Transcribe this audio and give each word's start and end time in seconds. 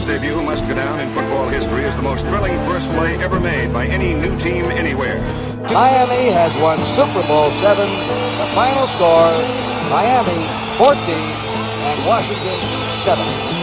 England's 0.00 0.22
debut 0.22 0.42
must 0.42 0.66
go 0.66 0.74
down 0.74 0.98
in 0.98 1.12
football 1.12 1.46
history 1.48 1.84
as 1.84 1.94
the 1.94 2.00
most 2.00 2.24
thrilling 2.24 2.56
first 2.66 2.88
play 2.90 3.22
ever 3.22 3.38
made 3.38 3.70
by 3.70 3.86
any 3.86 4.14
new 4.14 4.38
team 4.38 4.64
anywhere. 4.64 5.20
Miami 5.60 6.32
has 6.32 6.54
won 6.62 6.78
Super 6.96 7.26
Bowl 7.28 7.50
seven. 7.60 7.90
The 8.38 8.48
final 8.54 8.86
score: 8.96 9.32
Miami 9.90 10.40
14 10.78 10.96
and 11.84 12.06
Washington 12.06 12.60
7. 13.04 13.59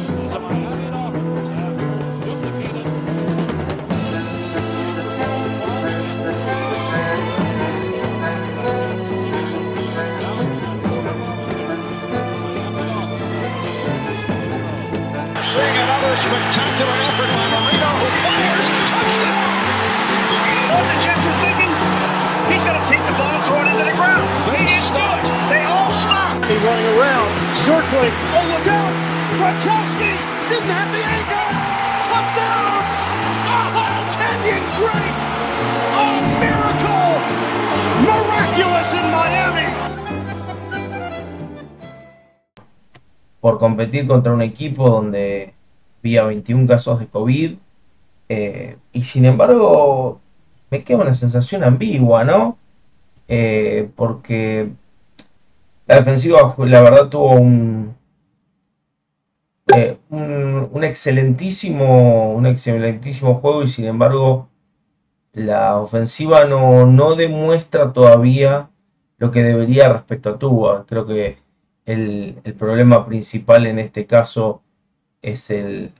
Circling. 27.65 28.13
Oh, 28.37 28.45
look 28.53 28.67
out! 28.67 28.93
Gronkowski 29.37 30.13
didn't 30.49 30.69
have 30.69 30.89
the 30.93 31.01
angle. 31.01 31.49
Touchdown! 32.07 32.69
Oh, 33.49 33.97
Kenyon 34.13 34.63
Drake! 34.77 35.19
A 35.97 36.05
miracle! 36.41 37.17
Miraculous 38.05 38.93
in 38.93 39.05
Miami! 39.11 39.67
por 43.39 43.59
competir 43.59 44.07
contra 44.07 44.33
un 44.33 44.41
equipo 44.41 44.89
donde 44.89 45.53
había 45.99 46.23
21 46.23 46.67
casos 46.67 46.99
de 46.99 47.07
COVID. 47.07 47.57
eh, 48.29 48.77
y 48.91 49.03
sin 49.03 49.25
embargo, 49.25 50.19
me 50.69 50.83
queda 50.83 50.97
una 50.97 51.13
sensación 51.13 51.63
ambigua, 51.63 52.23
¿no? 52.25 52.57
Eh, 53.29 53.89
porque 53.95 54.69
la 55.87 55.95
defensiva, 55.95 56.55
la 56.57 56.81
verdad, 56.81 57.09
tuvo 57.09 57.31
un, 57.31 57.95
eh, 59.75 59.97
un, 60.09 60.69
un 60.71 60.83
excelentísimo, 60.83 62.33
un 62.33 62.45
excelentísimo 62.45 63.35
juego 63.35 63.63
y 63.63 63.67
sin 63.67 63.85
embargo 63.85 64.49
la 65.33 65.77
ofensiva 65.77 66.45
no, 66.45 66.85
no 66.85 67.15
demuestra 67.15 67.93
todavía 67.93 68.69
lo 69.17 69.31
que 69.31 69.43
debería 69.43 69.89
respecto 69.93 70.31
a 70.31 70.39
Tua. 70.39 70.85
Creo 70.87 71.05
que 71.05 71.37
el, 71.85 72.39
el 72.43 72.53
problema 72.55 73.05
principal 73.05 73.65
en 73.67 73.79
este 73.79 74.05
caso 74.05 74.61
es, 75.21 75.49
el, 75.51 75.91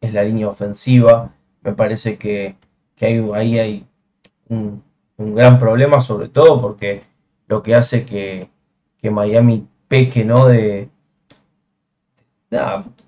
es 0.00 0.12
la 0.12 0.22
línea 0.24 0.48
ofensiva. 0.48 1.32
Me 1.62 1.72
parece 1.72 2.18
que, 2.18 2.56
que 2.96 3.06
hay, 3.06 3.30
ahí 3.34 3.58
hay 3.58 3.86
un, 4.48 4.82
un 5.16 5.34
gran 5.34 5.58
problema, 5.58 6.00
sobre 6.00 6.28
todo 6.28 6.60
porque 6.60 7.04
lo 7.46 7.62
que 7.62 7.74
hace 7.74 8.04
que, 8.04 8.48
que 9.02 9.10
Miami 9.10 9.66
peque, 9.88 10.24
¿no? 10.24 10.46
De, 10.46 10.88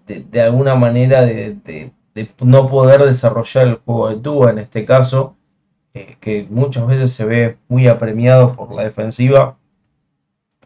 de, 0.07 0.41
alguna 0.41 0.75
manera 0.75 1.25
de, 1.25 1.93
no 2.43 2.69
poder 2.69 3.03
desarrollar 3.03 3.69
el 3.69 3.77
juego 3.77 4.11
de 4.11 4.17
Tua 4.17 4.51
en 4.51 4.59
este 4.59 4.85
caso, 4.85 5.37
eh, 5.95 6.17
que 6.21 6.47
muchas 6.51 6.87
veces 6.87 7.13
se 7.13 7.25
ve 7.25 7.59
muy 7.69 7.87
apremiado 7.89 8.55
por 8.57 8.75
la 8.75 8.83
defensiva, 8.83 9.57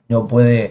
no 0.08 0.26
puede 0.26 0.68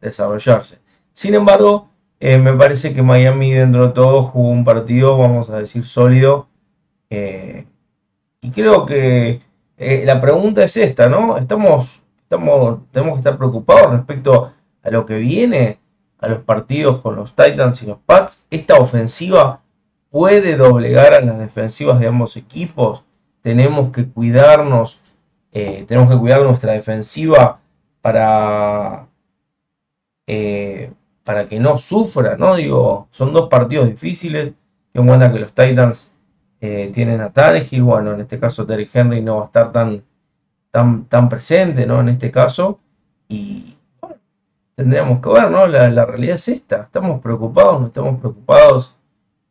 desarrollarse. 0.00 0.78
Sin 1.14 1.34
embargo, 1.34 1.88
eh, 2.20 2.38
me 2.38 2.52
parece 2.52 2.94
que 2.94 3.02
Miami 3.02 3.52
dentro 3.52 3.88
de 3.88 3.92
todo 3.94 4.24
jugó 4.24 4.50
un 4.50 4.64
partido, 4.64 5.16
vamos 5.16 5.48
a 5.48 5.58
decir, 5.58 5.84
sólido. 5.84 6.48
eh, 7.10 7.66
y 8.40 8.50
creo 8.50 8.84
que 8.84 9.40
la 9.78 10.20
pregunta 10.20 10.64
es 10.64 10.76
esta, 10.76 11.08
¿no? 11.08 11.38
Estamos, 11.38 12.03
estamos, 12.24 12.80
tenemos 12.90 13.14
que 13.14 13.20
estar 13.20 13.38
preocupados 13.38 13.92
respecto 13.92 14.52
a 14.82 14.90
lo 14.90 15.06
que 15.06 15.16
viene, 15.16 15.78
a 16.18 16.28
los 16.28 16.40
partidos 16.40 17.00
con 17.00 17.16
los 17.16 17.34
Titans 17.34 17.82
y 17.82 17.86
los 17.86 17.98
Pats. 17.98 18.46
Esta 18.50 18.76
ofensiva 18.76 19.62
puede 20.10 20.56
doblegar 20.56 21.14
a 21.14 21.20
las 21.20 21.38
defensivas 21.38 22.00
de 22.00 22.08
ambos 22.08 22.36
equipos. 22.36 23.04
Tenemos 23.42 23.90
que 23.90 24.08
cuidarnos, 24.08 25.00
eh, 25.52 25.84
tenemos 25.86 26.10
que 26.12 26.18
cuidar 26.18 26.42
nuestra 26.42 26.72
defensiva 26.72 27.60
para, 28.00 29.06
eh, 30.26 30.92
para 31.24 31.48
que 31.48 31.58
no 31.58 31.78
sufra, 31.78 32.36
¿no? 32.36 32.56
Digo, 32.56 33.08
son 33.10 33.32
dos 33.32 33.48
partidos 33.48 33.88
difíciles. 33.88 34.52
Qué 34.92 35.00
buena 35.00 35.32
que 35.32 35.40
los 35.40 35.52
Titans 35.52 36.12
eh, 36.60 36.90
tienen 36.94 37.20
a 37.20 37.32
Tannehill. 37.32 37.82
Bueno, 37.82 38.12
en 38.12 38.20
este 38.20 38.38
caso 38.38 38.66
Terry 38.66 38.88
Henry 38.92 39.20
no 39.20 39.36
va 39.36 39.42
a 39.42 39.46
estar 39.46 39.72
tan, 39.72 40.02
tan, 40.74 41.04
tan 41.04 41.28
presente, 41.28 41.86
¿no? 41.86 42.00
En 42.00 42.08
este 42.08 42.32
caso. 42.32 42.80
Y 43.28 43.76
bueno, 44.00 44.16
tendríamos 44.74 45.20
que 45.20 45.28
ver, 45.28 45.48
¿no? 45.48 45.68
La, 45.68 45.88
la 45.88 46.04
realidad 46.04 46.34
es 46.34 46.48
esta. 46.48 46.82
¿Estamos 46.82 47.20
preocupados? 47.20 47.80
¿No 47.80 47.86
estamos 47.86 48.18
preocupados? 48.18 48.92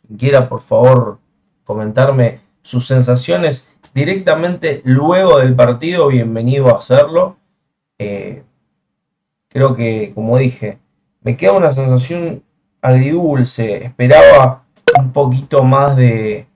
Quien 0.06 0.20
quiera, 0.20 0.50
por 0.50 0.60
favor, 0.60 1.20
comentarme 1.64 2.42
sus 2.62 2.86
sensaciones 2.88 3.70
directamente 3.94 4.82
luego 4.84 5.40
del 5.40 5.56
partido, 5.56 6.10
bienvenido 6.10 6.68
a 6.68 6.80
hacerlo. 6.80 7.38
Eh, 8.00 8.44
creo 9.48 9.78
que, 9.78 10.12
como 10.14 10.38
dije, 10.38 10.78
me 11.22 11.38
queda 11.38 11.54
una 11.54 11.72
sensación 11.72 12.44
agridulce. 12.82 13.86
Esperaba 13.86 14.66
un 15.00 15.14
poquito 15.14 15.64
más 15.64 15.96
de, 15.96 16.48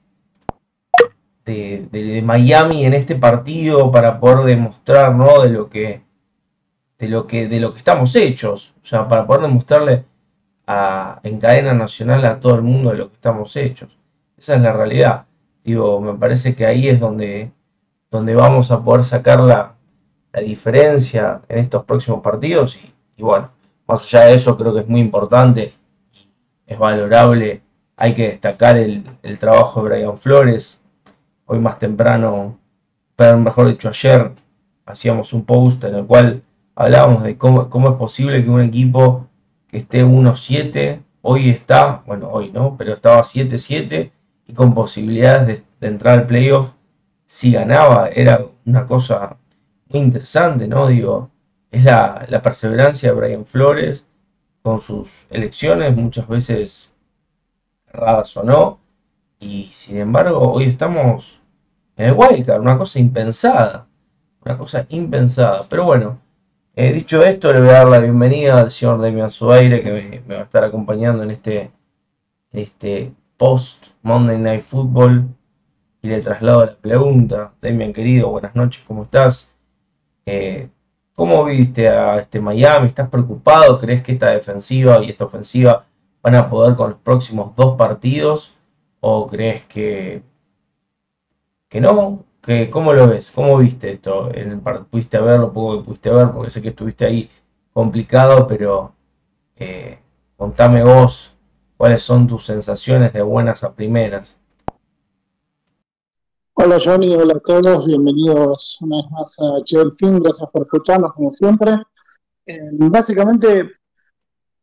de, 1.53 2.21
Miami 2.23 2.85
en 2.85 2.93
este 2.93 3.15
partido 3.15 3.91
para 3.91 4.19
poder 4.19 4.45
demostrar, 4.45 5.15
¿no? 5.15 5.41
De 5.41 5.49
lo 5.49 5.69
que, 5.69 6.01
de 6.99 7.07
lo 7.07 7.25
que, 7.27 7.47
de 7.47 7.59
lo 7.59 7.71
que 7.71 7.77
estamos 7.79 8.15
hechos. 8.15 8.73
O 8.83 8.85
sea, 8.85 9.07
para 9.07 9.25
poder 9.25 9.43
demostrarle 9.43 10.05
a- 10.67 11.19
en 11.23 11.39
cadena 11.39 11.73
nacional 11.73 12.25
a 12.25 12.39
todo 12.39 12.55
el 12.55 12.61
mundo 12.61 12.91
de 12.91 12.97
lo 12.97 13.09
que 13.09 13.15
estamos 13.15 13.55
hechos. 13.55 13.97
Esa 14.37 14.55
es 14.55 14.61
la 14.61 14.73
realidad. 14.73 15.25
Digo, 15.63 15.99
me 16.01 16.13
parece 16.13 16.55
que 16.55 16.65
ahí 16.65 16.87
es 16.87 16.99
donde, 16.99 17.51
donde 18.11 18.35
vamos 18.35 18.71
a 18.71 18.83
poder 18.83 19.03
sacar 19.03 19.39
la, 19.41 19.75
la 20.33 20.41
diferencia 20.41 21.41
en 21.49 21.59
estos 21.59 21.83
próximos 21.85 22.21
partidos. 22.21 22.75
Y, 22.77 22.93
y 23.17 23.23
bueno, 23.23 23.51
más 23.87 24.03
allá 24.03 24.25
de 24.25 24.35
eso, 24.35 24.57
creo 24.57 24.73
que 24.73 24.81
es 24.81 24.87
muy 24.87 24.99
importante, 25.01 25.73
es 26.65 26.77
valorable. 26.77 27.61
Hay 27.95 28.13
que 28.13 28.29
destacar 28.29 28.77
el, 28.77 29.03
el 29.23 29.39
trabajo 29.39 29.81
de 29.81 29.89
Brian 29.89 30.17
Flores. 30.17 30.76
Hoy 31.47 31.59
más 31.59 31.79
temprano, 31.79 32.59
pero 33.15 33.37
mejor 33.39 33.69
dicho, 33.69 33.87
ayer 33.87 34.33
hacíamos 34.85 35.31
un 35.31 35.45
post 35.45 35.83
en 35.85 35.95
el 35.95 36.05
cual 36.05 36.43
hablábamos 36.75 37.23
de 37.23 37.37
cómo, 37.37 37.63
es 37.63 37.95
posible 37.95 38.43
que 38.43 38.49
un 38.49 38.61
equipo 38.61 39.27
que 39.69 39.77
esté 39.77 40.05
1-7, 40.05 41.01
hoy 41.21 41.49
está, 41.49 42.03
bueno, 42.05 42.29
hoy 42.29 42.51
no, 42.51 42.75
pero 42.77 42.93
estaba 42.93 43.21
7-7 43.23 44.11
y 44.45 44.53
con 44.53 44.73
posibilidades 44.73 45.47
de, 45.47 45.63
de 45.79 45.87
entrar 45.87 46.19
al 46.19 46.27
playoff, 46.27 46.73
si 47.25 47.53
ganaba, 47.53 48.09
era 48.09 48.45
una 48.65 48.85
cosa 48.85 49.37
muy 49.87 50.01
interesante, 50.01 50.67
¿no? 50.67 50.87
Digo, 50.87 51.31
es 51.71 51.85
la, 51.85 52.25
la 52.27 52.41
perseverancia 52.41 53.09
de 53.09 53.15
Brian 53.15 53.45
Flores 53.45 54.05
con 54.61 54.81
sus 54.81 55.27
elecciones, 55.29 55.95
muchas 55.95 56.27
veces 56.27 56.93
erradas 57.87 58.35
o 58.35 58.43
no, 58.43 58.79
y 59.39 59.69
sin 59.71 59.97
embargo, 59.97 60.39
hoy 60.51 60.65
estamos 60.65 61.36
en 61.97 62.05
el 62.09 62.13
wildcard, 62.13 62.61
una 62.61 62.77
cosa 62.77 62.99
impensada, 62.99 63.87
una 64.45 64.57
cosa 64.57 64.85
impensada, 64.89 65.61
pero 65.67 65.85
bueno. 65.85 66.19
Eh, 66.75 66.93
dicho 66.93 67.23
esto, 67.23 67.51
le 67.51 67.59
voy 67.59 67.69
a 67.69 67.73
dar 67.73 67.87
la 67.87 67.97
bienvenida 67.97 68.59
al 68.59 68.69
señor 68.69 69.01
Demian 69.01 69.31
Suaire 69.31 69.81
que 69.81 70.21
me, 70.27 70.35
va 70.35 70.41
a 70.41 70.43
estar 70.43 70.63
acompañando 70.63 71.23
en 71.23 71.31
este, 71.31 71.71
este 72.51 73.11
post 73.35 73.87
Monday 74.03 74.37
Night 74.37 74.61
Football 74.61 75.25
y 76.03 76.07
le 76.07 76.21
traslado 76.21 76.63
la 76.65 76.75
pregunta. 76.75 77.51
Demian, 77.61 77.93
querido, 77.93 78.29
buenas 78.29 78.55
noches, 78.55 78.83
¿cómo 78.85 79.03
estás? 79.03 79.51
Eh, 80.27 80.69
¿Cómo 81.15 81.45
viste 81.45 81.89
a 81.89 82.19
este 82.19 82.39
Miami? 82.39 82.87
¿Estás 82.89 83.09
preocupado? 83.09 83.79
¿Crees 83.79 84.03
que 84.03 84.11
esta 84.11 84.31
defensiva 84.31 85.03
y 85.03 85.09
esta 85.09 85.25
ofensiva 85.25 85.85
van 86.21 86.35
a 86.35 86.47
poder 86.47 86.75
con 86.75 86.91
los 86.91 86.99
próximos 86.99 87.55
dos 87.55 87.75
partidos? 87.75 88.53
¿O 88.99 89.25
crees 89.25 89.63
que, 89.63 90.21
no? 91.79 92.25
¿Que, 92.41 92.69
¿Cómo 92.69 92.93
lo 92.93 93.07
ves? 93.07 93.31
¿Cómo 93.31 93.57
viste 93.57 93.91
esto? 93.91 94.29
¿Pudiste 94.89 95.19
ver 95.19 95.39
lo 95.39 95.51
poco 95.51 95.77
que 95.77 95.85
pudiste 95.85 96.09
ver? 96.09 96.31
Porque 96.31 96.49
sé 96.49 96.61
que 96.61 96.69
estuviste 96.69 97.05
ahí 97.05 97.29
complicado, 97.73 98.47
pero 98.47 98.93
eh, 99.55 99.99
contame 100.35 100.83
vos 100.83 101.35
cuáles 101.77 102.01
son 102.01 102.27
tus 102.27 102.45
sensaciones 102.45 103.13
de 103.13 103.21
buenas 103.21 103.63
a 103.63 103.73
primeras. 103.73 104.37
Hola 106.53 106.77
Johnny, 106.83 107.13
hola 107.13 107.35
a 107.35 107.39
todos, 107.39 107.85
bienvenidos 107.85 108.79
una 108.81 108.97
vez 108.97 109.11
más 109.11 109.35
a 109.39 109.63
Chill 109.63 109.91
Film, 109.91 110.23
gracias 110.23 110.49
por 110.51 110.63
escucharnos 110.63 111.13
como 111.13 111.29
siempre. 111.29 111.79
Eh, 112.47 112.59
básicamente 112.71 113.73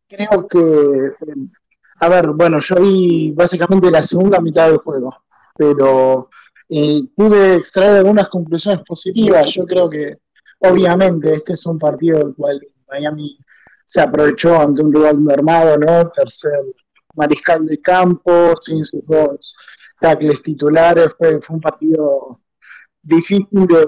creo 0.08 0.48
que 0.48 0.58
eh, 0.58 1.34
A 2.00 2.08
ver, 2.08 2.30
bueno, 2.30 2.58
yo 2.60 2.76
vi 2.76 3.30
básicamente 3.32 3.90
la 3.90 4.02
segunda 4.02 4.40
mitad 4.40 4.68
del 4.68 4.78
juego, 4.78 5.14
pero 5.56 6.28
eh, 6.68 7.02
pude 7.14 7.56
extraer 7.56 7.98
algunas 7.98 8.28
conclusiones 8.28 8.82
positivas. 8.86 9.50
Yo 9.50 9.64
creo 9.64 9.88
que, 9.88 10.18
obviamente, 10.60 11.34
este 11.34 11.54
es 11.54 11.66
un 11.66 11.78
partido 11.78 12.18
del 12.18 12.34
cual 12.34 12.60
Miami 12.88 13.38
se 13.86 14.00
aprovechó 14.00 14.60
ante 14.60 14.82
un 14.82 14.92
rival 14.92 15.18
armado, 15.30 15.78
¿no? 15.78 16.10
Tercer 16.10 16.60
mariscal 17.14 17.66
de 17.66 17.80
campo, 17.80 18.54
sin 18.60 18.84
sus 18.84 19.04
dos 19.06 19.54
tackles 20.00 20.42
titulares, 20.42 21.08
fue, 21.16 21.40
fue 21.40 21.56
un 21.56 21.60
partido 21.60 22.40
difícil 23.02 23.66
de, 23.66 23.86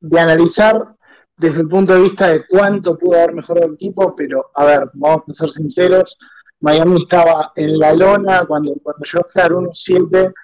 de 0.00 0.20
analizar 0.20 0.94
desde 1.36 1.62
el 1.62 1.68
punto 1.68 1.94
de 1.94 2.02
vista 2.02 2.28
de 2.28 2.46
cuánto 2.46 2.98
pudo 2.98 3.16
haber 3.16 3.34
mejorado 3.34 3.68
el 3.68 3.74
equipo, 3.74 4.14
pero 4.14 4.50
a 4.54 4.64
ver, 4.66 4.90
vamos 4.92 5.22
a 5.28 5.32
ser 5.32 5.50
sinceros, 5.50 6.18
Miami 6.60 7.02
estaba 7.02 7.52
en 7.56 7.78
la 7.78 7.94
lona 7.94 8.44
cuando, 8.46 8.74
cuando 8.82 9.04
yo 9.04 9.20
estar 9.20 9.50
1-7, 9.50 10.34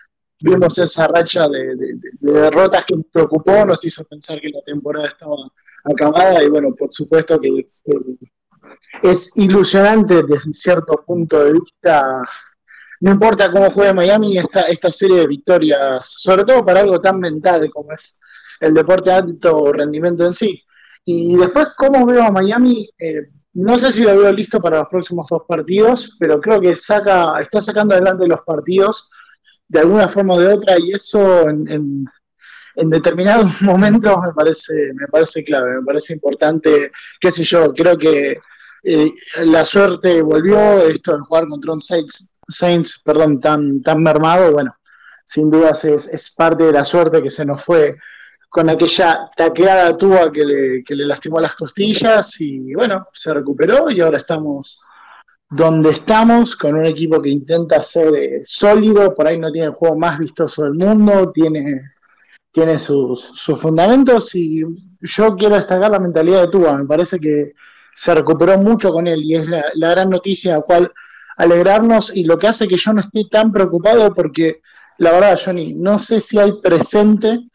vimos 0.41 0.79
esa 0.79 1.09
racha 1.09 1.49
de, 1.49 1.77
de, 1.77 1.95
de, 2.21 2.33
derrotas 2.33 2.85
que 2.85 2.97
nos 2.97 3.07
preocupó, 3.07 3.65
nos 3.65 3.85
hizo 3.85 4.05
pensar 4.05 4.41
que 4.41 4.51
la 4.51 4.63
temporada 4.63 5.07
estaba 5.07 5.37
acabada 5.85 6.43
y 6.43 6.49
bueno, 6.49 6.75
por 6.75 6.93
supuesto 6.93 7.41
que 7.41 7.49
es, 7.61 7.83
es 9.03 9.37
ilusionante 9.37 10.23
desde 10.23 10.53
cierto 10.53 11.05
punto 11.07 11.45
de 11.45 11.53
vista. 11.53 12.23
No 13.01 13.13
importa 13.13 13.51
cómo 13.51 13.71
juegue 13.71 13.93
Miami, 13.93 14.39
esta, 14.39 14.63
esta 14.63 14.91
serie 14.91 15.19
de 15.19 15.27
victorias, 15.27 16.15
sobre 16.17 16.45
todo 16.45 16.65
para 16.65 16.81
algo 16.81 17.01
tan 17.01 17.21
mental 17.21 17.71
como 17.71 17.93
es 17.93 18.19
el 18.61 18.73
deporte 18.73 19.11
de 19.11 19.17
alto 19.17 19.73
rendimiento 19.73 20.25
en 20.25 20.33
sí. 20.33 20.59
Y 21.05 21.37
después, 21.37 21.69
¿cómo 21.77 22.07
veo 22.07 22.23
a 22.23 22.33
Miami? 22.33 22.89
Eh, 22.99 23.29
no 23.53 23.79
sé 23.79 23.93
si 23.93 24.03
lo 24.03 24.17
veo 24.19 24.33
listo 24.33 24.61
para 24.61 24.79
los 24.79 24.89
próximos 24.89 25.27
dos 25.31 25.43
partidos, 25.47 26.17
pero 26.19 26.41
creo 26.41 26.61
que 26.61 26.75
saca, 26.75 27.39
está 27.41 27.61
sacando 27.61 27.95
adelante 27.95 28.27
los 28.27 28.41
partidos 28.43 29.09
de 29.69 29.81
alguna 29.81 30.09
forma 30.09 30.35
o 30.35 30.41
de 30.41 30.49
otra, 30.49 30.77
y 30.79 30.93
eso 30.93 31.49
en, 31.49 31.69
en, 31.69 32.05
en 32.77 32.91
determinados 32.91 33.61
momentos 33.63 34.17
me 34.23 34.33
parece, 34.33 34.93
me 34.95 35.07
parece 35.09 35.45
clave, 35.45 35.77
me 35.81 35.85
parece 35.85 36.13
importante, 36.13 36.93
qué 37.21 37.33
sé 37.33 37.45
yo, 37.45 37.73
creo 37.73 37.97
que 37.97 38.39
eh, 38.83 39.13
la 39.45 39.65
suerte 39.65 40.23
volvió, 40.23 40.87
esto 40.87 41.15
de 41.15 41.21
jugar 41.21 41.49
contra 41.49 41.73
un 41.73 41.81
Saints, 41.81 42.31
Saints 42.49 43.01
perdón, 43.05 43.41
tan, 43.41 43.83
tan 43.83 44.03
mermado, 44.03 44.53
bueno, 44.53 44.77
sin 45.25 45.51
dudas 45.51 45.85
es, 45.85 46.07
es 46.07 46.31
parte 46.31 46.65
de 46.65 46.73
la 46.73 46.85
suerte 46.85 47.23
que 47.23 47.31
se 47.31 47.45
nos 47.45 47.63
fue 47.65 47.97
con 48.49 48.71
aquella 48.71 49.29
taqueada 49.37 49.97
tuba 49.99 50.31
que 50.33 50.45
le, 50.45 50.85
que 50.85 50.95
le 50.95 51.05
lastimó 51.05 51.41
las 51.41 51.57
costillas 51.57 52.41
y 52.41 52.73
bueno, 52.75 53.09
se 53.13 53.35
recuperó 53.35 53.91
y 53.91 54.01
ahora 54.01 54.19
estamos 54.19 54.81
donde 55.49 55.91
estamos, 55.91 56.57
con 56.57 56.75
un 56.75 56.87
equipo 56.87 57.23
que 57.23 57.31
intenta 57.31 57.83
ser 57.83 58.15
eh, 58.15 58.41
sólido, 58.45 59.15
por 59.15 59.27
ahí 59.27 59.39
no 59.39 59.53
tiene 59.53 59.69
el 59.69 59.75
juego 59.75 59.97
más 59.97 60.19
vistoso 60.19 60.65
del 60.65 60.75
mundo, 60.75 61.31
tiene, 61.33 61.93
tiene 62.51 62.79
sus, 62.79 63.33
fundamentos 63.61 64.35
y 64.35 64.63
yo 65.01 65.37
quiero 65.37 65.57
destacar 65.57 65.91
la 65.91 66.01
mentalidad 66.01 66.43
de 66.43 66.49
Tuba, 66.49 66.77
me 66.77 66.87
parece 66.87 67.21
que 67.21 67.53
se 67.95 68.15
recuperó 68.15 68.59
mucho 68.59 68.93
con 68.93 69.07
él 69.07 69.23
y 69.23 69.37
es 69.37 69.47
la, 69.49 69.65
gran 69.75 70.11
noticia 70.11 70.55
a 70.55 70.59
la 70.59 70.63
cual 70.63 70.93
alegrarnos 71.37 72.15
y 72.15 72.25
lo 72.25 72.39
que 72.39 72.49
hace 72.49 72.67
que 72.67 72.77
yo 72.77 72.93
no 72.93 73.01
esté 73.01 73.25
tan 73.31 73.53
preocupado 73.53 74.13
porque 74.15 74.61
la 74.99 75.13
verdad, 75.13 75.39
Johnny, 75.43 75.75
no 75.75 75.99
sé 75.99 76.21
si 76.21 76.39
hay 76.39 76.53
presente 76.61 77.49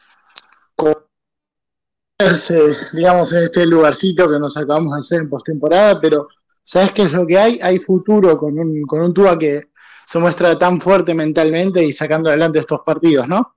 digamos, 2.92 3.32
en 3.32 3.44
este 3.44 3.66
lugarcito 3.66 4.30
que 4.30 4.38
nos 4.38 4.56
acabamos 4.56 4.94
de 4.94 4.98
hacer 5.00 5.20
en 5.22 5.28
postemporada, 5.28 6.00
pero 6.00 6.28
¿sabes 6.62 6.92
qué 6.92 7.02
es 7.02 7.12
lo 7.12 7.26
que 7.26 7.38
hay? 7.38 7.58
Hay 7.62 7.78
futuro 7.78 8.36
con 8.38 8.58
un, 8.58 8.82
con 8.82 9.02
un 9.02 9.14
Tua 9.14 9.38
que 9.38 9.68
se 10.06 10.18
muestra 10.18 10.58
tan 10.58 10.80
fuerte 10.80 11.14
mentalmente 11.14 11.84
y 11.84 11.92
sacando 11.92 12.28
adelante 12.28 12.58
estos 12.58 12.80
partidos, 12.84 13.28
¿no? 13.28 13.54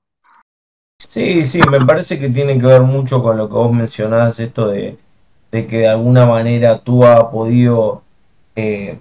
Sí, 1.07 1.45
sí, 1.45 1.59
me 1.69 1.85
parece 1.85 2.17
que 2.19 2.29
tiene 2.29 2.57
que 2.57 2.65
ver 2.65 2.81
mucho 2.81 3.21
con 3.21 3.37
lo 3.37 3.47
que 3.47 3.53
vos 3.53 3.71
mencionás, 3.71 4.39
esto 4.39 4.69
de, 4.69 4.97
de 5.51 5.67
que 5.67 5.79
de 5.79 5.87
alguna 5.87 6.25
manera 6.25 6.79
Tua 6.79 7.15
ha 7.15 7.31
podido 7.31 8.01
eh, 8.55 8.99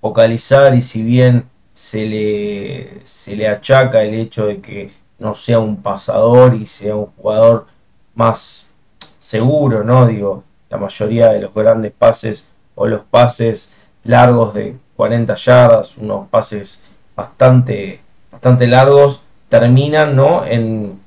focalizar 0.00 0.74
y 0.74 0.82
si 0.82 1.02
bien 1.02 1.44
se 1.74 2.06
le, 2.06 3.00
se 3.04 3.36
le 3.36 3.48
achaca 3.48 4.02
el 4.02 4.14
hecho 4.14 4.46
de 4.46 4.60
que 4.60 4.92
no 5.18 5.34
sea 5.34 5.58
un 5.58 5.82
pasador 5.82 6.54
y 6.54 6.66
sea 6.66 6.96
un 6.96 7.06
jugador 7.06 7.66
más 8.14 8.70
seguro, 9.18 9.84
¿no? 9.84 10.06
Digo, 10.06 10.44
la 10.70 10.78
mayoría 10.78 11.30
de 11.30 11.40
los 11.40 11.54
grandes 11.54 11.92
pases 11.92 12.46
o 12.80 12.86
los 12.86 13.02
pases 13.02 13.70
largos 14.04 14.54
de 14.54 14.76
40 14.96 15.34
yardas, 15.34 15.98
unos 15.98 16.28
pases 16.28 16.80
bastante, 17.14 18.00
bastante 18.32 18.66
largos, 18.66 19.20
terminan, 19.48 20.16
¿no? 20.16 20.44
En, 20.44 20.98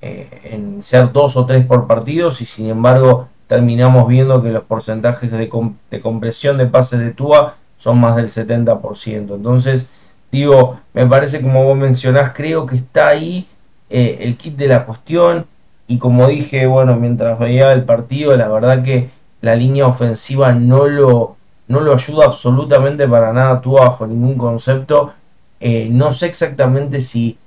eh, 0.00 0.40
en 0.44 0.82
ser 0.82 1.12
dos 1.12 1.36
o 1.36 1.46
tres 1.46 1.64
por 1.66 1.86
partidos 1.86 2.40
y 2.40 2.44
sin 2.44 2.68
embargo 2.68 3.28
terminamos 3.48 4.06
viendo 4.06 4.42
que 4.42 4.50
los 4.50 4.62
porcentajes 4.64 5.30
de, 5.32 5.50
de 5.90 6.00
compresión 6.00 6.58
de 6.58 6.66
pases 6.66 7.00
de 7.00 7.10
Tua 7.12 7.56
son 7.76 7.98
más 7.98 8.16
del 8.16 8.28
70%. 8.28 9.34
Entonces, 9.34 9.88
Digo, 10.30 10.78
me 10.92 11.06
parece 11.06 11.40
como 11.40 11.64
vos 11.64 11.76
mencionás, 11.76 12.32
creo 12.34 12.66
que 12.66 12.76
está 12.76 13.08
ahí 13.08 13.46
eh, 13.88 14.18
el 14.20 14.36
kit 14.36 14.56
de 14.56 14.68
la 14.68 14.84
cuestión. 14.84 15.46
Y 15.86 15.98
como 15.98 16.26
dije, 16.28 16.66
bueno, 16.66 16.96
mientras 16.96 17.38
veía 17.38 17.72
el 17.72 17.84
partido, 17.84 18.36
la 18.36 18.48
verdad 18.48 18.82
que 18.82 19.10
la 19.40 19.54
línea 19.54 19.86
ofensiva 19.86 20.52
no 20.52 20.86
lo, 20.86 21.36
no 21.68 21.80
lo 21.80 21.94
ayuda 21.94 22.26
absolutamente 22.26 23.06
para 23.06 23.32
nada, 23.32 23.60
tú 23.60 23.72
bajo 23.72 24.06
ningún 24.06 24.36
concepto. 24.36 25.12
Eh, 25.60 25.88
no 25.90 26.12
sé 26.12 26.26
exactamente 26.26 27.00
si 27.00 27.38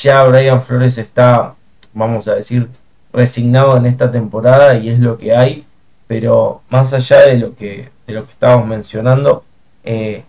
ya 0.00 0.24
Brian 0.24 0.62
Flores 0.62 0.98
está, 0.98 1.54
vamos 1.92 2.28
a 2.28 2.34
decir, 2.34 2.68
resignado 3.12 3.76
en 3.76 3.86
esta 3.86 4.10
temporada 4.10 4.76
y 4.76 4.88
es 4.90 4.98
lo 4.98 5.18
que 5.18 5.34
hay. 5.34 5.64
Pero 6.06 6.62
más 6.70 6.92
allá 6.92 7.20
de 7.22 7.38
lo 7.38 7.54
que, 7.54 7.90
de 8.06 8.12
lo 8.12 8.24
que 8.24 8.32
estábamos 8.32 8.66
mencionando, 8.66 9.44
eh, 9.84 10.24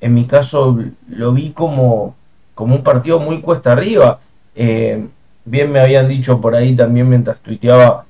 en 0.00 0.14
mi 0.14 0.26
caso 0.26 0.78
lo 1.08 1.32
vi 1.32 1.50
como, 1.50 2.14
como 2.54 2.74
un 2.74 2.82
partido 2.82 3.18
muy 3.18 3.40
cuesta 3.40 3.72
arriba. 3.72 4.20
Eh, 4.54 5.06
bien 5.44 5.70
me 5.70 5.80
habían 5.80 6.08
dicho 6.08 6.40
por 6.40 6.54
ahí 6.54 6.74
también 6.74 7.08
mientras 7.08 7.38
tuiteaba 7.40 8.04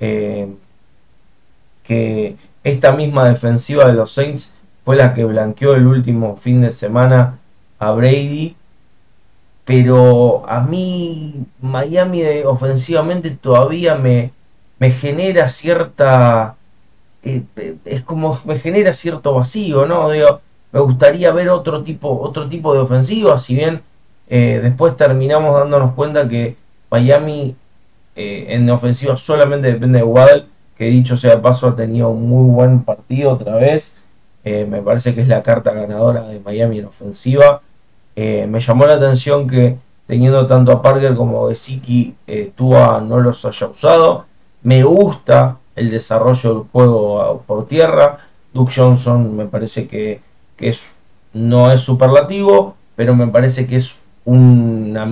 eh, 0.00 0.48
esta 2.64 2.92
misma 2.92 3.28
defensiva 3.28 3.84
de 3.86 3.94
los 3.94 4.12
Saints 4.12 4.52
fue 4.84 4.96
la 4.96 5.14
que 5.14 5.24
blanqueó 5.24 5.74
el 5.74 5.86
último 5.86 6.36
fin 6.36 6.60
de 6.60 6.72
semana 6.72 7.38
a 7.78 7.90
Brady. 7.92 8.56
Pero 9.64 10.44
a 10.48 10.60
mí 10.60 11.46
Miami 11.60 12.22
ofensivamente 12.44 13.30
todavía 13.30 13.94
me, 13.96 14.32
me 14.78 14.90
genera 14.90 15.48
cierta... 15.48 16.56
Eh, 17.22 17.44
es 17.84 18.02
como 18.02 18.40
me 18.44 18.58
genera 18.58 18.92
cierto 18.94 19.34
vacío, 19.34 19.86
¿no? 19.86 20.10
Digo, 20.10 20.40
me 20.72 20.80
gustaría 20.80 21.30
ver 21.32 21.50
otro 21.50 21.84
tipo, 21.84 22.20
otro 22.20 22.48
tipo 22.48 22.74
de 22.74 22.80
ofensiva, 22.80 23.38
si 23.38 23.54
bien 23.54 23.82
eh, 24.28 24.60
después 24.62 24.96
terminamos 24.96 25.56
dándonos 25.56 25.92
cuenta 25.92 26.26
que 26.26 26.56
Miami 26.90 27.54
eh, 28.16 28.46
en 28.48 28.68
ofensiva 28.70 29.16
solamente 29.16 29.68
depende 29.72 29.98
de 29.98 30.04
Waddle, 30.04 30.46
que 30.76 30.84
dicho 30.84 31.16
sea 31.16 31.36
de 31.36 31.42
paso 31.42 31.68
ha 31.68 31.76
tenido 31.76 32.08
un 32.10 32.28
muy 32.28 32.50
buen 32.50 32.82
partido 32.82 33.32
otra 33.32 33.56
vez. 33.56 33.96
Eh, 34.44 34.66
me 34.68 34.82
parece 34.82 35.14
que 35.14 35.20
es 35.20 35.28
la 35.28 35.42
carta 35.42 35.72
ganadora 35.72 36.22
de 36.28 36.40
Miami 36.40 36.78
en 36.80 36.86
ofensiva. 36.86 37.62
me 38.16 38.60
llamó 38.60 38.86
la 38.86 38.94
atención 38.94 39.46
que 39.48 39.76
teniendo 40.06 40.46
tanto 40.46 40.72
a 40.72 40.82
Parker 40.82 41.14
como 41.14 41.46
a 41.46 41.50
Gesicki, 41.50 42.14
Tua 42.56 43.00
no 43.00 43.20
los 43.20 43.44
haya 43.44 43.66
usado. 43.68 44.26
Me 44.62 44.82
gusta 44.82 45.58
el 45.76 45.90
desarrollo 45.90 46.54
del 46.54 46.62
juego 46.72 47.42
por 47.46 47.66
tierra. 47.66 48.18
Duke 48.52 48.72
Johnson 48.74 49.36
me 49.36 49.46
parece 49.46 49.86
que 49.86 50.20
que 50.56 50.68
es, 50.68 50.92
no 51.32 51.70
es 51.70 51.80
superlativo, 51.80 52.76
pero 52.96 53.14
me 53.14 53.26
parece 53.26 53.66
que 53.66 53.76
es 53.76 53.96
una, 54.24 55.08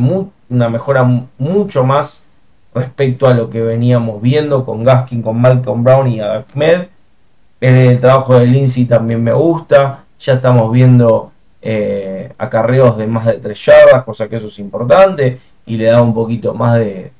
una 0.48 0.68
mejora 0.68 1.26
mucho 1.38 1.84
más 1.84 2.24
respecto 2.74 3.26
a 3.26 3.34
lo 3.34 3.50
que 3.50 3.60
veníamos 3.60 4.22
viendo 4.22 4.64
con 4.64 4.84
Gaskin, 4.84 5.22
con 5.22 5.40
Malcolm 5.40 5.82
Brown 5.84 6.06
y 6.06 6.20
Ahmed. 6.20 6.88
El 7.60 8.00
trabajo 8.00 8.38
de 8.38 8.46
Lindsay 8.46 8.84
también 8.84 9.22
me 9.22 9.32
gusta. 9.32 10.04
Ya 10.20 10.34
estamos 10.34 10.70
viendo 10.72 11.32
eh, 11.62 12.32
acarreos 12.38 12.96
de 12.96 13.06
más 13.06 13.26
de 13.26 13.34
3 13.34 13.64
yardas, 13.64 14.04
cosa 14.04 14.28
que 14.28 14.36
eso 14.36 14.46
es 14.46 14.58
importante. 14.58 15.40
Y 15.66 15.76
le 15.76 15.86
da 15.86 16.02
un 16.02 16.14
poquito 16.14 16.54
más 16.54 16.78
de, 16.78 17.12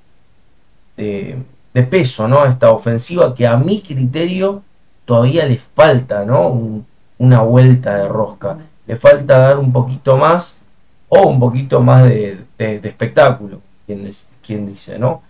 de, 0.97 1.83
peso 1.83 2.29
¿no? 2.29 2.43
a 2.43 2.49
esta 2.49 2.71
ofensiva 2.71 3.35
que 3.35 3.47
a 3.47 3.57
mi 3.57 3.81
criterio 3.81 4.63
todavía 5.05 5.47
le 5.47 5.57
falta 5.57 6.25
¿no? 6.25 6.85
una 7.19 7.41
vuelta 7.43 7.97
de 7.97 8.09
rosca. 8.09 8.59
Le 8.87 8.97
falta 8.97 9.39
dar 9.39 9.59
un 9.59 9.73
poquito 9.73 10.17
más 10.17 10.61
o 11.09 11.29
un 11.29 11.39
poquito 11.39 11.81
más 11.81 12.05
de, 12.05 12.39
espectáculo, 12.59 13.61
quien, 13.87 14.09
quien, 14.43 14.67
dice, 14.67 14.99
¿no? 14.99 15.23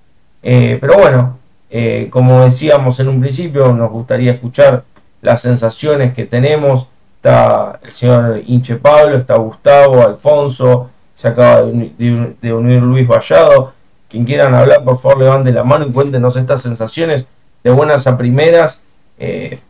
Eh, 0.42 0.78
pero 0.80 0.94
bueno, 0.98 1.38
eh, 1.70 2.08
como 2.10 2.44
decíamos 2.44 2.98
en 3.00 3.08
un 3.08 3.20
principio, 3.20 3.72
nos 3.72 3.90
gustaría 3.90 4.32
escuchar 4.32 4.84
las 5.22 5.42
sensaciones 5.42 6.14
que 6.14 6.24
tenemos 6.26 6.88
está 7.20 7.78
el 7.82 7.90
señor 7.90 8.42
Inche 8.46 8.76
Pablo, 8.76 9.18
está 9.18 9.36
Gustavo, 9.36 10.02
Alfonso, 10.02 10.88
se 11.14 11.28
acaba 11.28 11.62
de 11.62 12.52
unir, 12.54 12.82
Luis 12.82 13.06
Vallado. 13.06 13.74
Quien 14.08 14.24
quieran 14.24 14.54
hablar, 14.54 14.82
por 14.84 14.98
favor, 14.98 15.18
levante 15.18 15.52
la 15.52 15.62
mano 15.62 15.86
y 15.86 15.92
cuéntenos 15.92 16.34
estas 16.36 16.62
sensaciones 16.62 17.26
de 17.62 17.70
buenas 17.70 18.06
a 18.06 18.16
primeras. 18.16 18.82
Eh, 19.18 19.60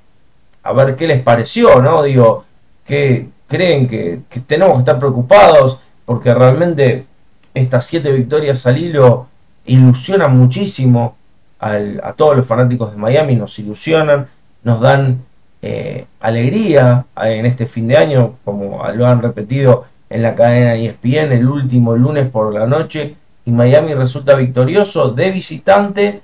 a 0.62 0.72
ver 0.72 0.94
qué 0.94 1.08
les 1.08 1.20
pareció, 1.22 1.82
¿no? 1.82 2.04
Digo, 2.04 2.44
que 2.86 3.28
creen 3.48 3.88
que, 3.88 4.20
tenemos 4.46 4.74
que 4.74 4.80
estar 4.80 4.98
preocupados 5.00 5.80
porque 6.04 6.32
realmente 6.32 7.06
estas 7.52 7.84
siete 7.84 8.12
victorias 8.12 8.64
al 8.66 8.78
hilo 8.78 9.26
ilusionan 9.70 10.36
muchísimo 10.36 11.16
a 11.60 12.12
todos 12.16 12.36
los 12.36 12.46
fanáticos 12.46 12.90
de 12.90 12.96
Miami, 12.96 13.36
nos 13.36 13.58
ilusionan, 13.58 14.28
nos 14.64 14.80
dan 14.80 15.22
eh, 15.62 16.06
alegría 16.20 17.04
en 17.16 17.46
este 17.46 17.66
fin 17.66 17.86
de 17.86 17.96
año, 17.96 18.36
como 18.44 18.82
lo 18.94 19.06
han 19.06 19.22
repetido 19.22 19.84
en 20.08 20.22
la 20.22 20.34
cadena 20.34 20.74
ESPN 20.74 21.32
el 21.32 21.46
último 21.46 21.94
lunes 21.94 22.28
por 22.30 22.52
la 22.52 22.66
noche, 22.66 23.14
y 23.44 23.52
Miami 23.52 23.94
resulta 23.94 24.34
victorioso 24.34 25.10
de 25.10 25.30
visitante, 25.30 26.20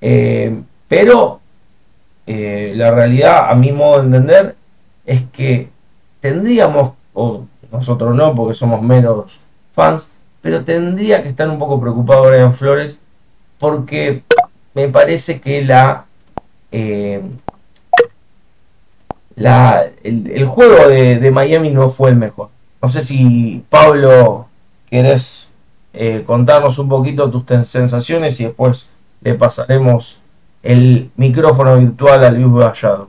eh, 0.00 0.60
pero 0.88 1.40
eh, 2.26 2.72
la 2.74 2.90
realidad, 2.90 3.50
a 3.50 3.54
mi 3.54 3.70
modo 3.70 3.98
de 3.98 4.06
entender, 4.06 4.56
es 5.04 5.22
que 5.30 5.68
tendríamos, 6.20 6.94
o 7.12 7.44
nosotros 7.70 8.16
no, 8.16 8.34
porque 8.34 8.54
somos 8.54 8.82
menos 8.82 9.38
fans, 9.72 10.10
pero 10.42 10.64
tendría 10.64 11.22
que 11.22 11.28
estar 11.28 11.48
un 11.48 11.58
poco 11.58 11.80
preocupado 11.80 12.28
Brian 12.28 12.54
Flores, 12.54 12.98
porque 13.58 14.22
me 14.74 14.88
parece 14.88 15.40
que 15.40 15.62
la 15.62 16.06
el, 20.04 20.46
juego 20.46 20.88
de, 20.88 21.30
Miami 21.30 21.70
no 21.70 21.88
fue 21.88 22.10
el 22.10 22.16
mejor. 22.16 22.48
No 22.82 22.88
sé 22.88 23.02
si 23.02 23.64
Pablo 23.68 24.46
quieres 24.88 25.48
eh, 25.92 26.22
contarnos 26.26 26.78
un 26.78 26.88
poquito 26.88 27.30
tus 27.30 27.44
sensaciones 27.68 28.40
y 28.40 28.44
después 28.44 28.88
le 29.20 29.34
pasaremos 29.34 30.18
el 30.62 31.10
micrófono 31.16 31.76
virtual 31.78 32.24
a 32.24 32.30
Luis 32.30 32.52
Vallado. 32.52 33.08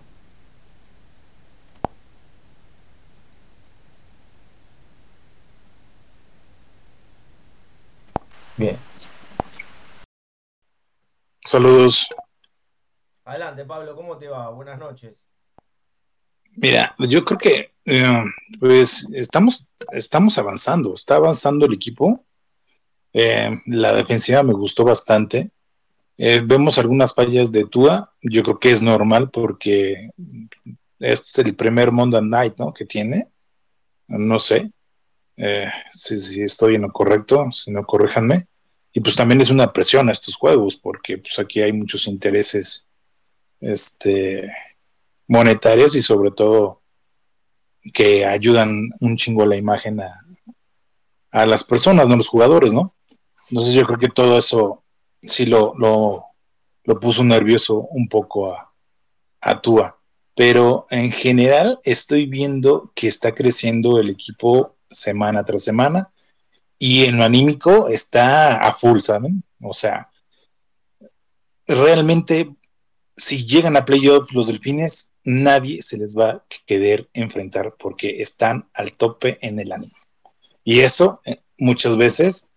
Saludos. 11.52 12.08
Adelante, 13.26 13.66
Pablo, 13.66 13.94
¿cómo 13.94 14.18
te 14.18 14.30
va? 14.30 14.50
Buenas 14.52 14.80
noches. 14.80 15.22
Mira, 16.56 16.96
yo 16.98 17.26
creo 17.26 17.38
que 17.38 17.74
eh, 17.84 18.24
pues 18.58 19.06
estamos, 19.12 19.68
estamos 19.92 20.38
avanzando, 20.38 20.94
está 20.94 21.18
avanzando 21.18 21.66
el 21.66 21.74
equipo. 21.74 22.24
Eh, 23.12 23.50
la 23.66 23.92
defensiva 23.92 24.44
me 24.44 24.54
gustó 24.54 24.86
bastante. 24.86 25.52
Eh, 26.18 26.42
vemos 26.42 26.78
algunas 26.78 27.14
fallas 27.14 27.52
de 27.52 27.66
Tua, 27.66 28.14
yo 28.22 28.44
creo 28.44 28.58
que 28.58 28.72
es 28.72 28.82
normal 28.82 29.30
porque 29.30 30.10
es 31.00 31.38
el 31.38 31.54
primer 31.58 31.92
Monday 31.92 32.22
Night 32.24 32.54
¿no? 32.60 32.72
que 32.72 32.86
tiene. 32.86 33.28
No 34.08 34.40
sé 34.40 34.72
si, 35.92 36.44
estoy 36.44 36.76
en 36.76 36.84
lo 36.84 36.94
correcto, 36.94 37.52
si 37.52 37.72
no, 37.72 37.84
corríjanme. 37.84 38.48
Y 38.94 39.00
pues 39.00 39.16
también 39.16 39.42
es 39.42 39.50
una 39.50 39.72
presión 39.72 40.10
a 40.10 40.12
estos 40.12 40.36
juegos 40.36 40.76
porque 40.76 41.18
pues 41.18 41.40
aquí 41.40 41.62
hay 41.62 41.72
muchos 41.72 42.08
intereses. 42.08 42.88
Este 43.60 44.52
monetarios 45.28 45.96
y 45.96 46.02
sobre 46.02 46.32
todo 46.32 46.82
que 47.94 48.26
ayudan 48.26 48.90
un 49.00 49.16
chingo 49.16 49.44
a 49.44 49.46
la 49.46 49.56
imagen 49.56 50.02
a, 50.02 51.46
las 51.46 51.64
personas, 51.64 52.08
no 52.08 52.18
los 52.18 52.28
jugadores, 52.28 52.74
¿no? 52.74 52.94
Entonces 53.50 53.74
yo 53.74 53.86
creo 53.86 53.98
que 53.98 54.10
todo 54.10 54.38
eso 54.38 54.84
sí 55.22 55.46
lo, 55.46 55.74
lo, 55.78 57.00
puso 57.00 57.24
nervioso 57.24 57.88
un 57.92 58.10
poco 58.10 58.54
a, 58.54 58.74
a 59.40 59.62
Tua. 59.62 59.98
Pero 60.36 60.88
en 60.90 61.10
general 61.10 61.80
estoy 61.86 62.26
viendo 62.26 62.92
que 62.94 63.08
está 63.08 63.34
creciendo 63.34 64.00
el 64.00 64.10
equipo 64.10 64.76
semana 64.90 65.46
tras 65.46 65.64
semana 65.64 66.12
y 66.84 67.06
en 67.06 67.18
lo 67.18 67.24
anímico 67.24 67.90
está 67.90 68.58
a 68.58 68.74
full, 68.74 69.02
¿saben? 69.02 69.44
O 69.62 69.72
sea, 69.72 70.10
realmente 71.68 72.56
si 73.16 73.46
llegan 73.46 73.78
a 73.78 73.86
playoffs 73.86 74.34
los 74.34 74.48
delfines, 74.48 75.14
nadie 75.24 75.84
se 75.84 76.00
les 76.00 76.18
va 76.18 76.30
a 76.32 76.46
querer 76.66 77.08
enfrentar 77.14 77.76
porque 77.78 78.24
están 78.24 78.68
al 78.74 78.94
tope 78.94 79.38
en 79.42 79.60
el 79.60 79.72
ánimo. 79.72 79.96
Y 80.64 80.80
eso 80.80 81.22
eh, 81.24 81.44
muchas 81.60 81.98
veces, 81.98 82.50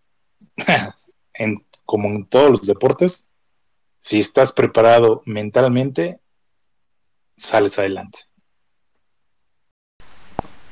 como 1.85 2.09
en 2.09 2.25
todos 2.25 2.51
los 2.51 2.67
deportes, 2.67 3.29
si 3.99 4.21
estás 4.21 4.53
preparado 4.53 5.21
mentalmente, 5.27 6.19
sales 7.37 7.79
adelante. 7.79 8.21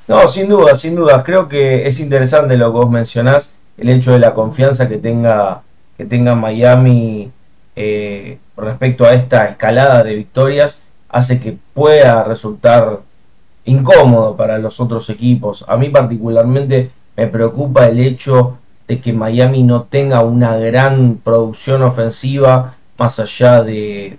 No, 0.09 0.27
sin 0.29 0.49
duda, 0.49 0.75
sin 0.75 0.97
duda. 0.97 1.23
Creo 1.23 1.49
que 1.49 1.87
es 1.87 2.01
interesante 2.01 2.57
lo 2.57 2.73
que 2.73 2.79
vos 2.79 2.91
mencionás, 2.91 3.55
el 3.79 3.89
hecho 3.89 4.13
de 4.13 4.19
la 4.19 4.35
confianza 4.35 4.89
que 4.89 4.99
tenga, 4.99 5.63
que 5.97 6.05
tenga 6.05 6.35
Miami 6.35 7.31
eh, 7.77 8.39
respecto 8.57 9.05
a 9.05 9.15
esta 9.15 9.47
escalada 9.47 10.03
de 10.03 10.15
victorias 10.15 10.79
hace 11.09 11.41
que 11.41 11.57
pueda 11.75 12.25
resultar 12.25 13.01
incómodo 13.65 14.37
para 14.37 14.59
los 14.59 14.81
otros 14.81 15.09
equipos. 15.11 15.65
A 15.69 15.77
mí 15.77 15.89
particularmente 15.89 16.91
me 17.17 17.27
preocupa 17.29 17.87
el 17.87 18.01
hecho 18.01 18.59
de 18.89 19.01
que 19.01 19.13
Miami 19.13 19.63
no 19.63 19.85
tenga 19.85 20.23
una 20.23 20.57
gran 20.57 21.21
producción 21.23 21.83
ofensiva 21.83 22.75
más 22.99 23.21
allá 23.21 23.63
de 23.63 24.19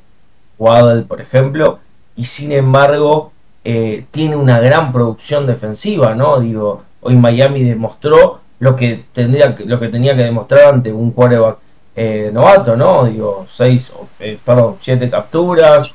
Waddle, 0.58 1.04
por 1.04 1.20
ejemplo, 1.20 1.80
y 2.16 2.26
sin 2.26 2.52
embargo 2.52 3.33
eh, 3.64 4.06
tiene 4.12 4.36
una 4.36 4.60
gran 4.60 4.92
producción 4.92 5.48
defensiva, 5.48 6.14
¿no? 6.16 6.40
Digo, 6.40 6.84
hoy 7.02 7.16
Miami 7.16 7.64
demostró 7.64 8.42
lo 8.60 8.76
que 8.76 9.06
tendría 9.14 9.56
lo 9.66 9.80
que 9.80 9.88
tenía 9.88 10.16
que 10.16 10.24
demostrar 10.24 10.74
ante 10.74 10.92
un 10.92 11.12
quarterback 11.12 11.58
eh, 11.96 12.30
novato, 12.34 12.76
¿no? 12.76 13.06
Digo, 13.06 13.46
seis, 13.50 13.94
eh, 14.20 14.38
perdón, 14.44 14.78
siete 14.82 15.10
capturas, 15.10 15.94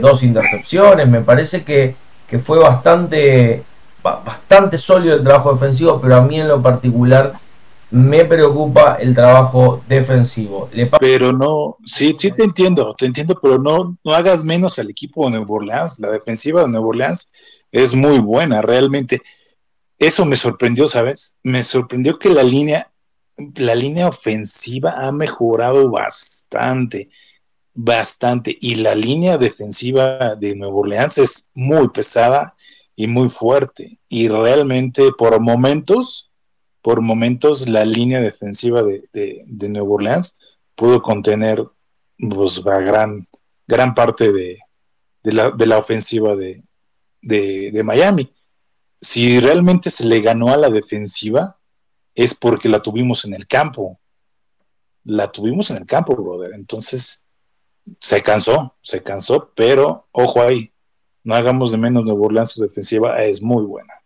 dos 0.00 0.22
intercepciones. 0.22 1.08
Me 1.08 1.22
parece 1.22 1.64
que, 1.64 1.96
fue 2.38 2.58
bastante, 2.58 3.62
bastante 4.02 4.76
sólido 4.78 5.16
el 5.16 5.24
trabajo 5.24 5.54
defensivo, 5.54 6.00
pero 6.00 6.16
a 6.16 6.20
mí 6.20 6.38
en 6.38 6.48
lo 6.48 6.60
particular 6.62 7.32
me 7.92 8.24
preocupa 8.24 8.96
el 9.00 9.14
trabajo 9.14 9.82
defensivo. 9.88 10.68
pero 10.98 11.32
no, 11.32 11.76
sí, 11.84 12.14
sí 12.16 12.32
te 12.32 12.42
entiendo, 12.42 12.94
te 12.94 13.06
entiendo, 13.06 13.38
pero 13.40 13.58
no, 13.58 13.96
no 14.02 14.12
hagas 14.12 14.44
menos 14.44 14.78
al 14.78 14.90
equipo 14.90 15.24
de 15.24 15.32
Nuevo 15.32 15.54
Orleans. 15.54 16.00
La 16.00 16.10
defensiva 16.10 16.62
de 16.62 16.68
Nuevo 16.68 16.88
Orleans 16.88 17.30
es 17.70 17.94
muy 17.94 18.18
buena, 18.18 18.62
realmente. 18.62 19.20
Eso 19.98 20.24
me 20.24 20.36
sorprendió, 20.36 20.88
¿sabes? 20.88 21.38
Me 21.44 21.62
sorprendió 21.62 22.18
que 22.18 22.30
la 22.30 22.42
línea 22.42 22.92
la 23.56 23.74
línea 23.74 24.08
ofensiva 24.08 24.94
ha 24.96 25.12
mejorado 25.12 25.90
bastante, 25.90 27.08
bastante. 27.74 28.56
Y 28.60 28.76
la 28.76 28.94
línea 28.94 29.38
defensiva 29.38 30.34
de 30.36 30.54
Nuevo 30.54 30.80
Orleans 30.80 31.18
es 31.18 31.50
muy 31.54 31.88
pesada 31.88 32.54
y 32.96 33.06
muy 33.06 33.28
fuerte. 33.28 33.98
Y 34.08 34.28
realmente 34.28 35.10
por 35.16 35.38
momentos, 35.40 36.30
por 36.82 37.00
momentos 37.00 37.68
la 37.68 37.84
línea 37.84 38.20
defensiva 38.20 38.82
de, 38.82 39.08
de, 39.12 39.68
Nuevo 39.68 39.94
Orleans 39.94 40.38
pudo 40.74 41.00
contener 41.00 41.64
pues, 42.18 42.62
gran, 42.62 43.28
gran 43.68 43.94
parte 43.94 44.32
de, 44.32 44.58
la, 45.22 45.50
de 45.52 45.66
la, 45.66 45.78
ofensiva 45.78 46.34
de, 46.34 46.62
Miami. 47.84 48.34
Si 49.00 49.38
realmente 49.40 49.90
se 49.90 50.06
le 50.06 50.20
ganó 50.20 50.52
a 50.52 50.56
la 50.56 50.70
defensiva, 50.70 51.58
es 52.14 52.34
porque 52.34 52.68
la 52.68 52.82
tuvimos 52.82 53.24
en 53.24 53.34
el 53.34 53.46
campo. 53.46 54.00
La 55.04 55.30
tuvimos 55.30 55.70
en 55.70 55.78
el 55.78 55.86
campo, 55.86 56.16
brother. 56.16 56.52
Entonces, 56.54 57.28
se 58.00 58.22
cansó, 58.22 58.76
se 58.80 59.02
cansó, 59.02 59.52
pero 59.54 60.08
ojo 60.12 60.42
ahí, 60.42 60.72
no 61.24 61.34
hagamos 61.34 61.72
de 61.72 61.78
menos 61.78 62.06
de 62.06 62.12
Orleans 62.12 62.56
defensiva, 62.56 63.22
es 63.22 63.42
muy 63.42 63.64
buena. 63.64 64.01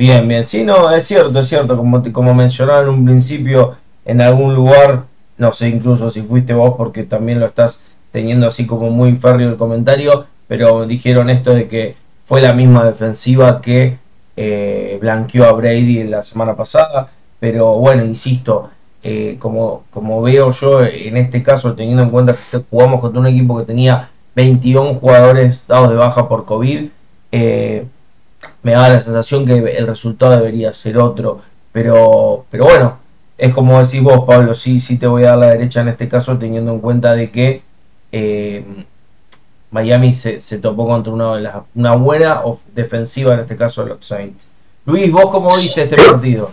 Bien, 0.00 0.26
bien, 0.26 0.46
sí, 0.46 0.64
no, 0.64 0.90
es 0.90 1.06
cierto, 1.06 1.40
es 1.40 1.48
cierto, 1.48 1.76
como, 1.76 2.02
como 2.10 2.34
mencionaba 2.34 2.80
en 2.80 2.88
un 2.88 3.04
principio, 3.04 3.76
en 4.06 4.22
algún 4.22 4.54
lugar, 4.54 5.04
no 5.36 5.52
sé 5.52 5.68
incluso 5.68 6.10
si 6.10 6.22
fuiste 6.22 6.54
vos 6.54 6.72
porque 6.78 7.02
también 7.02 7.38
lo 7.38 7.44
estás 7.44 7.82
teniendo 8.10 8.46
así 8.46 8.66
como 8.66 8.88
muy 8.88 9.16
férreo 9.16 9.50
el 9.50 9.58
comentario, 9.58 10.24
pero 10.48 10.86
dijeron 10.86 11.28
esto 11.28 11.52
de 11.52 11.68
que 11.68 11.96
fue 12.24 12.40
la 12.40 12.54
misma 12.54 12.82
defensiva 12.86 13.60
que 13.60 13.98
eh, 14.38 14.96
blanqueó 15.02 15.44
a 15.44 15.52
Brady 15.52 16.04
la 16.04 16.22
semana 16.22 16.56
pasada, 16.56 17.10
pero 17.38 17.74
bueno, 17.74 18.02
insisto, 18.02 18.70
eh, 19.02 19.36
como, 19.38 19.84
como 19.90 20.22
veo 20.22 20.50
yo 20.50 20.82
en 20.82 21.18
este 21.18 21.42
caso, 21.42 21.74
teniendo 21.74 22.02
en 22.02 22.08
cuenta 22.08 22.34
que 22.50 22.62
jugamos 22.70 23.02
contra 23.02 23.20
un 23.20 23.26
equipo 23.26 23.58
que 23.58 23.66
tenía 23.66 24.08
21 24.34 24.94
jugadores 24.94 25.66
dados 25.66 25.90
de 25.90 25.96
baja 25.96 26.26
por 26.26 26.46
COVID, 26.46 26.88
eh, 27.32 27.84
me 28.62 28.72
da 28.72 28.88
la 28.88 29.00
sensación 29.00 29.46
que 29.46 29.52
el 29.52 29.86
resultado 29.86 30.32
debería 30.32 30.72
ser 30.72 30.98
otro. 30.98 31.40
Pero, 31.72 32.46
pero 32.50 32.64
bueno, 32.64 32.98
es 33.38 33.54
como 33.54 33.82
decís 33.82 34.02
vos, 34.02 34.24
Pablo, 34.26 34.54
sí, 34.54 34.80
sí 34.80 34.98
te 34.98 35.06
voy 35.06 35.24
a 35.24 35.30
dar 35.30 35.38
la 35.38 35.50
derecha 35.50 35.80
en 35.80 35.88
este 35.88 36.08
caso, 36.08 36.38
teniendo 36.38 36.72
en 36.72 36.80
cuenta 36.80 37.14
de 37.14 37.30
que 37.30 37.62
eh, 38.12 38.64
Miami 39.70 40.14
se, 40.14 40.40
topó 40.58 40.86
contra 40.86 41.12
una, 41.12 41.64
una 41.74 41.94
buena 41.96 42.42
defensiva, 42.74 43.34
en 43.34 43.40
este 43.40 43.56
caso 43.56 43.84
los 43.84 44.04
Saints. 44.04 44.48
Luis, 44.84 45.10
¿vos 45.12 45.30
cómo 45.30 45.56
viste 45.56 45.82
este 45.82 45.96
partido? 45.96 46.52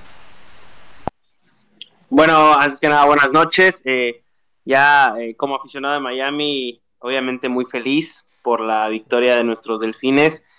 Bueno, 2.10 2.54
antes 2.54 2.80
que 2.80 2.88
nada, 2.88 3.06
buenas 3.06 3.34
noches. 3.34 3.82
Eh, 3.86 4.22
ya 4.64 5.16
eh, 5.20 5.36
como 5.36 5.56
aficionado 5.56 5.96
de 5.96 6.00
Miami, 6.02 6.82
obviamente 7.00 7.50
muy 7.50 7.66
feliz 7.66 8.32
por 8.44 8.62
la 8.62 8.88
victoria 8.90 9.36
de 9.36 9.44
nuestros 9.44 9.80
delfines. 9.80 10.57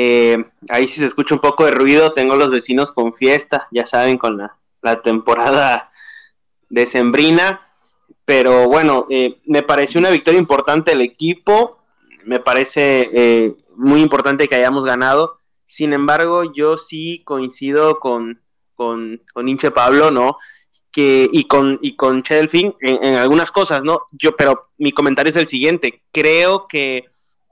Eh, 0.00 0.44
ahí 0.68 0.86
si 0.86 1.00
se 1.00 1.06
escucha 1.06 1.34
un 1.34 1.40
poco 1.40 1.64
de 1.64 1.72
ruido, 1.72 2.12
tengo 2.12 2.36
los 2.36 2.52
vecinos 2.52 2.92
con 2.92 3.12
fiesta, 3.14 3.66
ya 3.72 3.84
saben, 3.84 4.16
con 4.16 4.36
la, 4.36 4.56
temporada 5.02 5.90
decembrina. 6.68 7.60
Pero 8.24 8.68
bueno, 8.68 9.06
me 9.46 9.62
pareció 9.64 9.98
una 9.98 10.10
victoria 10.10 10.38
importante 10.38 10.92
el 10.92 11.00
equipo, 11.00 11.82
me 12.24 12.38
parece 12.38 13.56
muy 13.74 14.00
importante 14.00 14.46
que 14.46 14.54
hayamos 14.54 14.84
ganado. 14.84 15.34
Sin 15.64 15.92
embargo, 15.92 16.52
yo 16.52 16.78
sí 16.78 17.22
coincido 17.24 17.98
con, 17.98 18.40
con, 18.74 19.20
Inche 19.48 19.72
Pablo, 19.72 20.10
¿no? 20.10 20.36
Que, 20.92 21.28
y 21.30 21.44
con, 21.44 21.78
y 21.82 21.96
con 21.96 22.22
Chedelfin 22.22 22.74
en, 22.80 23.04
en, 23.04 23.14
algunas 23.16 23.50
cosas, 23.50 23.82
¿no? 23.82 24.02
Yo, 24.12 24.36
pero 24.36 24.70
mi 24.78 24.92
comentario 24.92 25.30
es 25.30 25.36
el 25.36 25.46
siguiente. 25.46 26.02
Creo 26.12 26.66
que 26.68 27.06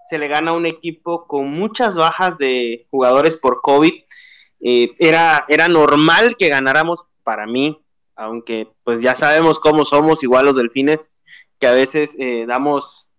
se 0.09 0.19
le 0.19 0.29
gana 0.29 0.53
a 0.53 0.55
un 0.55 0.67
equipo 0.67 1.27
con 1.27 1.51
muchas 1.51 1.97
bajas 1.97 2.39
de 2.39 2.87
jugadores 2.91 3.37
por 3.37 3.61
COVID. 3.61 3.93
Eh, 4.61 4.95
era, 4.99 5.45
era 5.49 5.69
normal 5.69 6.37
que 6.37 6.49
ganáramos 6.49 7.07
para 7.25 7.47
mí, 7.47 7.85
aunque 8.15 8.69
pues 8.85 9.01
ya 9.01 9.15
sabemos 9.17 9.59
cómo 9.59 9.85
somos, 9.85 10.23
igual 10.23 10.47
los 10.47 10.57
delfines, 10.57 11.13
que 11.59 11.67
a 11.67 11.73
veces 11.73 12.17
eh, 12.21 12.45
damos 12.47 13.11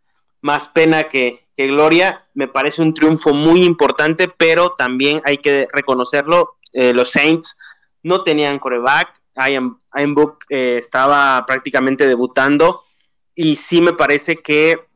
más 0.42 0.70
pena 0.70 1.10
que, 1.10 1.48
que, 1.56 1.68
gloria. 1.68 2.26
Me 2.34 2.48
parece 2.48 2.82
un 2.82 2.94
triunfo 2.94 3.34
muy 3.34 3.64
importante, 3.64 4.30
pero 4.30 4.70
también 4.70 5.22
hay 5.26 5.40
que 5.40 5.68
reconocerlo, 5.74 6.56
eh, 6.74 6.94
los 6.94 7.12
Saints 7.12 7.58
no 8.04 8.24
tenían 8.24 8.60
coreback, 8.60 9.14
Ian, 9.36 9.78
Book 10.16 10.40
estaba 10.50 11.46
prácticamente 11.46 12.08
debutando 12.08 12.82
y 13.36 13.56
sí 13.56 13.82
me 13.82 13.94
parece 13.94 14.38
que 14.38 14.88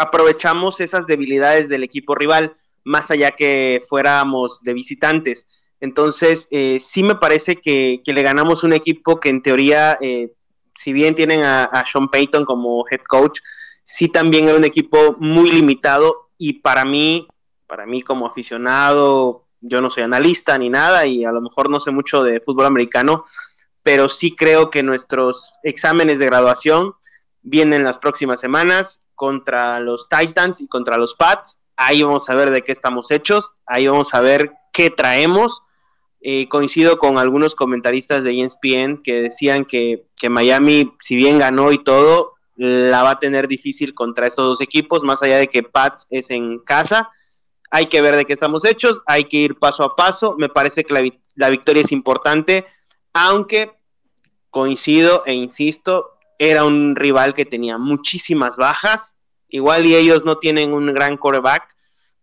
aprovechamos 0.00 0.80
esas 0.80 1.06
debilidades 1.06 1.68
del 1.68 1.84
equipo 1.84 2.14
rival, 2.14 2.56
más 2.84 3.10
allá 3.10 3.32
que 3.32 3.82
fuéramos 3.88 4.60
de 4.62 4.74
visitantes. 4.74 5.66
Entonces, 5.80 6.48
eh, 6.50 6.78
sí 6.80 7.02
me 7.02 7.14
parece 7.14 7.56
que, 7.56 8.00
le 8.04 8.22
ganamos 8.22 8.64
un 8.64 8.72
equipo 8.72 9.20
que 9.20 9.28
en 9.28 9.42
teoría, 9.42 9.96
eh, 10.00 10.32
si 10.74 10.92
bien 10.92 11.14
tienen 11.14 11.42
a, 11.42 11.64
a, 11.64 11.84
Sean 11.84 12.08
Payton 12.08 12.44
como 12.44 12.84
head 12.90 13.02
coach, 13.08 13.40
sí 13.84 14.08
también 14.08 14.48
era 14.48 14.56
un 14.56 14.64
equipo 14.64 15.16
muy 15.18 15.50
limitado 15.50 16.30
y 16.38 16.54
para 16.54 16.84
mí, 16.84 17.28
para 17.66 17.86
mí 17.86 18.02
como 18.02 18.26
aficionado, 18.26 19.46
yo 19.60 19.80
no 19.80 19.90
soy 19.90 20.04
analista 20.04 20.56
ni 20.56 20.70
nada 20.70 21.06
y 21.06 21.24
a 21.24 21.32
lo 21.32 21.40
mejor 21.42 21.68
no 21.68 21.80
sé 21.80 21.90
mucho 21.90 22.22
de 22.22 22.40
fútbol 22.40 22.66
americano, 22.66 23.24
pero 23.82 24.08
sí 24.08 24.34
creo 24.34 24.70
que 24.70 24.82
nuestros 24.82 25.56
exámenes 25.62 26.18
de 26.18 26.26
graduación 26.26 26.94
vienen 27.42 27.84
las 27.84 27.98
próximas 27.98 28.40
semanas 28.40 29.02
contra 29.20 29.80
los 29.80 30.08
Titans 30.08 30.62
y 30.62 30.66
contra 30.66 30.96
los 30.96 31.14
Pats. 31.14 31.60
Ahí 31.76 32.02
vamos 32.02 32.30
a 32.30 32.34
ver 32.34 32.48
de 32.48 32.62
qué 32.62 32.72
estamos 32.72 33.10
hechos, 33.10 33.52
ahí 33.66 33.86
vamos 33.86 34.14
a 34.14 34.22
ver 34.22 34.52
qué 34.72 34.88
traemos. 34.88 35.62
Eh, 36.22 36.48
coincido 36.48 36.96
con 36.96 37.18
algunos 37.18 37.54
comentaristas 37.54 38.24
de 38.24 38.40
ESPN 38.40 39.02
que 39.02 39.20
decían 39.20 39.66
que, 39.66 40.06
que 40.16 40.30
Miami, 40.30 40.90
si 41.00 41.16
bien 41.16 41.38
ganó 41.38 41.70
y 41.70 41.82
todo, 41.82 42.32
la 42.56 43.02
va 43.02 43.10
a 43.10 43.18
tener 43.18 43.46
difícil 43.46 43.94
contra 43.94 44.26
estos 44.26 44.46
dos 44.46 44.60
equipos, 44.62 45.02
más 45.02 45.22
allá 45.22 45.36
de 45.36 45.48
que 45.48 45.62
Pats 45.62 46.06
es 46.10 46.30
en 46.30 46.58
casa 46.60 47.10
hay 47.70 47.86
que 47.86 48.02
ver 48.02 48.16
de 48.16 48.24
qué 48.24 48.32
estamos 48.32 48.64
hechos, 48.64 49.00
hay 49.06 49.24
que 49.24 49.36
ir 49.36 49.58
paso 49.58 49.84
a 49.84 49.94
paso. 49.94 50.34
Me 50.38 50.48
parece 50.48 50.84
que 50.84 51.14
la, 51.36 51.48
victoria 51.48 51.82
es 51.82 51.92
importante, 51.92 52.64
aunque 53.12 53.78
coincido 54.50 55.22
e 55.24 55.34
insisto, 55.34 56.18
era 56.40 56.64
un 56.64 56.96
rival 56.96 57.34
que 57.34 57.44
tenía 57.44 57.76
muchísimas 57.76 58.56
bajas. 58.56 59.16
Igual 59.50 59.84
y 59.84 59.94
ellos 59.94 60.24
no 60.24 60.38
tienen 60.38 60.72
un 60.72 60.92
gran 60.94 61.18
coreback 61.18 61.68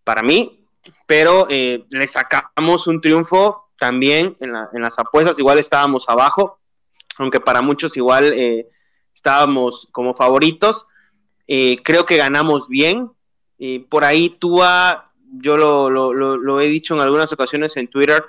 para 0.04 0.24
mí, 0.24 0.66
pero 1.06 1.46
eh, 1.52 1.86
le 1.92 2.08
sacamos 2.08 2.88
un 2.88 3.00
triunfo 3.00 3.70
también 3.78 4.36
en, 4.40 4.82
las 4.82 4.98
apuestas. 4.98 5.38
Igual 5.38 5.60
estábamos 5.60 6.10
abajo, 6.10 6.60
aunque 7.20 7.40
para 7.40 7.62
muchos 7.62 7.96
igual 7.96 8.34
eh, 8.34 8.68
estábamos 9.14 9.88
como 9.92 10.16
favoritos. 10.16 10.88
Eh, 11.48 11.78
creo 11.84 12.06
que 12.06 12.18
ganamos 12.18 12.70
bien. 12.70 13.12
por 13.90 14.04
ahí 14.04 14.30
Tua 14.30 15.08
yo 15.30 15.58
lo, 15.58 16.62
he 16.62 16.66
dicho 16.66 16.96
en 16.96 17.02
algunas 17.02 17.32
ocasiones 17.34 17.78
en 17.78 17.88
Twitter, 17.88 18.24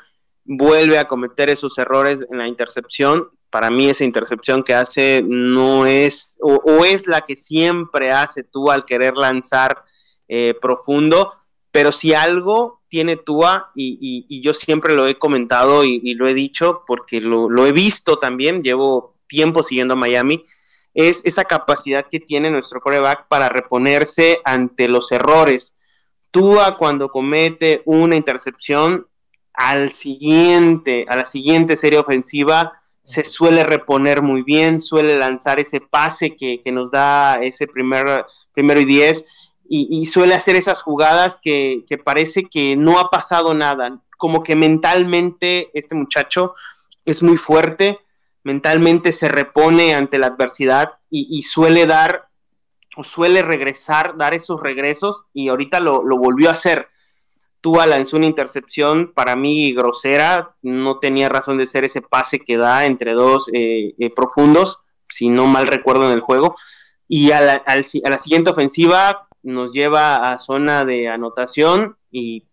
vuelve 0.45 0.99
a 0.99 1.07
cometer 1.07 1.49
esos 1.49 1.79
errores 1.79 2.27
en 2.31 2.39
la 2.39 2.47
intercepción. 2.47 3.31
Para 3.51 3.71
mí 3.71 3.89
esa 3.89 4.05
intercepción 4.05 4.63
que 4.63 4.75
hace 4.75 5.23
no 5.27 5.87
es, 5.87 6.39
o, 6.41 6.85
es 6.85 7.07
la 7.07 7.23
que 7.23 7.37
siempre 7.37 8.13
hace 8.13 8.43
tú 8.43 8.71
al 8.71 8.85
querer 8.85 9.17
lanzar 9.17 9.85
eh, 10.29 10.55
profundo, 10.61 11.33
pero 11.71 11.93
si 11.93 12.15
algo 12.15 12.83
tiene 12.89 13.17
Tua, 13.17 13.71
y, 13.75 14.43
yo 14.43 14.55
siempre 14.55 14.95
lo 14.95 15.07
he 15.07 15.17
comentado 15.17 15.85
y, 15.85 16.15
lo 16.15 16.27
he 16.27 16.35
dicho 16.35 16.83
porque 16.87 17.21
lo, 17.21 17.49
lo, 17.49 17.67
he 17.67 17.73
visto 17.73 18.19
también, 18.19 18.63
llevo 18.63 19.15
tiempo 19.27 19.63
siguiendo 19.63 19.95
a 19.95 19.97
Miami, 19.97 20.43
es 20.95 21.25
esa 21.25 21.45
capacidad 21.45 22.07
que 22.11 22.21
tiene 22.21 22.51
nuestro 22.51 22.81
coreback 22.81 23.29
para 23.29 23.49
reponerse 23.49 24.41
ante 24.45 24.89
los 24.89 25.13
errores. 25.13 25.75
Tua 26.31 26.77
cuando 26.77 27.09
comete 27.09 27.83
una 27.85 28.17
intercepción, 28.17 29.07
al 29.55 29.91
siguiente, 29.91 31.05
a 31.09 31.17
la 31.17 31.25
siguiente 31.25 31.77
serie 31.77 31.99
ofensiva, 31.99 32.78
se 33.09 33.25
suele 33.25 33.65
reponer 33.65 34.21
muy 34.21 34.43
bien, 34.43 34.83
suele 34.83 35.17
lanzar 35.17 35.59
ese 35.59 35.81
pase 35.81 36.37
que, 36.37 36.61
nos 36.71 36.91
da 36.91 37.43
ese 37.43 37.67
primer, 37.67 38.27
primero 38.53 38.81
y 38.81 38.85
diez, 38.85 39.55
y, 39.67 40.05
suele 40.05 40.35
hacer 40.35 40.57
esas 40.57 40.83
jugadas 40.83 41.39
que, 41.43 41.85
parece 42.05 42.45
que 42.45 42.77
no 42.77 42.99
ha 42.99 43.09
pasado 43.09 43.55
nada, 43.55 43.99
como 44.19 44.43
que 44.43 44.57
mentalmente 44.57 45.71
este 45.73 45.95
muchacho 45.95 46.55
es 47.07 47.23
muy 47.23 47.39
fuerte, 47.39 47.99
mentalmente 48.45 49.13
se 49.13 49.29
repone 49.29 49.95
ante 49.95 50.19
la 50.19 50.27
adversidad 50.27 50.99
y, 51.09 51.27
y 51.31 51.43
suele 51.43 51.87
dar 51.87 52.29
suele 53.03 53.43
regresar, 53.43 54.17
dar 54.17 54.35
esos 54.35 54.63
regresos 54.63 55.29
y 55.33 55.49
ahorita 55.49 55.81
lo, 55.81 56.03
volvió 56.03 56.51
a 56.51 56.55
hacer. 56.55 56.89
Tua 57.61 57.87
lanzó 57.87 58.17
una 58.17 58.27
intercepción 58.27 59.13
para 59.15 59.37
mí 59.37 59.73
grosera, 59.73 60.55
no 60.63 60.99
tenía 60.99 61.29
razón 61.29 61.59
de 61.59 61.67
ser 61.67 61.85
ese 61.85 62.03
pase 62.03 62.41
que 62.41 62.57
da 62.57 62.87
entre 62.87 63.13
dos 63.13 63.51
eh, 63.53 63.95
eh, 63.99 64.11
profundos, 64.15 64.85
si 65.09 65.29
no 65.29 65.47
mal 65.47 65.67
recuerdo 65.67 66.07
en 66.07 66.13
el 66.13 66.21
juego, 66.21 66.57
y 67.09 67.33
a 67.33 67.63
la, 67.65 68.19
siguiente 68.19 68.51
ofensiva 68.51 69.29
nos 69.43 69.73
lleva 69.73 70.33
a 70.33 70.39
zona 70.39 70.85
de 70.85 71.09
anotación 71.09 71.97
y 72.11 72.45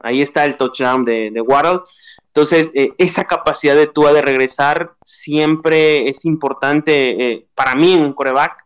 ahí 0.00 0.20
está 0.20 0.44
el 0.44 0.56
touchdown 0.56 1.04
de, 1.04 1.30
de. 1.30 1.80
Entonces, 2.26 2.72
eh, 2.74 2.92
esa 2.98 3.24
capacidad 3.24 3.76
de 3.76 3.86
Tua 3.86 4.12
de 4.12 4.22
regresar 4.22 4.94
siempre 5.04 6.08
es 6.08 6.24
importante 6.24 7.48
para 7.54 7.74
mí 7.74 7.94
en 7.94 8.02
un 8.02 8.12
coreback 8.12 8.64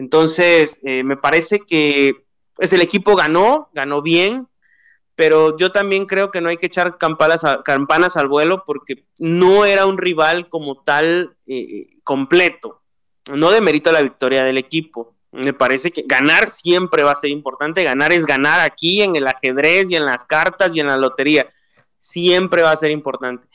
entonces, 0.00 0.80
eh, 0.84 1.04
me 1.04 1.18
parece 1.18 1.60
que 1.60 2.24
pues, 2.54 2.72
el 2.72 2.80
equipo 2.80 3.16
ganó, 3.16 3.68
ganó 3.74 4.00
bien, 4.00 4.48
pero 5.20 5.54
yo 5.54 5.70
también 5.70 6.06
creo 6.06 6.30
que 6.30 6.40
no 6.40 6.48
hay 6.48 6.56
que 6.56 6.64
echar 6.64 6.96
campanas, 6.96 7.44
campanas 7.62 8.16
al 8.16 8.26
vuelo 8.26 8.62
porque 8.64 9.04
no 9.18 9.66
era 9.66 9.84
un 9.84 9.98
rival 9.98 10.48
como 10.48 10.82
tal 10.82 11.36
eh, 11.46 11.86
completo. 12.04 12.80
No 13.30 13.50
demerito 13.50 13.92
la 13.92 14.00
victoria 14.00 14.44
del 14.44 14.56
equipo. 14.56 15.14
Me 15.30 15.52
parece 15.52 15.90
que 15.90 16.04
ganar 16.06 16.48
siempre 16.48 17.02
va 17.02 17.12
a 17.12 17.16
ser 17.16 17.28
importante. 17.28 17.84
Ganar 17.84 18.14
es 18.14 18.24
ganar 18.24 18.60
aquí 18.60 19.02
en 19.02 19.14
el 19.14 19.26
ajedrez 19.26 19.90
y 19.90 19.96
en 19.96 20.06
las 20.06 20.24
cartas 20.24 20.74
y 20.74 20.80
en 20.80 20.86
la 20.86 20.96
lotería. 20.96 21.44
Siempre 21.98 22.62
va 22.62 22.70
a 22.70 22.76
ser 22.76 22.90
importante. 22.90 23.46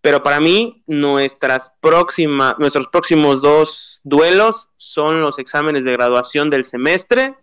Pero 0.00 0.22
para 0.22 0.38
mí, 0.38 0.84
nuestras 0.86 1.72
próxima, 1.80 2.54
nuestros 2.60 2.86
próximos 2.86 3.42
dos 3.42 4.02
duelos 4.04 4.68
son 4.76 5.20
los 5.20 5.40
exámenes 5.40 5.84
de 5.84 5.94
graduación 5.94 6.48
del 6.48 6.62
semestre 6.62 7.34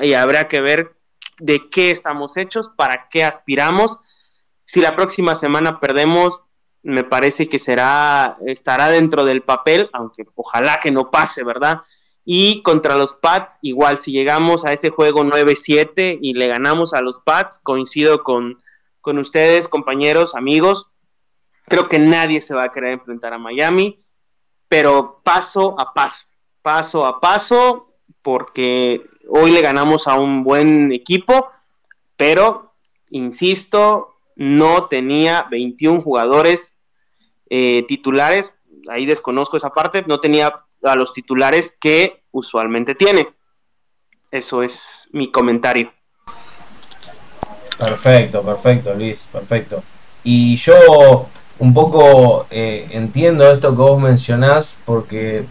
y 0.00 0.12
habrá 0.12 0.46
que 0.46 0.60
ver 0.60 0.97
de 1.38 1.68
qué 1.70 1.90
estamos 1.90 2.36
hechos, 2.36 2.70
para 2.76 3.08
qué 3.08 3.24
aspiramos. 3.24 3.98
Si 4.64 4.80
la 4.80 4.96
próxima 4.96 5.34
semana 5.34 5.80
perdemos, 5.80 6.40
me 6.82 7.04
parece 7.04 7.48
que 7.48 7.58
será, 7.58 8.38
estará 8.46 8.88
dentro 8.88 9.24
del 9.24 9.42
papel, 9.42 9.90
aunque 9.92 10.24
ojalá 10.34 10.80
que 10.80 10.90
no 10.90 11.10
pase, 11.10 11.44
¿verdad? 11.44 11.80
Y 12.24 12.62
contra 12.62 12.96
los 12.96 13.14
Pats, 13.14 13.58
igual, 13.62 13.98
si 13.98 14.12
llegamos 14.12 14.64
a 14.64 14.72
ese 14.72 14.90
juego 14.90 15.24
9-7 15.24 16.18
y 16.20 16.34
le 16.34 16.48
ganamos 16.48 16.92
a 16.92 17.00
los 17.00 17.20
Pats, 17.20 17.58
coincido 17.58 18.22
con, 18.22 18.58
con 19.00 19.18
ustedes, 19.18 19.68
compañeros, 19.68 20.34
amigos. 20.34 20.90
Creo 21.64 21.88
que 21.88 21.98
nadie 21.98 22.40
se 22.40 22.54
va 22.54 22.64
a 22.64 22.72
querer 22.72 22.92
enfrentar 22.92 23.32
a 23.32 23.38
Miami, 23.38 23.98
pero 24.68 25.20
paso 25.24 25.80
a 25.80 25.94
paso, 25.94 26.26
paso 26.62 27.06
a 27.06 27.20
paso, 27.20 27.94
porque 28.22 29.06
hoy 29.28 29.50
le 29.52 29.60
ganamos 29.60 30.06
a 30.08 30.14
un 30.14 30.42
buen 30.42 30.92
equipo, 30.92 31.48
pero, 32.16 32.74
insisto, 33.10 34.16
no 34.36 34.86
tenía 34.86 35.46
21 35.50 36.00
jugadores 36.00 36.80
eh, 37.50 37.84
titulares, 37.86 38.54
ahí 38.88 39.06
desconozco 39.06 39.56
esa 39.56 39.70
parte, 39.70 40.04
no 40.06 40.18
tenía 40.18 40.52
a 40.82 40.94
los 40.96 41.12
titulares 41.12 41.76
que 41.80 42.22
usualmente 42.30 42.94
tiene. 42.94 43.28
Eso 44.30 44.62
es 44.62 45.08
mi 45.12 45.30
comentario. 45.30 45.92
Perfecto, 47.78 48.42
perfecto, 48.42 48.94
Luis, 48.94 49.28
perfecto. 49.32 49.82
Y 50.24 50.56
yo 50.56 51.28
un 51.58 51.74
poco 51.74 52.46
eh, 52.50 52.88
entiendo 52.90 53.50
esto 53.50 53.70
que 53.70 53.82
vos 53.82 54.00
mencionás 54.00 54.82
porque 54.84 55.46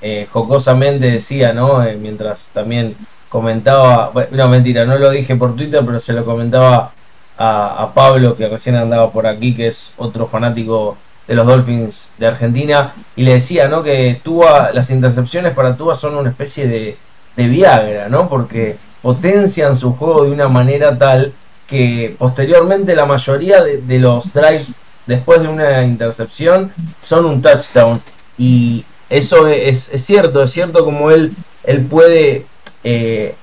eh, 0.00 0.28
jocosamente 0.30 1.10
decía, 1.10 1.52
¿no? 1.52 1.84
Eh, 1.84 1.96
mientras 1.96 2.48
también 2.48 2.96
comentaba, 3.28 4.12
no 4.30 4.48
mentira, 4.48 4.84
no 4.84 4.98
lo 4.98 5.10
dije 5.10 5.36
por 5.36 5.54
Twitter, 5.56 5.82
pero 5.84 6.00
se 6.00 6.12
lo 6.12 6.24
comentaba 6.24 6.92
a, 7.36 7.92
Pablo 7.94 8.36
que 8.36 8.48
recién 8.48 8.76
andaba 8.76 9.10
por 9.10 9.26
aquí, 9.26 9.54
que 9.54 9.68
es 9.68 9.92
otro 9.96 10.26
fanático 10.26 10.96
de 11.26 11.34
los 11.34 11.46
Dolphins 11.46 12.10
de 12.18 12.26
Argentina, 12.26 12.94
y 13.14 13.22
le 13.22 13.34
decía, 13.34 13.68
¿no? 13.68 13.82
Que 13.82 14.20
Tua, 14.22 14.70
las 14.72 14.90
intercepciones 14.90 15.52
para 15.52 15.76
Tua 15.76 15.94
son 15.94 16.16
una 16.16 16.30
especie 16.30 16.66
de, 16.66 16.96
de 17.36 17.46
Viagra, 17.48 18.08
¿no? 18.08 18.28
Porque 18.28 18.76
potencian 19.02 19.76
su 19.76 19.94
juego 19.94 20.24
de 20.24 20.32
una 20.32 20.48
manera 20.48 20.96
tal 20.98 21.32
que 21.66 22.16
posteriormente 22.18 22.96
la 22.96 23.04
mayoría 23.04 23.62
de, 23.62 23.78
de 23.82 23.98
los 23.98 24.32
drives 24.32 24.72
después 25.06 25.40
de 25.40 25.48
una 25.48 25.84
intercepción 25.84 26.72
son 27.02 27.24
un 27.24 27.42
touchdown. 27.42 28.00
Y 28.36 28.84
eso 29.10 29.48
es, 29.48 29.90
es 29.92 30.04
cierto, 30.04 30.42
es 30.42 30.50
cierto 30.50 30.84
como 30.84 31.10
él, 31.10 31.34
él 31.64 31.84
puede, 31.86 32.46
eh, 32.88 33.34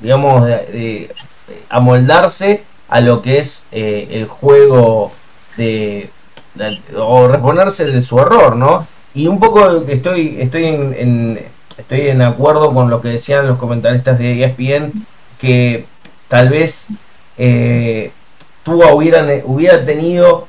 digamos, 0.00 0.48
amoldarse 1.68 2.62
a 2.88 3.00
lo 3.00 3.22
que 3.22 3.38
es 3.38 3.66
eh, 3.72 4.08
el 4.12 4.26
juego 4.26 5.08
de, 5.56 6.10
o 6.96 7.28
reponerse 7.28 7.86
de 7.86 8.00
su 8.00 8.18
error, 8.18 8.56
¿no? 8.56 8.86
Y 9.14 9.26
un 9.26 9.38
poco 9.38 9.84
estoy, 9.88 10.36
estoy 10.40 10.66
en, 10.66 10.94
en, 10.96 11.46
estoy 11.76 12.08
en 12.08 12.22
acuerdo 12.22 12.72
con 12.72 12.90
lo 12.90 13.00
que 13.00 13.08
decían 13.08 13.46
los 13.46 13.58
comentaristas 13.58 14.18
de 14.18 14.44
ESPN, 14.44 15.06
que 15.38 15.86
tal 16.28 16.48
vez 16.48 16.88
eh, 17.38 18.12
Tua 18.62 18.94
hubiera 18.94 19.84
tenido 19.84 20.48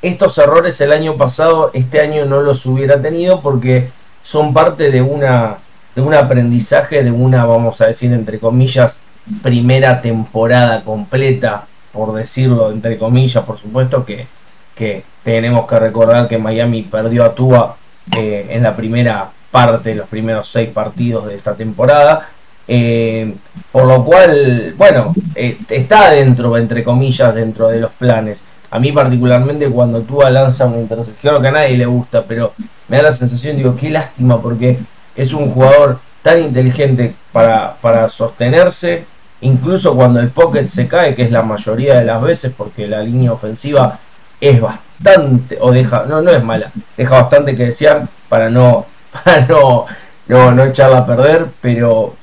estos 0.00 0.36
errores 0.38 0.80
el 0.80 0.92
año 0.92 1.16
pasado, 1.16 1.70
este 1.74 2.00
año 2.00 2.24
no 2.24 2.40
los 2.40 2.66
hubiera 2.66 3.00
tenido 3.00 3.40
porque 3.40 3.90
son 4.22 4.52
parte 4.52 4.90
de 4.90 5.00
una 5.00 5.58
de 5.94 6.02
un 6.02 6.14
aprendizaje 6.14 7.02
de 7.02 7.10
una, 7.10 7.44
vamos 7.44 7.80
a 7.80 7.86
decir 7.86 8.12
entre 8.12 8.38
comillas, 8.38 8.96
primera 9.42 10.00
temporada 10.00 10.82
completa, 10.82 11.66
por 11.92 12.14
decirlo 12.14 12.70
entre 12.70 12.98
comillas, 12.98 13.44
por 13.44 13.58
supuesto 13.58 14.04
que, 14.04 14.26
que 14.74 15.04
tenemos 15.22 15.66
que 15.66 15.78
recordar 15.78 16.28
que 16.28 16.38
Miami 16.38 16.82
perdió 16.82 17.24
a 17.24 17.34
Tua 17.34 17.76
eh, 18.16 18.46
en 18.50 18.62
la 18.62 18.74
primera 18.74 19.30
parte, 19.50 19.94
los 19.94 20.08
primeros 20.08 20.48
seis 20.48 20.70
partidos 20.70 21.26
de 21.26 21.36
esta 21.36 21.54
temporada. 21.54 22.28
Eh, 22.66 23.34
por 23.70 23.86
lo 23.86 24.04
cual, 24.04 24.74
bueno, 24.78 25.14
eh, 25.34 25.58
está 25.68 26.10
dentro, 26.10 26.56
entre 26.56 26.82
comillas, 26.82 27.34
dentro 27.34 27.68
de 27.68 27.80
los 27.80 27.92
planes. 27.92 28.40
A 28.70 28.78
mí 28.78 28.90
particularmente 28.90 29.68
cuando 29.68 30.00
Tua 30.00 30.30
lanza 30.30 30.66
una 30.66 30.80
intercepción, 30.80 31.16
creo 31.20 31.42
que 31.42 31.48
a 31.48 31.52
nadie 31.52 31.76
le 31.76 31.86
gusta, 31.86 32.24
pero 32.24 32.54
me 32.88 32.96
da 32.96 33.04
la 33.04 33.12
sensación, 33.12 33.56
digo, 33.56 33.76
qué 33.76 33.90
lástima 33.90 34.40
porque 34.40 34.78
es 35.16 35.32
un 35.32 35.50
jugador 35.50 35.98
tan 36.22 36.40
inteligente 36.40 37.14
para, 37.32 37.74
para 37.80 38.08
sostenerse, 38.08 39.04
incluso 39.40 39.94
cuando 39.94 40.20
el 40.20 40.30
pocket 40.30 40.68
se 40.68 40.86
cae, 40.86 41.14
que 41.14 41.22
es 41.22 41.30
la 41.30 41.42
mayoría 41.42 41.96
de 41.96 42.04
las 42.04 42.22
veces, 42.22 42.52
porque 42.56 42.86
la 42.86 43.02
línea 43.02 43.32
ofensiva 43.32 43.98
es 44.40 44.60
bastante, 44.60 45.58
o 45.60 45.72
deja, 45.72 46.04
no, 46.06 46.22
no 46.22 46.30
es 46.30 46.42
mala, 46.42 46.70
deja 46.96 47.22
bastante 47.22 47.54
que 47.54 47.66
desear 47.66 48.08
para 48.28 48.50
no, 48.50 48.86
para 49.24 49.46
no, 49.46 49.86
no, 50.28 50.52
no 50.52 50.64
echarla 50.64 50.98
a 50.98 51.06
perder, 51.06 51.48
pero 51.60 52.14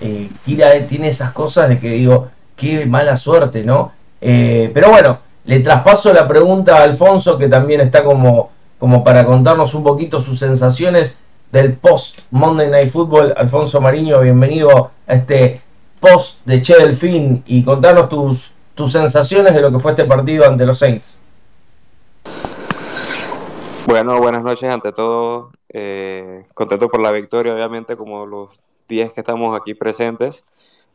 eh, 0.00 0.30
tira, 0.44 0.70
tiene 0.86 1.08
esas 1.08 1.32
cosas 1.32 1.68
de 1.68 1.78
que 1.78 1.90
digo, 1.90 2.28
qué 2.56 2.86
mala 2.86 3.16
suerte, 3.16 3.64
¿no? 3.64 3.92
Eh, 4.20 4.70
pero 4.74 4.90
bueno, 4.90 5.18
le 5.44 5.60
traspaso 5.60 6.12
la 6.12 6.26
pregunta 6.26 6.76
a 6.76 6.82
Alfonso, 6.82 7.38
que 7.38 7.48
también 7.48 7.80
está 7.80 8.04
como, 8.04 8.50
como 8.78 9.02
para 9.02 9.24
contarnos 9.24 9.74
un 9.74 9.82
poquito 9.82 10.20
sus 10.20 10.38
sensaciones 10.38 11.18
del 11.50 11.74
post 11.74 12.20
Monday 12.30 12.70
Night 12.70 12.90
Football. 12.90 13.34
Alfonso 13.36 13.80
Mariño, 13.80 14.20
bienvenido 14.20 14.90
a 15.06 15.14
este 15.14 15.60
post 16.00 16.44
de 16.44 16.62
Che 16.62 16.76
Delfín 16.76 17.42
y 17.46 17.64
contarnos 17.64 18.08
tus, 18.08 18.52
tus 18.74 18.92
sensaciones 18.92 19.54
de 19.54 19.60
lo 19.60 19.70
que 19.70 19.78
fue 19.78 19.92
este 19.92 20.04
partido 20.04 20.44
ante 20.46 20.66
los 20.66 20.78
Saints. 20.78 21.20
Bueno, 23.86 24.18
buenas 24.18 24.42
noches 24.42 24.70
ante 24.70 24.92
todo. 24.92 25.50
Eh, 25.70 26.44
contento 26.54 26.88
por 26.88 27.00
la 27.00 27.10
victoria, 27.10 27.54
obviamente, 27.54 27.96
como 27.96 28.26
los 28.26 28.62
10 28.88 29.14
que 29.14 29.20
estamos 29.20 29.58
aquí 29.58 29.74
presentes. 29.74 30.44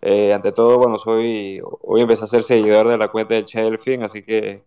Eh, 0.02 0.34
ante 0.34 0.52
todo, 0.52 0.78
bueno, 0.78 0.98
soy, 0.98 1.62
hoy 1.82 2.02
empecé 2.02 2.26
a 2.26 2.28
ser 2.28 2.44
seguidor 2.44 2.89
de 2.89 2.98
la 2.98 3.08
cuenta 3.08 3.36
de 3.36 3.46
Chelfin, 3.46 4.04
así 4.04 4.22
que 4.22 4.62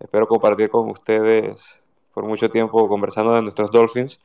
espero 0.00 0.26
compartir 0.26 0.68
con 0.70 0.90
ustedes 0.90 1.78
por 2.12 2.24
mucho 2.24 2.50
tiempo 2.50 2.88
conversando 2.88 3.34
de 3.34 3.42
nuestros 3.42 3.70
Dolphins. 3.70 4.20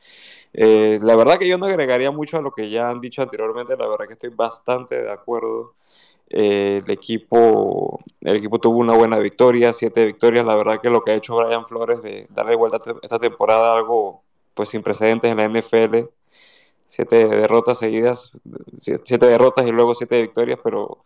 Eh, 0.52 0.98
la 1.02 1.16
verdad 1.16 1.38
que 1.38 1.48
yo 1.48 1.58
no 1.58 1.66
agregaría 1.66 2.10
mucho 2.10 2.38
a 2.38 2.42
lo 2.42 2.52
que 2.52 2.70
ya 2.70 2.90
han 2.90 3.00
dicho 3.00 3.22
anteriormente, 3.22 3.76
la 3.76 3.86
verdad 3.86 4.06
que 4.06 4.14
estoy 4.14 4.30
bastante 4.30 5.02
de 5.02 5.10
acuerdo. 5.10 5.74
Eh, 6.30 6.80
el, 6.84 6.90
equipo, 6.90 8.00
el 8.20 8.36
equipo 8.36 8.58
tuvo 8.58 8.78
una 8.78 8.94
buena 8.94 9.18
victoria, 9.18 9.72
siete 9.72 10.04
victorias, 10.04 10.44
la 10.44 10.56
verdad 10.56 10.80
que 10.80 10.90
lo 10.90 11.02
que 11.02 11.12
ha 11.12 11.14
hecho 11.14 11.36
Brian 11.36 11.64
Flores 11.66 12.02
de 12.02 12.26
darle 12.30 12.54
vuelta 12.54 12.80
esta 13.02 13.18
temporada 13.18 13.72
algo 13.72 14.22
pues 14.54 14.68
sin 14.70 14.82
precedentes 14.82 15.30
en 15.30 15.38
la 15.38 15.44
NFL, 15.44 16.10
siete 16.84 17.26
derrotas 17.28 17.78
seguidas, 17.78 18.32
siete 18.76 19.26
derrotas 19.26 19.66
y 19.66 19.72
luego 19.72 19.94
siete 19.94 20.20
victorias, 20.20 20.58
pero, 20.62 21.04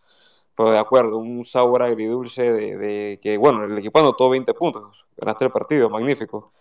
pero 0.57 0.70
de 0.70 0.78
acuerdo, 0.78 1.18
un 1.18 1.44
sabor 1.44 1.83
agridulce 1.83 2.52
de, 2.52 2.76
de, 2.78 3.20
que, 3.22 3.37
bueno, 3.37 3.64
el 3.64 3.78
equipo 3.78 4.00
anotó 4.00 4.31
20 4.31 4.55
puntos, 4.55 5.07
ganaste 5.16 5.44
el 5.44 5.50
partido, 5.50 5.90
magnífico, 5.90 6.52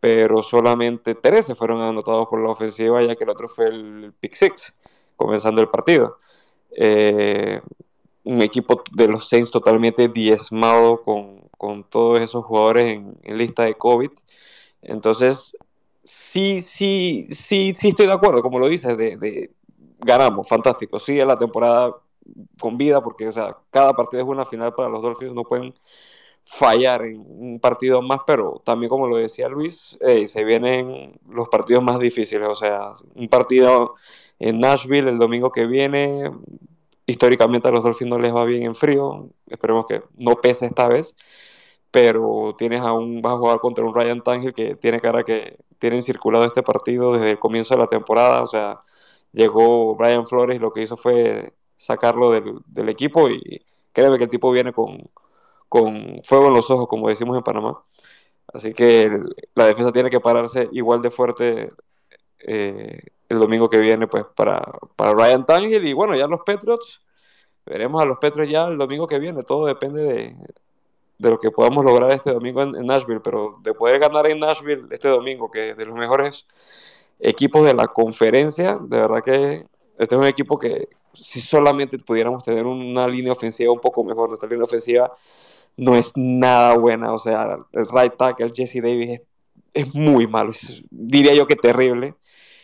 pero 0.00 0.42
solamente 0.42 1.14
13 1.14 1.54
fueron 1.54 1.82
anotados 1.82 2.26
por 2.28 2.40
la 2.42 2.50
ofensiva, 2.50 3.02
ya 3.02 3.14
que 3.14 3.24
el 3.24 3.30
otro 3.30 3.48
fue 3.48 3.68
el 3.68 4.14
pick 4.18 4.34
six, 4.34 4.74
comenzando 5.16 5.60
el 5.60 5.68
partido. 5.68 6.16
Eh, 6.76 7.60
un 8.24 8.42
equipo 8.42 8.82
de 8.92 9.08
los 9.08 9.28
Saints 9.28 9.50
totalmente 9.50 10.08
diezmado 10.08 11.02
con, 11.02 11.40
con 11.56 11.84
todos 11.84 12.20
esos 12.20 12.44
jugadores 12.44 13.00
en, 13.22 13.36
lista 13.38 13.64
de 13.64 13.74
COVID. 13.74 14.10
Entonces, 14.82 15.54
sí, 16.02 16.62
sí, 16.62 17.26
sí, 17.30 17.72
sí 17.74 17.88
estoy 17.88 18.06
de 18.06 18.12
acuerdo, 18.12 18.42
como 18.42 18.58
lo 18.58 18.68
dices, 18.68 18.96
de, 18.96 19.50
ganamos, 19.98 20.48
fantástico. 20.48 20.98
Sigue 20.98 21.24
la 21.26 21.36
temporada 21.36 21.94
con 22.58 22.78
vida 22.78 23.02
porque, 23.02 23.28
cada 23.70 23.92
partido 23.92 24.22
es 24.22 24.28
una 24.28 24.46
final 24.46 24.74
para 24.74 24.88
los 24.88 25.02
Dolphins, 25.02 25.34
no 25.34 25.44
pueden 25.44 25.74
fallar 26.44 27.04
en 27.04 27.24
un 27.26 27.60
partido 27.60 28.02
más, 28.02 28.20
pero 28.26 28.60
también 28.64 28.90
como 28.90 29.06
lo 29.06 29.16
decía 29.16 29.48
Luis, 29.48 29.98
eh, 30.00 30.26
se 30.26 30.44
vienen 30.44 31.18
los 31.28 31.48
partidos 31.48 31.82
más 31.82 31.98
difíciles, 31.98 32.48
o 32.48 32.54
sea, 32.54 32.92
un 33.14 33.28
partido 33.28 33.94
en 34.38 34.58
Nashville 34.60 35.08
el 35.10 35.18
domingo 35.18 35.52
que 35.52 35.66
viene, 35.66 36.30
históricamente 37.06 37.68
a 37.68 37.70
los 37.70 37.84
Dolphins 37.84 38.10
no 38.10 38.18
les 38.18 38.34
va 38.34 38.44
bien 38.44 38.64
en 38.64 38.74
frío, 38.74 39.28
esperemos 39.46 39.86
que 39.86 40.02
no 40.16 40.36
pese 40.40 40.66
esta 40.66 40.88
vez, 40.88 41.14
pero 41.90 42.54
tienes 42.58 42.80
a 42.82 42.92
un, 42.92 43.22
vas 43.22 43.34
a 43.34 43.38
jugar 43.38 43.60
contra 43.60 43.84
un 43.84 43.94
Ryan 43.94 44.20
Tangill 44.20 44.52
que 44.54 44.76
tiene 44.76 45.00
cara 45.00 45.22
que 45.24 45.58
tienen 45.78 46.02
circulado 46.02 46.44
este 46.44 46.62
partido 46.62 47.12
desde 47.14 47.32
el 47.32 47.38
comienzo 47.38 47.74
de 47.74 47.80
la 47.80 47.86
temporada, 47.88 48.42
o 48.42 48.46
sea, 48.46 48.80
llegó 49.32 49.94
Brian 49.96 50.26
Flores 50.26 50.56
y 50.56 50.60
lo 50.60 50.72
que 50.72 50.82
hizo 50.82 50.96
fue 50.96 51.54
sacarlo 51.76 52.30
del, 52.32 52.60
del 52.66 52.88
equipo 52.88 53.30
y 53.30 53.64
créeme 53.92 54.18
que 54.18 54.24
el 54.24 54.30
tipo 54.30 54.50
viene 54.52 54.72
con, 54.72 55.10
con 55.70 56.20
fuego 56.24 56.48
en 56.48 56.54
los 56.54 56.70
ojos, 56.70 56.88
como 56.88 57.08
decimos 57.08 57.38
en 57.38 57.44
Panamá. 57.44 57.82
Así 58.52 58.74
que 58.74 59.08
la 59.54 59.66
defensa 59.66 59.92
tiene 59.92 60.10
que 60.10 60.20
pararse 60.20 60.68
igual 60.72 61.00
de 61.00 61.10
fuerte 61.12 61.70
eh, 62.40 63.00
el 63.28 63.38
domingo 63.38 63.68
que 63.68 63.78
viene 63.78 64.08
pues 64.08 64.24
para, 64.34 64.60
para 64.96 65.12
Ryan 65.12 65.46
Tangill 65.46 65.86
y 65.86 65.92
bueno, 65.92 66.16
ya 66.16 66.26
los 66.26 66.40
Patriots, 66.44 67.00
veremos 67.64 68.02
a 68.02 68.04
los 68.04 68.18
Patriots 68.18 68.50
ya 68.50 68.64
el 68.64 68.78
domingo 68.78 69.06
que 69.06 69.20
viene, 69.20 69.44
todo 69.44 69.66
depende 69.66 70.02
de, 70.02 70.36
de 71.18 71.30
lo 71.30 71.38
que 71.38 71.52
podamos 71.52 71.84
lograr 71.84 72.10
este 72.10 72.32
domingo 72.32 72.62
en, 72.62 72.74
en, 72.74 72.86
Nashville, 72.86 73.20
pero 73.20 73.58
de 73.62 73.72
poder 73.72 74.00
ganar 74.00 74.26
en 74.26 74.40
Nashville 74.40 74.88
este 74.90 75.06
domingo, 75.08 75.48
que 75.48 75.74
de 75.74 75.86
los 75.86 75.94
mejores 75.94 76.48
equipos 77.20 77.64
de 77.64 77.74
la 77.74 77.86
conferencia, 77.86 78.76
de 78.82 79.00
verdad 79.00 79.22
que 79.22 79.66
este 79.98 80.14
es 80.16 80.20
un 80.20 80.26
equipo 80.26 80.58
que 80.58 80.88
si 81.12 81.40
solamente 81.40 81.98
pudiéramos 81.98 82.42
tener 82.42 82.66
una 82.66 83.06
línea 83.06 83.32
ofensiva 83.32 83.72
un 83.72 83.80
poco 83.80 84.02
mejor, 84.02 84.28
nuestra 84.28 84.48
línea 84.48 84.64
ofensiva 84.64 85.12
no 85.76 85.96
es 85.96 86.12
nada 86.16 86.76
buena. 86.76 87.12
O 87.12 87.18
sea, 87.18 87.58
el 87.72 87.86
right 87.86 88.16
tackle 88.16 88.52
Jesse 88.54 88.82
Davis 88.82 89.20
es, 89.74 89.94
muy 89.94 90.26
malo, 90.26 90.52
diría 90.90 91.34
yo 91.34 91.46
que 91.46 91.56
terrible. 91.56 92.14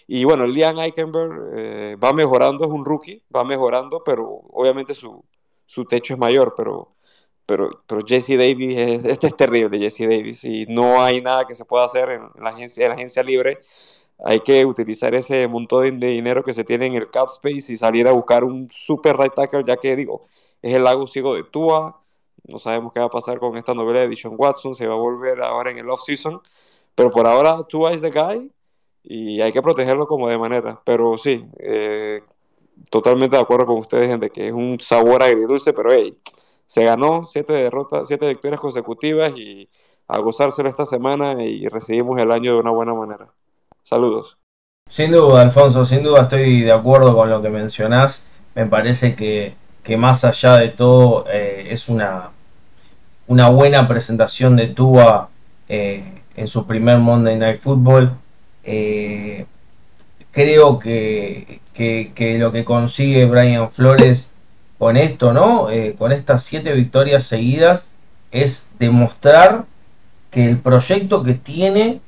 Y 0.06 0.24
bueno, 0.24 0.46
Liam 0.46 0.78
Eichenberg 0.78 1.52
eh, 1.56 1.96
va 2.02 2.12
mejorando, 2.12 2.64
es 2.64 2.70
un 2.70 2.84
rookie, 2.84 3.24
va 3.34 3.44
mejorando, 3.44 4.02
pero 4.04 4.24
obviamente 4.50 4.94
su, 4.94 5.24
su 5.66 5.84
techo 5.84 6.14
es 6.14 6.20
mayor, 6.20 6.54
pero, 6.56 6.96
pero, 7.44 7.82
pero 7.86 8.02
Jesse 8.06 8.36
Davis, 8.38 8.76
es, 8.78 9.04
este 9.04 9.28
es 9.28 9.36
terrible, 9.36 9.78
Jesse 9.78 10.00
Davis, 10.08 10.44
y 10.44 10.66
no 10.66 11.02
hay 11.02 11.20
nada 11.22 11.44
que 11.46 11.54
se 11.54 11.64
pueda 11.64 11.84
hacer 11.84 12.10
en 12.10 12.22
la 12.42 12.50
agencia, 12.50 12.84
en 12.84 12.90
la 12.90 12.94
agencia 12.96 13.22
libre. 13.22 13.60
Hay 14.24 14.40
que 14.40 14.64
utilizar 14.64 15.14
ese 15.14 15.46
montón 15.48 16.00
de 16.00 16.08
dinero 16.08 16.42
que 16.42 16.52
se 16.54 16.64
tiene 16.64 16.86
en 16.86 16.94
el 16.94 17.10
cap 17.10 17.28
space 17.28 17.72
y 17.72 17.76
salir 17.76 18.08
a 18.08 18.12
buscar 18.12 18.44
un 18.44 18.68
super 18.70 19.16
right 19.16 19.34
tackle, 19.34 19.64
ya 19.64 19.76
que 19.76 19.96
digo, 19.96 20.26
es 20.62 20.74
el 20.74 20.84
lago 20.84 21.06
ciego 21.06 21.34
de 21.34 21.44
Tua. 21.44 22.02
No 22.48 22.58
sabemos 22.58 22.92
qué 22.92 23.00
va 23.00 23.06
a 23.06 23.10
pasar 23.10 23.38
con 23.38 23.56
esta 23.56 23.74
novela 23.74 24.00
de 24.00 24.08
Dishon 24.08 24.34
Watson, 24.36 24.74
se 24.74 24.86
va 24.86 24.94
a 24.94 24.98
volver 24.98 25.42
ahora 25.42 25.70
en 25.70 25.78
el 25.78 25.90
off-season. 25.90 26.40
Pero 26.94 27.10
por 27.10 27.26
ahora 27.26 27.62
Tua 27.64 27.92
es 27.92 28.00
the 28.00 28.10
guy 28.10 28.50
y 29.02 29.40
hay 29.40 29.52
que 29.52 29.62
protegerlo 29.62 30.06
como 30.06 30.28
de 30.28 30.38
manera. 30.38 30.80
Pero 30.84 31.16
sí, 31.16 31.44
eh, 31.58 32.22
totalmente 32.90 33.36
de 33.36 33.42
acuerdo 33.42 33.66
con 33.66 33.78
ustedes 33.78 34.18
de 34.18 34.30
que 34.30 34.48
es 34.48 34.52
un 34.52 34.78
sabor 34.80 35.22
agridulce, 35.22 35.72
pero 35.72 35.92
hey, 35.92 36.16
se 36.66 36.84
ganó 36.84 37.24
siete 37.24 37.52
derrotas, 37.52 38.08
siete 38.08 38.28
victorias 38.28 38.60
consecutivas 38.60 39.32
y 39.36 39.68
a 40.08 40.18
gozárselo 40.18 40.68
esta 40.68 40.84
semana 40.84 41.42
y 41.42 41.66
recibimos 41.68 42.20
el 42.20 42.30
año 42.30 42.54
de 42.54 42.60
una 42.60 42.70
buena 42.70 42.94
manera. 42.94 43.28
Saludos. 43.82 44.38
Sin 44.88 45.10
duda, 45.10 45.42
Alfonso, 45.42 45.84
sin 45.84 46.02
duda 46.02 46.22
estoy 46.22 46.62
de 46.62 46.72
acuerdo 46.72 47.14
con 47.16 47.28
lo 47.28 47.42
que 47.42 47.48
mencionás. 47.48 48.24
Me 48.54 48.66
parece 48.66 49.16
que, 49.16 49.54
que 49.82 49.96
más 49.96 50.24
allá 50.24 50.56
de 50.56 50.68
todo 50.68 51.24
eh, 51.28 51.66
es 51.70 51.88
una, 51.88 52.30
una 53.26 53.48
buena 53.48 53.86
presentación 53.88 54.56
de 54.56 54.68
Tua 54.68 55.28
eh, 55.68 56.04
en 56.36 56.46
su 56.46 56.66
primer 56.66 56.98
Monday 56.98 57.36
Night 57.36 57.60
Football. 57.60 58.12
Eh, 58.64 59.46
creo 60.30 60.78
que, 60.78 61.60
que, 61.74 62.36
lo 62.38 62.52
que 62.52 62.64
consigue 62.64 63.24
Brian 63.26 63.70
Flores 63.70 64.30
con 64.78 64.96
esto, 64.96 65.32
¿no? 65.32 65.68
con 65.96 66.12
estas 66.12 66.42
siete 66.42 66.72
victorias 66.72 67.24
seguidas, 67.24 67.86
es 68.30 68.68
demostrar 68.78 69.64
que 70.30 70.44
el 70.46 70.58
proyecto 70.58 71.22
que 71.22 71.34
tiene 71.34 72.00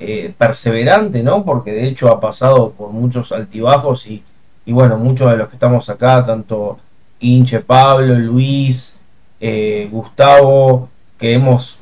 eh, 0.00 0.32
perseverante, 0.38 1.22
¿no? 1.22 1.44
Porque 1.44 1.72
de 1.72 1.88
hecho 1.88 2.08
ha 2.08 2.20
pasado 2.20 2.70
por 2.70 2.90
muchos 2.90 3.32
altibajos 3.32 4.06
y, 4.06 4.22
bueno, 4.66 4.96
muchos 4.96 5.30
de 5.30 5.36
los 5.36 5.48
que 5.48 5.56
estamos 5.56 5.88
acá, 5.90 6.24
tanto 6.24 6.78
Inche, 7.20 7.60
Pablo, 7.60 8.14
Luis, 8.14 8.97
eh, 9.40 9.88
Gustavo, 9.90 10.88
que 11.18 11.34
hemos, 11.34 11.78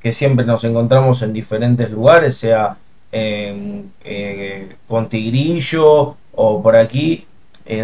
que 0.00 0.12
siempre 0.12 0.44
nos 0.44 0.64
encontramos 0.64 1.22
en 1.22 1.32
diferentes 1.32 1.90
lugares, 1.90 2.36
sea 2.36 2.76
eh, 3.12 4.76
con 4.86 5.08
Tigrillo 5.08 6.16
o 6.34 6.62
por 6.62 6.76
aquí, 6.76 7.26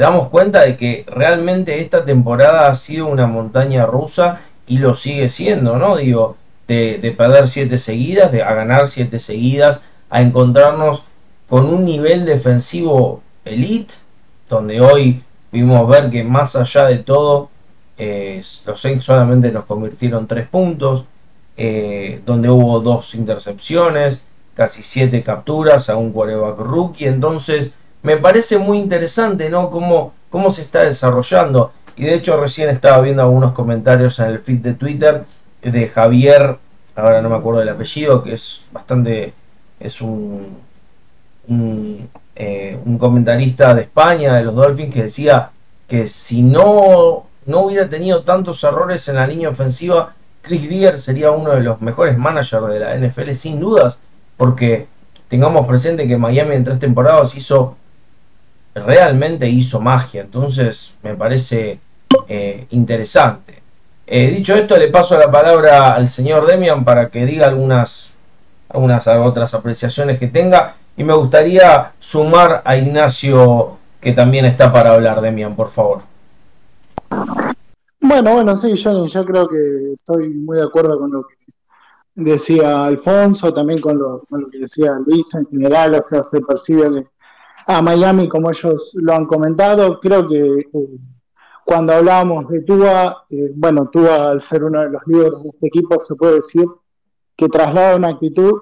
damos 0.00 0.28
cuenta 0.28 0.62
de 0.62 0.76
que 0.78 1.04
realmente 1.06 1.80
esta 1.80 2.04
temporada 2.06 2.70
ha 2.70 2.74
sido 2.74 3.06
una 3.06 3.26
montaña 3.26 3.84
rusa 3.84 4.40
y 4.66 4.78
lo 4.78 4.94
sigue 4.94 5.28
siendo, 5.28 5.76
¿no? 5.76 5.96
Digo, 5.96 6.36
de, 6.66 7.14
perder 7.16 7.48
siete 7.48 7.78
seguidas, 7.78 8.32
de, 8.32 8.42
a 8.42 8.54
ganar 8.54 8.86
siete 8.86 9.20
seguidas, 9.20 9.82
a 10.10 10.22
encontrarnos 10.22 11.04
con 11.48 11.66
un 11.66 11.84
nivel 11.84 12.24
defensivo 12.24 13.22
elite, 13.44 13.94
donde 14.48 14.80
hoy 14.80 15.22
pudimos 15.50 15.88
ver 15.88 16.10
que 16.10 16.24
más 16.24 16.56
allá 16.56 16.86
de 16.86 16.98
todo, 16.98 17.50
eh, 17.96 18.42
los 18.66 18.80
Saints 18.80 19.04
solamente 19.04 19.52
nos 19.52 19.64
convirtieron 19.64 20.26
tres 20.26 20.48
puntos, 20.48 21.04
eh, 21.56 22.20
donde 22.26 22.50
hubo 22.50 22.80
dos 22.80 23.14
intercepciones, 23.14 24.20
casi 24.54 24.82
siete 24.82 25.22
capturas 25.22 25.88
a 25.88 25.96
un 25.96 26.12
quarterback 26.12 26.58
rookie, 26.58 27.06
entonces 27.06 27.72
me 28.02 28.16
parece 28.16 28.58
muy 28.58 28.78
interesante, 28.78 29.48
¿no? 29.50 29.70
Cómo, 29.70 30.12
cómo 30.30 30.50
se 30.50 30.62
está 30.62 30.84
desarrollando. 30.84 31.72
Y 31.96 32.04
de 32.04 32.14
hecho 32.14 32.40
recién 32.40 32.70
estaba 32.70 33.00
viendo 33.00 33.22
algunos 33.22 33.52
comentarios 33.52 34.18
en 34.18 34.26
el 34.26 34.40
feed 34.40 34.58
de 34.58 34.74
Twitter 34.74 35.24
de 35.62 35.88
Javier, 35.88 36.58
ahora 36.96 37.22
no 37.22 37.30
me 37.30 37.36
acuerdo 37.36 37.60
del 37.60 37.68
apellido, 37.70 38.22
que 38.22 38.34
es 38.34 38.62
bastante, 38.72 39.32
es 39.80 40.00
un, 40.00 40.58
un, 41.48 42.08
eh, 42.36 42.78
comentarista 42.98 43.74
de 43.74 43.82
España, 43.82 44.34
de 44.34 44.44
los 44.44 44.54
Dolphins, 44.54 44.92
que 44.92 45.02
decía 45.04 45.50
que 45.88 46.08
si 46.08 46.42
no, 46.42 47.26
no 47.46 47.60
hubiera 47.60 47.88
tenido 47.88 48.22
tantos 48.22 48.62
errores 48.64 49.08
en 49.08 49.16
la 49.16 49.26
línea 49.26 49.48
ofensiva, 49.48 50.14
Chris 50.42 50.64
Greer 50.64 50.98
sería 50.98 51.30
uno 51.30 51.52
de 51.52 51.60
los 51.60 51.80
mejores 51.80 52.18
managers 52.18 52.68
de 52.68 52.80
la 52.80 52.96
NFL, 52.96 53.32
sin 53.32 53.60
dudas, 53.60 53.98
porque 54.36 54.86
tengamos 55.28 55.66
presente 55.66 56.06
que 56.06 56.16
Miami 56.16 56.54
en 56.54 56.64
tres 56.64 56.78
temporadas 56.78 57.34
hizo, 57.36 57.76
realmente 58.74 59.48
hizo 59.48 59.80
magia, 59.80 60.20
entonces 60.20 60.94
me 61.02 61.14
parece 61.14 61.80
eh, 62.28 62.66
interesante. 62.70 63.62
Eh, 64.06 64.28
dicho 64.28 64.54
esto, 64.54 64.76
le 64.76 64.88
paso 64.88 65.18
la 65.18 65.30
palabra 65.30 65.94
al 65.94 66.08
señor 66.08 66.46
Demian 66.46 66.84
para 66.84 67.08
que 67.08 67.24
diga 67.24 67.46
algunas, 67.46 68.14
algunas 68.68 69.06
otras 69.06 69.54
apreciaciones 69.54 70.18
que 70.18 70.26
tenga. 70.28 70.76
Y 70.96 71.04
me 71.04 71.14
gustaría 71.14 71.92
sumar 71.98 72.62
a 72.64 72.76
Ignacio, 72.76 73.78
que 74.00 74.12
también 74.12 74.44
está 74.44 74.72
para 74.72 74.92
hablar, 74.92 75.20
Demian, 75.22 75.56
por 75.56 75.70
favor. 75.70 76.02
Bueno, 78.00 78.34
bueno, 78.34 78.56
sí, 78.56 78.74
Johnny, 78.82 79.06
yo 79.08 79.24
creo 79.24 79.48
que 79.48 79.92
estoy 79.92 80.28
muy 80.28 80.58
de 80.58 80.64
acuerdo 80.64 80.98
con 80.98 81.10
lo 81.10 81.22
que 81.22 81.36
decía 82.14 82.84
Alfonso, 82.84 83.52
también 83.52 83.80
con 83.80 83.98
lo, 83.98 84.22
que 84.50 84.58
decía 84.58 84.98
Luis 85.04 85.34
en 85.34 85.46
general, 85.46 85.94
o 85.94 86.02
sea, 86.02 86.22
se 86.22 86.40
percibe 86.40 86.90
que 86.90 87.08
a 87.66 87.80
Miami, 87.80 88.28
como 88.28 88.50
ellos 88.50 88.92
lo 88.94 89.14
han 89.14 89.26
comentado, 89.26 89.98
creo 90.00 90.28
que 90.28 90.38
eh, 90.38 90.68
cuando 91.64 91.94
hablábamos 91.94 92.48
de 92.48 92.60
Tua, 92.60 93.24
eh, 93.30 93.50
bueno, 93.54 93.88
Tua 93.88 94.30
al 94.30 94.40
ser 94.40 94.64
uno 94.64 94.80
de 94.80 94.90
los 94.90 95.02
líderes 95.06 95.42
de 95.42 95.48
este 95.48 95.66
equipo 95.66 95.98
se 95.98 96.14
puede 96.14 96.36
decir 96.36 96.66
que 97.36 97.48
traslada 97.48 97.96
una 97.96 98.08
actitud 98.08 98.52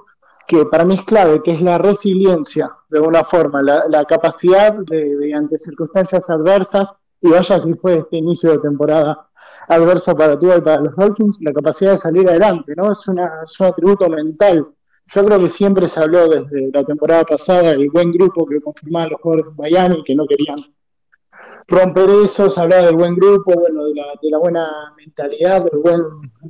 que 0.46 0.64
para 0.66 0.85
mí 0.85 0.94
es 0.94 1.02
clave, 1.02 1.42
que 1.42 1.52
es 1.52 1.62
la 1.62 1.78
resiliencia, 1.78 2.70
de 2.88 2.98
alguna 2.98 3.24
forma, 3.24 3.61
la, 3.62 4.05
capacidad 4.05 4.74
de, 4.74 5.33
ante 5.35 5.59
circunstancias 5.59 6.28
adversas, 6.31 6.94
y 7.23 7.31
vaya 7.31 7.61
si 7.61 7.75
fue 7.75 7.99
este 7.99 8.17
inicio 8.17 8.51
de 8.51 8.59
temporada 8.59 9.29
adverso 9.69 10.15
para 10.17 10.39
Tua 10.39 10.57
y 10.57 10.61
para 10.61 10.81
los 10.81 10.97
Dolphins, 10.97 11.39
la 11.41 11.53
capacidad 11.53 11.93
de 11.93 11.99
salir 11.99 12.29
adelante, 12.29 12.75
¿no? 12.77 12.93
Es, 12.93 13.07
una, 13.07 13.43
es 13.45 13.59
un 13.61 13.67
atributo 13.67 14.09
mental. 14.09 14.67
Yo 15.07 15.25
creo 15.25 15.39
que 15.39 15.51
siempre 15.51 15.89
se 15.89 16.01
habló 16.01 16.29
desde 16.29 16.71
la 16.73 16.85
temporada 16.85 17.25
pasada 17.25 17.71
del 17.71 17.91
buen 17.91 18.13
grupo 18.13 18.47
que 18.47 18.61
confirmaban 18.61 19.11
los 19.11 19.21
jugadores 19.21 19.47
de 19.47 19.63
Miami, 19.63 20.03
que 20.05 20.15
no 20.15 20.27
querían 20.27 20.59
romper 21.69 22.11
eso, 22.25 22.51
se 22.51 22.61
hablaba 22.61 22.87
del 22.87 22.97
buen 22.97 23.15
grupo, 23.15 23.53
bueno, 23.55 23.85
de 23.85 23.95
la, 23.95 24.07
de 24.21 24.31
la 24.31 24.39
buena 24.39 24.95
mentalidad, 24.97 25.65
del 25.65 25.81
buen, 25.81 26.01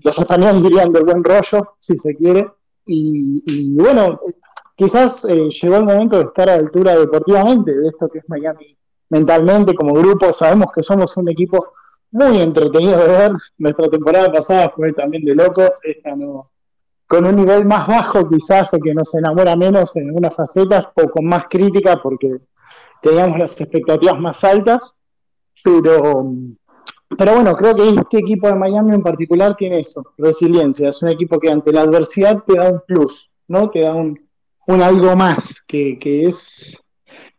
los 0.03 0.19
españoles 0.19 0.63
dirían 0.63 0.93
del 0.93 1.05
buen 1.05 1.23
rollo, 1.23 1.75
si 1.79 1.99
se 1.99 2.17
quiere, 2.17 2.51
y, 2.85 3.75
bueno, 3.75 4.21
quizás 4.75 5.25
eh, 5.27 5.49
llegó 5.51 5.77
el 5.77 5.85
momento 5.85 6.19
de 6.19 6.25
estar 6.25 6.49
a 6.49 6.57
la 6.57 6.63
altura 6.63 6.97
deportivamente 6.97 7.77
de 7.77 7.89
esto 7.89 8.09
que 8.09 8.19
es 8.19 8.25
Miami 8.29 8.77
mentalmente 9.12 9.75
como 9.75 9.92
grupo, 9.92 10.33
sabemos 10.33 10.68
que 10.75 10.83
somos 10.83 11.14
un 11.18 11.29
equipo 11.29 11.75
muy 12.12 12.40
entretenido 12.40 12.98
de 12.98 13.09
ver, 13.09 13.33
nuestra 13.59 13.88
temporada 13.88 14.33
pasada 14.33 14.70
fue 14.70 14.92
también 14.94 15.22
de 15.25 15.35
locos, 15.35 15.79
esta 15.83 16.16
no, 16.16 16.51
con 17.07 17.27
un 17.27 17.37
nivel 17.37 17.66
más 17.66 17.87
bajo 17.87 18.27
quizás 18.27 18.72
o 18.72 18.79
que 18.79 18.94
nos 18.94 19.14
enamora 19.14 19.55
menos 19.55 19.94
en 19.96 20.09
algunas 20.09 20.35
facetas 20.35 20.90
o 20.96 21.11
con 21.11 21.27
más 21.27 21.44
crítica 21.51 22.01
porque 22.03 22.38
teníamos 23.03 23.38
las 23.38 23.61
expectativas 23.61 24.18
más 24.18 24.42
altas, 24.44 24.94
pero, 25.62 26.33
pero 27.18 27.35
bueno, 27.35 27.55
creo 27.55 27.75
que 27.75 27.90
este 27.90 28.18
equipo 28.18 28.48
de 28.48 28.55
Miami 28.55 28.94
en 28.94 29.03
particular 29.03 29.55
tiene 29.57 29.81
eso, 29.81 30.03
resiliencia, 30.16 30.88
es 30.88 31.03
un 31.03 31.11
equipo 31.11 31.38
que 31.38 31.51
ante 31.51 31.70
la 31.70 31.83
adversidad 31.83 32.42
te 32.46 32.57
da 32.57 32.70
un 32.70 32.81
plus, 32.87 33.31
¿no? 33.46 33.68
Te 33.68 33.81
da 33.83 33.94
un, 33.94 34.18
algo 34.83 35.14
más, 35.14 35.62
que, 35.66 35.98
es, 36.03 36.82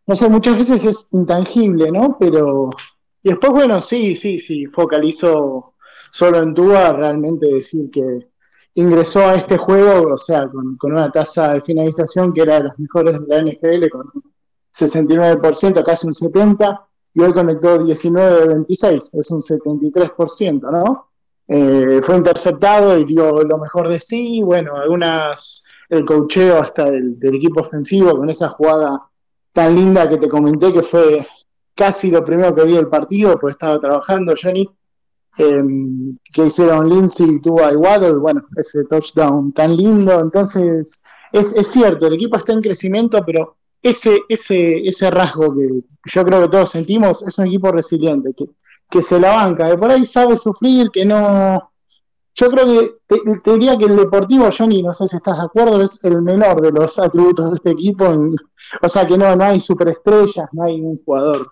no 0.06 0.16
sé, 0.16 0.30
muchas 0.30 0.58
veces 0.58 0.84
es 0.84 1.08
intangible, 1.12 1.92
¿no? 1.92 2.18
Pero 2.20 2.70
y 3.24 3.30
después, 3.30 3.54
bueno, 3.54 3.80
sí, 3.80 4.16
sí, 4.16 4.38
sí, 4.38 4.66
focalizo 4.66 5.76
solo 6.12 6.40
en 6.40 6.54
Tua, 6.54 6.92
realmente 6.92 7.48
decir 7.48 7.90
que 7.90 8.20
ingresó 8.74 9.22
a 9.22 9.36
este 9.36 9.58
juego, 9.58 10.14
o 10.14 10.18
sea, 10.18 10.48
con, 10.50 10.76
con 10.78 10.92
una 10.92 11.10
tasa 11.10 11.54
de 11.54 11.62
finalización 11.62 12.34
que 12.34 12.42
era 12.42 12.56
de 12.56 12.64
las 12.66 12.80
mejores 12.80 13.26
de 13.26 13.28
la 13.28 13.42
NFL, 13.42 13.90
con 13.90 14.12
69%, 14.74 15.84
casi 15.86 16.08
un 16.08 16.14
70%, 16.14 16.88
y 17.14 17.22
hoy 17.22 17.32
conectó 17.32 17.84
19 17.84 18.42
de 18.42 18.48
26, 18.48 19.14
es 19.14 19.32
un 19.32 19.40
73%, 19.40 20.72
¿no? 20.72 21.10
Eh, 21.48 22.02
fue 22.02 22.16
interceptado 22.16 22.98
y 22.98 23.06
dio 23.06 23.42
lo 23.44 23.58
mejor 23.58 23.88
de 23.88 24.00
sí, 24.00 24.42
bueno, 24.44 24.76
algunas, 24.76 25.64
el 25.90 26.04
cocheo 26.04 26.60
hasta 26.60 26.90
del, 26.90 27.18
equipo 27.22 27.62
ofensivo 27.62 28.18
con 28.18 28.30
esa 28.30 28.50
jugada 28.50 29.02
tan 29.54 29.76
linda 29.76 30.10
que 30.10 30.18
te 30.18 30.28
comenté 30.28 30.74
que 30.74 30.82
fue 30.82 31.26
casi 31.76 32.12
lo 32.12 32.26
primero 32.26 32.54
que 32.54 32.66
vi 32.66 32.74
del 32.74 32.88
partido, 32.88 33.40
pues 33.40 33.54
estaba 33.54 33.80
trabajando 33.80 34.34
Johnny, 34.42 34.68
em, 35.38 36.18
que 36.32 36.46
hicieron 36.46 36.90
Lindsay, 36.90 37.40
y 37.44 37.50
Waddle, 37.50 38.16
bueno, 38.16 38.44
ese 38.58 38.84
touchdown 38.86 39.54
tan 39.54 39.76
lindo, 39.76 40.20
entonces 40.20 41.02
es, 41.32 41.54
es 41.54 41.68
cierto, 41.68 42.08
el 42.08 42.14
equipo 42.14 42.38
está 42.38 42.54
en 42.54 42.62
crecimiento, 42.62 43.24
pero 43.26 43.56
ese, 43.82 44.20
ese, 44.30 44.88
ese 44.88 45.10
rasgo 45.12 45.56
que 45.56 45.84
yo 46.06 46.24
creo 46.24 46.42
que 46.42 46.50
todos 46.50 46.72
sentimos 46.72 47.22
es 47.28 47.38
un 47.38 47.48
equipo 47.48 47.72
resiliente, 47.72 48.34
que, 48.34 48.46
que 48.90 49.02
se 49.02 49.20
la 49.20 49.36
banca, 49.36 49.70
que 49.70 49.78
por 49.78 49.92
ahí 49.92 50.06
sabe 50.06 50.38
sufrir, 50.38 50.90
que 50.92 51.06
no... 51.06 51.73
Yo 52.36 52.50
creo 52.50 52.66
que 52.66 52.92
te, 53.08 53.52
diría 53.52 53.78
que 53.78 53.86
el 53.86 53.96
Deportivo, 53.96 54.50
Johnny, 54.56 54.82
no 54.82 54.94
sé 54.94 55.08
si 55.08 55.18
estás 55.18 55.38
de 55.38 55.46
acuerdo, 55.46 55.82
es 55.82 56.00
el 56.04 56.22
menor 56.22 56.62
de 56.62 56.72
los 56.72 56.98
atributos 56.98 57.52
de 57.52 57.56
este 57.58 57.72
equipo. 57.72 58.06
o 58.82 58.90
sea 58.90 59.06
que 59.06 59.18
no, 59.18 59.36
no 59.36 59.44
hay 59.44 59.60
superestrellas, 59.60 60.50
no 60.52 60.64
hay 60.64 60.82
un 60.82 60.98
jugador 61.04 61.52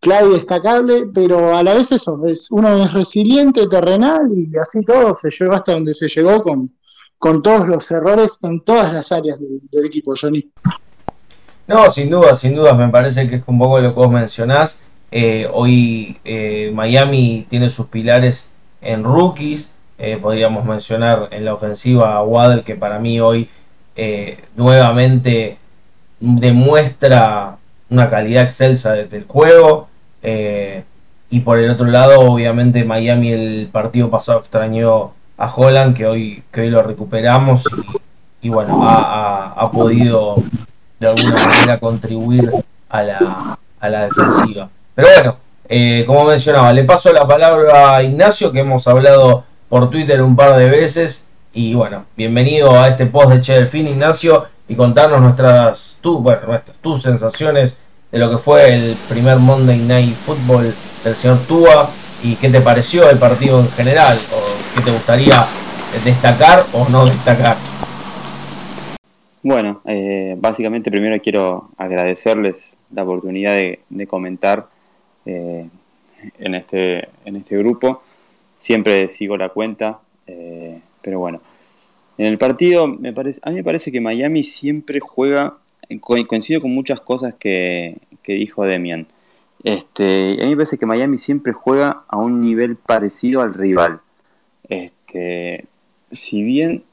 clave 0.00 0.30
y 0.30 0.32
destacable, 0.32 1.06
pero 1.14 1.56
a 1.56 1.62
la 1.62 1.74
vez 1.74 1.92
eso, 1.92 2.20
es, 2.26 2.50
uno 2.50 2.84
es 2.84 2.92
resiliente, 2.92 3.68
terrenal 3.68 4.28
y 4.34 4.50
así 4.58 4.82
todo 4.84 5.14
se 5.14 5.30
llegó 5.30 5.54
hasta 5.54 5.72
donde 5.72 5.94
se 5.94 6.08
llegó 6.08 6.42
con, 6.42 6.72
con 7.18 7.40
todos 7.40 7.68
los 7.68 7.88
errores 7.90 8.36
en 8.42 8.60
todas 8.62 8.92
las 8.92 9.12
áreas 9.12 9.38
del 9.38 9.86
equipo, 9.86 10.14
Johnny. 10.20 10.50
No, 11.68 11.88
sin 11.90 12.10
duda, 12.10 12.34
sin 12.34 12.56
duda, 12.56 12.74
me 12.74 12.88
parece 12.88 13.28
que 13.28 13.36
es 13.36 13.42
un 13.46 13.58
poco 13.58 13.78
lo 13.78 13.94
que 13.94 14.00
vos 14.00 14.10
mencionás. 14.10 14.82
Eh, 15.12 15.48
hoy 15.52 16.18
eh, 16.24 16.72
Miami 16.74 17.46
tiene 17.48 17.70
sus 17.70 17.86
pilares 17.86 18.48
en 18.80 19.04
rookies. 19.04 19.71
Eh, 20.02 20.18
podríamos 20.20 20.64
mencionar 20.64 21.28
en 21.30 21.44
la 21.44 21.54
ofensiva 21.54 22.16
a 22.16 22.22
Waddle, 22.22 22.64
que 22.64 22.74
para 22.74 22.98
mí 22.98 23.20
hoy 23.20 23.48
nuevamente 24.56 25.58
demuestra 26.18 27.56
una 27.88 28.10
calidad 28.10 28.44
excelsa 28.44 28.92
del 28.92 29.24
juego. 29.26 29.88
y 31.30 31.40
por 31.40 31.58
el 31.58 31.70
otro 31.70 31.86
lado, 31.86 32.20
obviamente 32.20 32.84
Miami 32.84 33.32
el 33.32 33.68
partido 33.70 34.10
pasado 34.10 34.40
extrañó 34.40 35.12
a 35.38 35.54
Holland, 35.54 35.96
que 35.96 36.06
hoy, 36.06 36.42
que 36.50 36.62
hoy 36.62 36.70
lo 36.70 36.82
recuperamos 36.82 37.64
y, 38.40 38.48
bueno, 38.48 38.80
ha 38.84 39.70
podido 39.72 40.36
de 41.02 41.08
alguna 41.08 41.34
manera 41.34 41.78
contribuir 41.80 42.50
a 42.88 43.02
la, 43.02 43.58
a 43.80 43.88
la 43.88 44.02
defensiva. 44.04 44.68
Pero 44.94 45.08
bueno, 45.16 45.36
eh, 45.68 46.04
como 46.06 46.24
mencionaba, 46.24 46.72
le 46.72 46.84
paso 46.84 47.12
la 47.12 47.26
palabra 47.26 47.96
a 47.96 48.02
Ignacio, 48.04 48.52
que 48.52 48.60
hemos 48.60 48.86
hablado 48.86 49.44
por 49.72 49.88
Twitter 49.88 50.20
un 50.20 50.36
par 50.36 50.58
de 50.58 50.68
veces. 50.68 51.26
Y 51.54 51.72
bueno, 51.72 52.04
bienvenido 52.14 52.78
a 52.78 52.88
este 52.88 53.06
post 53.06 53.30
de 53.30 53.40
Che 53.40 53.54
Delfín, 53.54 53.88
Ignacio, 53.88 54.44
y 54.68 54.74
contarnos 54.74 55.22
nuestras, 55.22 55.98
nuestras, 56.04 56.76
tus 56.82 57.00
sensaciones 57.00 57.74
de 58.10 58.18
lo 58.18 58.28
que 58.28 58.36
fue 58.36 58.66
el 58.66 58.94
primer 59.08 59.38
Monday 59.38 59.78
Night 59.78 60.14
Football 60.26 60.74
del 61.02 61.14
señor 61.16 61.38
Tua 61.48 61.88
y 62.22 62.36
qué 62.36 62.50
te 62.50 62.60
pareció 62.60 63.08
el 63.08 63.16
partido 63.16 63.60
en 63.60 63.68
general, 63.70 64.14
o 64.34 64.76
qué 64.76 64.82
te 64.82 64.90
gustaría 64.90 65.46
destacar 66.04 66.60
o 66.74 66.86
no 66.90 67.06
destacar. 67.06 67.56
Bueno, 69.42 69.80
eh, 69.86 70.36
básicamente 70.38 70.90
primero 70.90 71.18
quiero 71.22 71.70
agradecerles 71.78 72.76
la 72.94 73.04
oportunidad 73.04 73.54
de, 73.54 74.06
comentar 74.06 74.66
eh, 75.24 75.66
en, 76.38 76.54
este, 76.56 77.08
en 77.24 77.36
este 77.36 77.56
grupo. 77.56 78.02
Siempre 78.62 79.08
sigo 79.08 79.36
la 79.36 79.48
cuenta, 79.48 79.98
eh, 80.28 80.80
pero 81.02 81.18
bueno. 81.18 81.40
En 82.16 82.26
el 82.26 82.38
partido, 82.38 82.86
me 82.86 83.12
parece, 83.12 83.40
a 83.42 83.50
mí 83.50 83.56
me 83.56 83.64
parece 83.64 83.90
que 83.90 84.00
Miami 84.00 84.44
siempre 84.44 85.00
juega, 85.00 85.58
coincido 86.00 86.60
con 86.60 86.72
muchas 86.72 87.00
cosas 87.00 87.34
que, 87.34 87.98
dijo 88.24 88.64
Demian. 88.64 89.08
Este, 89.64 90.38
a 90.40 90.44
mí 90.44 90.50
me 90.50 90.56
parece 90.58 90.78
que 90.78 90.86
Miami 90.86 91.18
siempre 91.18 91.52
juega 91.52 92.04
a 92.06 92.18
un 92.18 92.40
nivel 92.40 92.76
parecido 92.76 93.40
al 93.40 93.52
rival. 93.52 94.00
Este, 94.68 95.64
si 96.12 96.44
bien 96.44 96.84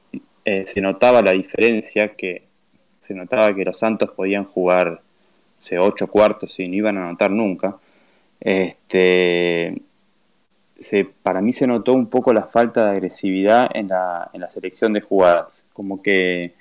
eh, 0.45 0.65
se 0.65 0.81
notaba 0.81 1.21
la 1.21 1.33
diferencia 1.33 2.15
que 2.15 2.47
se 2.99 3.13
notaba 3.13 3.53
que 3.53 3.63
los 3.63 3.77
Santos 3.77 4.09
podían 4.15 4.45
jugar 4.45 5.03
ocho 5.79 6.07
cuartos 6.07 6.59
y 6.59 6.67
no 6.67 6.73
iban 6.73 6.97
a 6.97 7.09
anotar 7.09 7.29
nunca. 7.29 7.77
Este, 8.39 9.83
para 11.23 11.41
mí 11.41 11.51
se 11.51 11.67
notó 11.67 11.93
un 11.93 12.07
poco 12.07 12.33
la 12.33 12.43
falta 12.43 12.85
de 12.85 12.91
agresividad 12.91 13.69
en 13.73 13.89
la, 13.89 14.29
en 14.33 14.41
la 14.41 14.49
selección 14.49 14.93
de 14.93 15.01
jugadas. 15.01 15.65
Como 15.73 16.01
que 16.01 16.53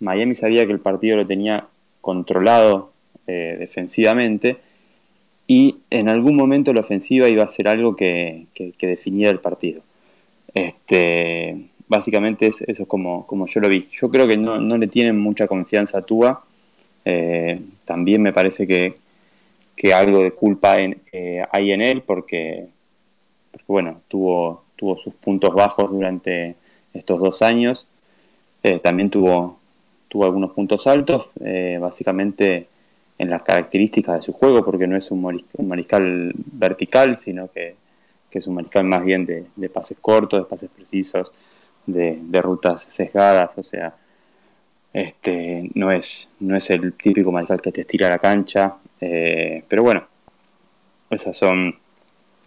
Miami 0.00 0.34
sabía 0.34 0.66
que 0.66 0.72
el 0.72 0.80
partido 0.80 1.16
lo 1.16 1.26
tenía 1.26 1.66
controlado 2.00 2.92
eh, 3.26 3.56
defensivamente 3.58 4.58
y 5.46 5.76
en 5.90 6.08
algún 6.08 6.36
momento 6.36 6.72
la 6.72 6.80
ofensiva 6.80 7.28
iba 7.28 7.44
a 7.44 7.48
ser 7.48 7.68
algo 7.68 7.96
que, 7.96 8.46
que, 8.54 8.72
que 8.72 8.86
definía 8.86 9.30
el 9.30 9.40
partido. 9.40 9.82
Este, 10.54 11.68
básicamente 11.92 12.46
eso 12.46 12.64
es 12.66 12.86
como, 12.86 13.26
como 13.26 13.46
yo 13.46 13.60
lo 13.60 13.68
vi. 13.68 13.88
Yo 13.92 14.10
creo 14.10 14.26
que 14.26 14.36
no, 14.36 14.78
le 14.78 14.88
tienen 14.88 15.18
mucha 15.18 15.46
confianza 15.46 15.98
a 15.98 16.02
Tua. 16.02 16.42
Eh, 17.04 17.60
también 17.84 18.22
me 18.22 18.32
parece 18.32 18.66
que, 18.66 18.94
algo 19.92 20.22
de 20.22 20.30
culpa 20.30 20.76
eh, 20.78 21.44
hay 21.50 21.72
en 21.72 21.80
él 21.80 22.02
porque, 22.02 22.66
bueno, 23.66 24.00
tuvo, 24.08 24.64
tuvo 24.76 24.96
sus 24.96 25.14
puntos 25.14 25.54
bajos 25.54 25.90
durante 25.90 26.56
estos 26.94 27.20
dos 27.20 27.42
años. 27.42 27.86
Eh, 28.62 28.78
también 28.78 29.10
tuvo, 29.10 29.58
tuvo 30.08 30.24
algunos 30.24 30.52
puntos 30.52 30.86
altos, 30.86 31.28
básicamente 31.80 32.68
en 33.18 33.30
las 33.30 33.42
características 33.42 34.16
de 34.16 34.22
su 34.22 34.32
juego, 34.32 34.64
porque 34.64 34.86
no 34.86 34.96
es 34.96 35.10
un, 35.10 35.44
mariscal 35.64 36.32
vertical, 36.34 37.18
sino 37.18 37.50
que, 37.50 37.76
es 38.30 38.46
un 38.46 38.54
mariscal 38.54 38.84
más 38.84 39.04
bien 39.04 39.26
de, 39.26 39.44
de 39.54 39.68
pases 39.68 39.98
cortos, 40.00 40.40
de 40.40 40.48
pases 40.48 40.70
precisos, 40.74 41.32
de, 41.86 42.40
rutas 42.42 42.86
sesgadas, 42.88 43.56
o 43.58 43.62
sea, 43.62 43.94
este, 44.92 45.70
no, 45.74 45.90
es, 45.90 46.28
no 46.40 46.56
es 46.56 46.70
el 46.70 46.92
típico 46.94 47.32
mariscal 47.32 47.60
que 47.60 47.72
te 47.72 47.82
estira 47.82 48.08
la 48.08 48.18
cancha, 48.18 48.76
eh, 49.00 49.64
pero 49.68 49.82
bueno, 49.82 50.04
esas 51.10 51.36
son, 51.36 51.74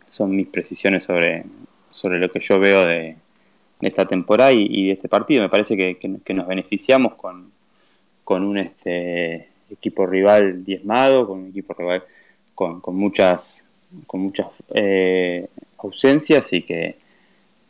son 0.06 0.36
mis 0.36 0.48
precisiones 0.48 1.04
sobre, 1.04 1.44
sobre 1.92 2.20
lo 2.20 2.32
que 2.32 2.40
yo 2.40 2.60
veo 2.60 2.86
de, 2.86 3.16
esta 3.82 4.06
temporada 4.06 4.52
y, 4.52 4.88
de 4.88 4.94
este 4.94 5.08
partido. 5.08 5.42
Me 5.42 5.50
parece 5.50 5.76
que, 5.78 6.34
nos 6.34 6.48
beneficiamos 6.48 7.16
con, 7.16 7.52
con 8.24 8.44
un 8.44 8.58
este, 8.58 9.50
equipo 9.70 10.06
rival 10.06 10.64
diezmado, 10.64 11.28
con 11.28 11.40
un 11.40 11.48
equipo 11.50 11.74
rival 11.74 12.04
con, 12.54 12.82
con 12.82 12.96
muchas, 12.96 13.66
con 14.08 14.22
muchas 14.22 14.48
eh, 14.74 15.48
ausencias 15.78 16.52
y 16.54 16.62
que, 16.62 16.96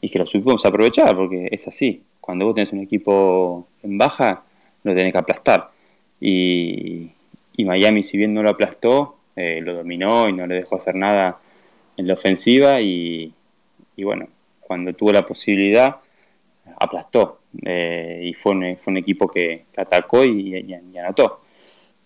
y 0.02 0.10
que 0.10 0.20
lo 0.20 0.26
supimos 0.26 0.66
aprovechar, 0.66 1.16
porque 1.16 1.50
es 1.52 1.68
así. 1.68 2.04
Cuando 2.22 2.46
vos 2.46 2.56
tenés 2.56 2.72
un 2.72 2.80
equipo 2.80 3.68
en 3.84 3.98
baja, 3.98 4.44
lo 4.84 4.94
tenés 4.94 5.12
que 5.12 5.20
aplastar. 5.20 5.72
Y, 6.20 7.12
Miami, 7.58 8.04
si 8.04 8.18
bien 8.18 8.34
no 8.34 8.44
lo 8.44 8.52
aplastó, 8.52 9.18
eh, 9.36 9.60
lo 9.62 9.74
dominó 9.74 10.30
y 10.30 10.34
no 10.34 10.46
le 10.48 10.56
dejó 10.56 10.76
hacer 10.76 10.96
nada 10.96 11.40
en 11.98 12.08
la 12.08 12.14
ofensiva. 12.14 12.82
Y, 12.82 13.34
bueno, 13.98 14.28
cuando 14.60 14.94
tuvo 14.94 15.12
la 15.12 15.26
posibilidad, 15.26 15.98
aplastó. 16.80 17.40
Eh, 17.66 18.22
y 18.24 18.34
fue 18.34 18.52
un, 18.52 18.78
fue 18.78 18.92
un 18.92 18.98
equipo 18.98 19.28
que, 19.28 19.66
atacó 19.78 20.24
y, 20.24 20.74
anotó. 20.98 21.42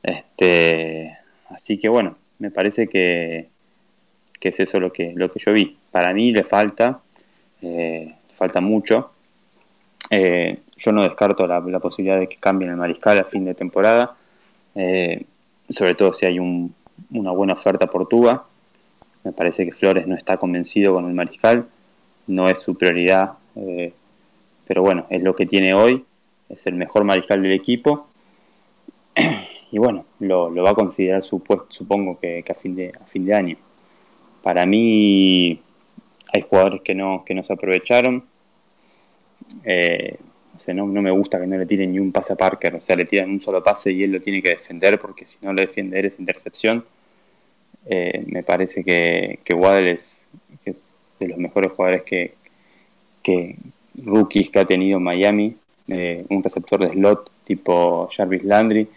Este, 0.01 1.17
así 1.49 1.77
que 1.77 1.89
bueno, 1.89 2.15
me 2.39 2.51
parece 2.51 2.87
que, 2.87 3.49
que 4.39 4.49
es 4.49 4.59
eso 4.59 4.79
lo 4.79 4.91
que, 4.91 5.13
lo 5.15 5.29
que 5.31 5.39
yo 5.39 5.53
vi. 5.53 5.77
Para 5.91 6.13
mí 6.13 6.31
le 6.31 6.43
falta 6.43 7.01
eh, 7.61 8.15
falta 8.35 8.61
mucho. 8.61 9.11
Eh, 10.09 10.59
yo 10.77 10.91
no 10.91 11.03
descarto 11.03 11.45
la, 11.45 11.79
posibilidad 11.79 12.19
de 12.19 12.27
que 12.27 12.37
cambien 12.37 12.71
el 12.71 12.77
mariscal 12.77 13.17
a 13.19 13.25
fin 13.25 13.43
de 13.43 13.53
temporada, 13.53 14.15
sobre 15.69 15.93
todo 15.95 16.13
si 16.13 16.25
hay 16.25 16.39
una 16.39 17.31
buena 17.31 17.53
oferta 17.53 17.87
por 17.87 18.07
Tuba. 18.07 18.47
Me 19.23 19.31
parece 19.31 19.65
que 19.65 19.71
Flores 19.71 20.07
no 20.07 20.15
está 20.15 20.37
convencido 20.37 20.93
con 20.93 21.05
el 21.05 21.13
mariscal, 21.13 21.67
no 22.27 22.47
es 22.47 22.59
su 22.59 22.75
prioridad, 22.75 23.33
pero 24.67 24.81
bueno, 24.81 25.05
es 25.09 25.21
lo 25.21 25.35
que 25.35 25.45
tiene 25.45 25.73
hoy, 25.73 26.05
es 26.47 26.65
el 26.67 26.75
mejor 26.75 27.03
mariscal 27.03 27.41
del 27.41 27.53
equipo. 27.53 28.07
Y 29.71 29.77
bueno, 29.77 30.03
lo, 30.19 30.51
va 30.51 30.71
a 30.71 30.73
considerar 30.73 31.21
supongo 31.21 32.19
que, 32.19 32.43
a, 32.49 32.53
fin 32.55 32.75
de, 32.75 32.91
a 32.99 33.05
fin 33.05 33.23
de 33.23 33.35
año. 33.35 33.55
Para 34.41 34.65
mí, 34.65 35.61
hay 36.33 36.41
jugadores 36.41 36.81
que 36.81 36.95
no, 36.95 37.23
que 37.23 37.35
no 37.35 37.43
se 37.43 37.53
aprovecharon. 37.53 38.23
Eh, 39.63 40.17
no, 40.73 40.85
me 40.87 41.11
gusta 41.11 41.39
que 41.39 41.47
no 41.47 41.57
le 41.57 41.65
tiren 41.65 41.91
ni 41.91 41.99
un 41.99 42.11
pase 42.11 42.33
a 42.33 42.35
Parker, 42.35 42.75
o 42.75 42.81
sea, 42.81 42.95
le 42.95 43.05
tiran 43.05 43.29
un 43.29 43.39
solo 43.39 43.63
pase 43.63 43.91
y 43.91 44.01
él 44.01 44.11
lo 44.11 44.19
tiene 44.19 44.41
que 44.41 44.49
defender 44.49 44.99
porque 44.99 45.25
si 45.25 45.37
no 45.41 45.53
lo 45.53 45.61
defiende 45.61 45.99
él 45.99 46.07
es 46.07 46.19
intercepción. 46.19 46.83
Eh, 47.85 48.23
me 48.27 48.43
parece 48.43 48.83
que, 48.83 49.39
que 49.43 49.53
Waddle 49.53 49.91
es, 49.91 50.27
de 51.19 51.27
los 51.27 51.37
mejores 51.37 51.71
jugadores 51.71 52.03
que, 52.03 52.35
que 53.23 53.55
rookies 53.95 54.49
que 54.49 54.59
ha 54.59 54.65
tenido 54.65 54.99
Miami, 54.99 55.55
eh, 55.87 56.25
un 56.29 56.43
receptor 56.43 56.81
de 56.81 56.93
slot 56.93 57.31
tipo 57.43 58.07
Jarvis 58.15 58.43
Landry, 58.43 58.87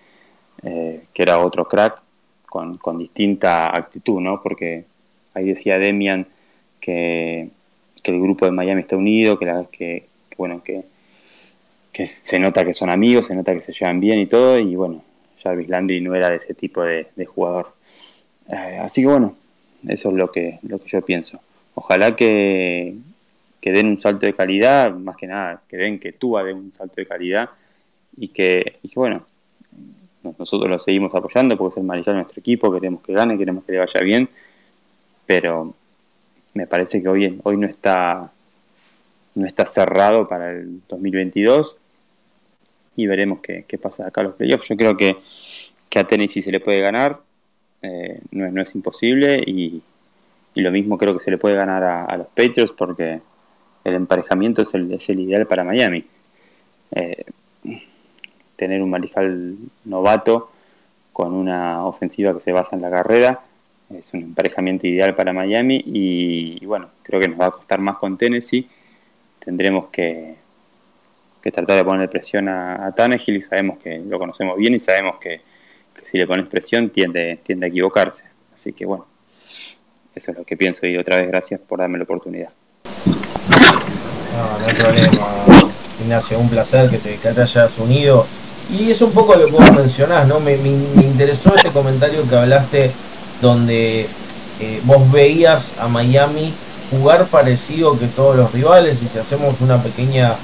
que 0.63 1.23
era 1.23 1.41
otro 1.41 1.67
crack 1.67 2.01
con, 2.47 2.77
con 2.77 2.99
distinta 2.99 3.67
actitud, 3.67 4.21
¿no? 4.21 4.41
Porque 4.41 4.85
ahí 5.35 5.47
decía 5.47 5.79
Demian 5.79 6.27
que, 6.81 7.49
el 8.05 8.21
grupo 8.21 8.45
de 8.45 8.51
Miami 8.51 8.83
está 8.83 8.97
unido, 8.97 9.39
que, 9.39 9.47
la, 9.47 9.65
que, 9.71 10.07
bueno, 10.37 10.63
que, 10.63 10.83
que 11.93 12.05
se 12.05 12.39
nota 12.39 12.65
que 12.65 12.73
son 12.73 12.91
amigos, 12.91 13.27
se 13.27 13.35
nota 13.35 13.55
que 13.55 13.61
se 13.61 13.73
llevan 13.73 14.01
bien 14.01 14.19
y 14.19 14.27
todo, 14.27 14.59
y 14.59 14.75
bueno, 14.75 15.03
Jarvis 15.43 15.69
Landry 15.69 16.01
no 16.01 16.15
era 16.15 16.31
de 16.31 16.37
ese 16.37 16.55
tipo 16.55 16.83
de, 16.83 17.07
jugador. 17.27 17.75
Eh, 18.49 18.79
así 18.81 19.03
que 19.03 19.09
bueno, 19.09 19.37
eso 19.87 20.11
es 20.11 20.15
lo 20.15 20.31
que, 20.31 20.59
lo 20.63 20.79
que 20.79 20.89
yo 20.89 21.03
pienso. 21.03 21.41
Ojalá 21.75 22.15
que, 22.15 22.95
que 23.61 23.73
den 23.73 23.87
un 23.87 23.99
salto 23.99 24.27
de 24.27 24.35
calidad, 24.35 24.93
más 24.93 25.17
que 25.17 25.27
nada, 25.27 25.63
que 25.69 25.77
den 25.77 25.99
que 25.99 26.13
Tua 26.13 26.45
dé 26.45 26.53
un 26.53 26.73
salto 26.73 26.97
de 26.97 27.07
calidad 27.07 27.51
y 28.17 28.29
que, 28.29 28.79
y 28.83 28.89
que 28.89 29.01
bueno, 29.01 29.25
nosotros 30.39 30.71
lo 30.71 30.79
seguimos 30.79 31.15
apoyando 31.15 31.57
porque 31.57 31.75
es 31.75 31.77
el 31.79 31.85
mariscal 31.85 32.15
de 32.15 32.21
nuestro 32.21 32.41
equipo, 32.41 32.73
queremos 32.73 33.03
que 33.03 33.13
gane, 33.13 33.39
queremos 33.39 33.65
que 33.65 33.73
le 33.73 33.79
vaya 33.79 34.01
bien, 34.01 34.29
pero 35.27 35.75
me 36.55 36.67
parece 36.67 37.03
que 37.03 37.09
hoy, 37.09 37.41
hoy 37.43 37.57
no 37.57 37.67
está 37.67 38.31
no 39.35 39.47
está 39.47 39.65
cerrado 39.65 40.29
para 40.29 40.51
el 40.51 40.83
2022 40.89 41.77
y 42.97 43.07
veremos 43.07 43.41
qué, 43.41 43.79
pasa 43.81 44.07
acá 44.07 44.23
los 44.23 44.35
playoffs. 44.35 44.69
Yo 44.69 44.77
creo 44.77 44.97
que, 44.97 45.17
que 45.89 45.99
a 45.99 46.05
Tennessee 46.05 46.43
se 46.43 46.53
le 46.53 46.61
puede 46.61 46.81
ganar, 46.81 47.21
eh, 47.83 48.21
no, 48.31 48.63
es, 48.63 48.75
imposible 48.75 49.43
y, 49.47 49.83
lo 50.55 50.71
mismo 50.71 50.99
creo 50.99 51.15
que 51.15 51.21
se 51.21 51.31
le 51.31 51.39
puede 51.39 51.57
ganar 51.57 51.83
a, 51.83 52.17
los 52.17 52.27
Patriots 52.29 52.73
porque 52.77 53.21
el 53.85 53.95
emparejamiento 53.95 54.63
es 54.63 54.75
el, 54.75 54.93
es 54.93 55.09
el 55.09 55.21
ideal 55.21 55.47
para 55.47 55.65
Miami. 55.65 56.05
Eh, 56.95 57.25
tener 58.57 58.83
un 58.83 58.91
mariscal 58.91 59.57
novato 59.85 60.51
con 61.13 61.33
una 61.33 61.85
ofensiva 61.87 62.35
que 62.35 62.41
se 62.41 62.53
basa 62.53 62.77
en 62.77 62.83
la 62.83 62.91
carrera 62.91 63.41
es 63.99 64.13
un 64.15 64.23
emparejamiento 64.23 64.87
ideal 64.87 65.15
para 65.15 65.33
Miami 65.33 65.83
y, 65.85 66.65
bueno, 66.67 66.91
creo 67.03 67.21
que 67.21 67.29
nos 67.29 67.41
va 67.41 67.47
a 67.47 67.51
costar 67.51 67.81
más 67.81 67.97
con 67.97 68.17
Tennessee. 68.17 68.69
Tendremos 69.39 69.89
que, 69.89 70.37
tratar 71.41 71.77
de 71.77 71.85
ponerle 71.85 72.09
presión 72.09 72.49
a, 72.49 72.87
a 72.87 72.93
Tannehill 72.93 73.37
y 73.37 73.43
sabemos 73.43 73.79
que 73.79 73.99
lo 73.99 74.19
conocemos 74.19 74.57
bien 74.57 74.75
y 74.75 74.79
sabemos 74.79 75.17
que, 75.19 75.41
si 76.03 76.19
le 76.19 76.27
pones 76.27 76.47
presión 76.47 76.91
tiende, 76.91 77.41
tiende 77.43 77.67
a 77.67 77.69
equivocarse. 77.69 78.25
Así 78.53 78.73
que 78.73 78.85
bueno, 78.85 79.07
eso 80.15 80.31
es 80.31 80.39
lo 80.39 80.45
que 80.45 80.57
pienso 80.57 80.87
y 80.87 80.97
otra 80.97 81.19
vez 81.19 81.29
gracias 81.29 81.61
por 81.61 81.79
darme 81.79 81.99
la 81.99 82.05
oportunidad. 82.05 82.51
No, 83.05 84.59
no 84.59 84.67
hay 84.67 84.75
problema, 84.75 85.27
Ignacio, 86.01 86.39
un 86.39 86.49
placer 86.49 86.91
que 86.91 86.99
te, 86.99 87.17
que 87.17 87.31
te 87.31 87.43
hayas 87.43 87.79
unido 87.79 88.27
y 88.71 88.91
es 88.91 89.03
un 89.03 89.13
poco 89.13 89.35
lo 89.35 89.47
que 89.47 89.53
vos 89.53 89.73
mencionás, 89.73 90.27
¿no? 90.27 90.41
Me, 90.41 90.55
interesó 90.55 91.55
este 91.55 91.71
comentario 91.71 92.27
que 92.29 92.37
hablaste 92.37 92.91
donde 93.41 94.07
eh, 94.61 94.81
vos 94.85 95.11
veías 95.11 95.73
a 95.79 95.89
Miami 95.89 96.55
jugar 96.91 97.27
parecido 97.27 97.99
que 97.99 98.07
todos 98.07 98.37
los 98.37 98.53
rivales 98.53 99.03
y 99.03 99.09
si 99.09 99.19
hacemos 99.19 99.61
una 99.61 99.83
pequeña, 99.83 100.35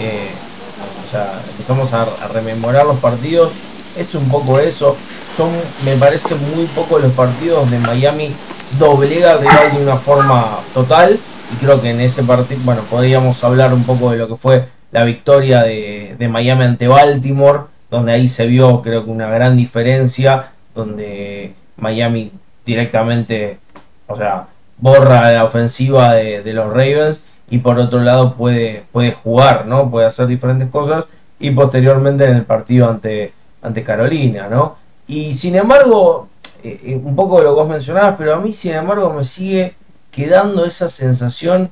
eh, 0.00 0.28
o 1.06 1.10
sea, 1.10 1.40
empezamos 1.50 1.92
a, 1.92 2.06
rememorar 2.32 2.86
los 2.86 2.98
partidos, 2.98 3.52
es 4.00 4.14
un 4.14 4.28
poco 4.28 4.58
eso. 4.58 4.96
Son, 5.36 5.50
me 5.84 5.96
parece 5.96 6.34
muy 6.34 6.64
poco 6.66 6.98
los 6.98 7.12
partidos 7.12 7.60
donde 7.60 7.78
Miami 7.78 8.34
doblega 8.78 9.36
de 9.38 9.48
una 9.80 9.96
forma 9.96 10.58
total 10.74 11.18
y 11.52 11.64
creo 11.64 11.80
que 11.80 11.90
en 11.90 12.00
ese 12.00 12.22
partido, 12.22 12.60
bueno, 12.64 12.82
podríamos 12.88 13.42
hablar 13.44 13.74
un 13.74 13.84
poco 13.84 14.10
de 14.10 14.16
lo 14.16 14.28
que 14.28 14.36
fue 14.36 14.66
la 14.92 15.04
victoria 15.04 15.62
de, 15.62 16.16
de, 16.18 16.28
Miami 16.28 16.64
ante 16.64 16.88
Baltimore, 16.88 17.64
donde 17.90 18.12
ahí 18.12 18.28
se 18.28 18.46
vio 18.46 18.82
creo 18.82 19.04
que 19.04 19.10
una 19.10 19.28
gran 19.28 19.56
diferencia, 19.56 20.52
donde 20.74 21.54
Miami 21.76 22.32
directamente, 22.64 23.58
o 24.06 24.16
sea, 24.16 24.46
borra 24.78 25.32
la 25.32 25.44
ofensiva 25.44 26.14
de, 26.14 26.52
los 26.52 26.68
Ravens 26.72 27.22
y 27.48 27.58
por 27.58 27.78
otro 27.78 28.00
lado 28.00 28.34
puede, 28.34 28.84
puede 28.92 29.12
jugar, 29.12 29.66
¿no? 29.66 29.90
Puede 29.90 30.06
hacer 30.06 30.26
diferentes 30.26 30.68
cosas 30.68 31.08
y 31.38 31.50
posteriormente 31.50 32.24
en 32.24 32.36
el 32.36 32.44
partido 32.44 32.88
ante, 32.88 33.32
ante 33.62 33.82
Carolina, 33.82 34.48
¿no? 34.48 34.76
Y 35.06 35.34
sin 35.34 35.56
embargo, 35.56 36.28
eh, 36.62 36.80
eh, 36.84 37.00
un 37.02 37.16
poco 37.16 37.40
lo 37.40 37.54
que 37.54 37.60
vos 37.60 37.68
mencionabas, 37.68 38.16
pero 38.16 38.34
a 38.34 38.40
mí 38.40 38.52
sin 38.52 38.72
embargo 38.72 39.12
me 39.12 39.24
sigue 39.24 39.74
quedando 40.10 40.64
esa 40.64 40.90
sensación 40.90 41.70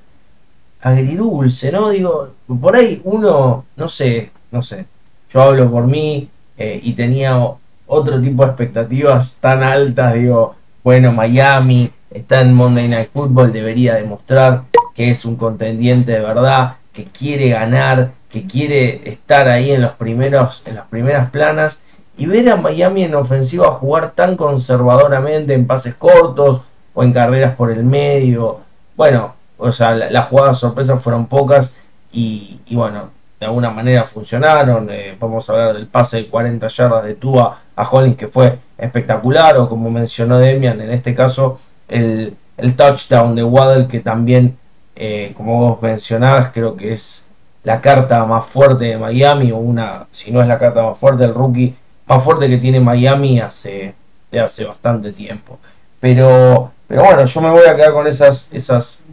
agridulce, 0.81 1.73
¿no? 1.73 1.91
Digo, 1.91 2.31
por 2.61 2.77
ahí 2.77 3.01
uno, 3.05 3.65
no 3.77 3.89
sé, 3.89 4.31
no 4.51 4.63
sé, 4.63 4.87
yo 5.33 5.43
hablo 5.43 5.71
por 5.71 5.87
mí 5.87 6.29
eh, 6.57 6.81
y 6.83 6.93
tenía 6.93 7.39
otro 7.87 8.21
tipo 8.21 8.45
de 8.45 8.49
expectativas 8.49 9.37
tan 9.41 9.63
altas, 9.63 10.15
digo, 10.15 10.55
bueno, 10.85 11.13
Miami 11.13 11.91
está 12.11 12.41
en 12.41 12.55
Monday 12.55 12.89
Night 12.89 13.11
Football, 13.13 13.53
debería 13.53 13.95
demostrar 13.95 14.65
que 14.95 15.11
es 15.11 15.25
un 15.25 15.37
contendiente 15.37 16.13
de 16.13 16.21
verdad, 16.21 16.77
que 16.93 17.05
quiere 17.05 17.51
ganar, 17.51 18.13
que 18.31 18.47
quiere 18.47 19.09
estar 19.09 19.49
ahí 19.49 19.71
en 19.73 19.83
los 19.83 19.93
primeros, 19.93 20.63
en 20.67 20.77
las 20.77 20.87
primeras 20.87 21.31
planas 21.31 21.79
y 22.17 22.27
ver 22.27 22.51
a 22.51 22.57
Miami 22.57 23.05
en 23.05 23.15
ofensiva 23.15 23.73
jugar 23.73 24.13
tan 24.13 24.37
conservadoramente 24.37 25.55
en 25.55 25.67
pases 25.67 25.95
cortos 25.95 26.63
o 26.93 27.05
en 27.05 27.13
carreras 27.13 27.55
por 27.55 27.71
el 27.71 27.85
medio. 27.85 28.61
Bueno, 28.97 29.35
o 29.57 29.73
sea, 29.73 29.95
las 29.95 30.27
jugadas 30.27 30.59
sorpresas 30.59 31.01
fueron 31.01 31.27
pocas 31.27 31.73
y, 32.13 32.61
bueno, 32.71 33.11
de 33.39 33.47
alguna 33.47 33.71
manera 33.71 34.05
funcionaron. 34.05 34.89
Eh, 34.91 35.17
vamos 35.19 35.49
a 35.49 35.53
hablar 35.53 35.75
del 35.75 35.87
pase 35.87 36.19
de 36.19 36.27
40 36.29 36.67
yardas 36.67 37.05
de 37.05 37.15
Tua 37.15 37.61
a 37.77 37.89
Hollins 37.89 38.17
que 38.17 38.27
fue 38.27 38.59
espectacular, 38.77 39.57
o 39.57 39.69
como 39.69 39.91
mencionó 39.91 40.39
Demian, 40.39 40.81
en 40.81 40.91
este 40.91 41.15
caso 41.15 41.61
el, 41.87 42.37
touchdown 42.77 43.37
de 43.37 43.45
Waddle 43.45 43.87
que 43.87 44.01
también, 44.01 44.59
eh, 44.97 45.33
como 45.37 45.61
vos 45.61 45.83
mencionabas, 45.83 46.51
creo 46.53 46.77
que 46.77 46.93
es 46.93 47.28
la 47.65 47.81
carta 47.81 48.25
más 48.25 48.47
fuerte 48.47 48.87
de 48.87 48.99
Miami, 48.99 49.53
o 49.53 49.57
una, 49.57 50.07
si 50.11 50.31
no 50.31 50.41
es 50.41 50.49
la 50.49 50.59
carta 50.59 50.83
más 50.83 50.99
fuerte, 50.99 51.25
el 51.25 51.35
rookie 51.35 51.75
más 52.07 52.23
fuerte 52.23 52.49
que 52.49 52.59
tiene 52.59 52.81
Miami 52.81 53.41
hace, 53.41 53.95
de 54.31 54.41
hace 54.41 54.65
bastante 54.65 55.13
tiempo. 55.13 55.59
Pero, 56.01 56.73
pero 56.87 57.05
bueno, 57.05 57.25
yo 57.25 57.41
me 57.41 57.51
voy 57.51 57.67
a 57.67 57.77
quedar 57.77 57.93
con 57.93 58.07
esas, 58.07 58.49
esas 58.53 59.05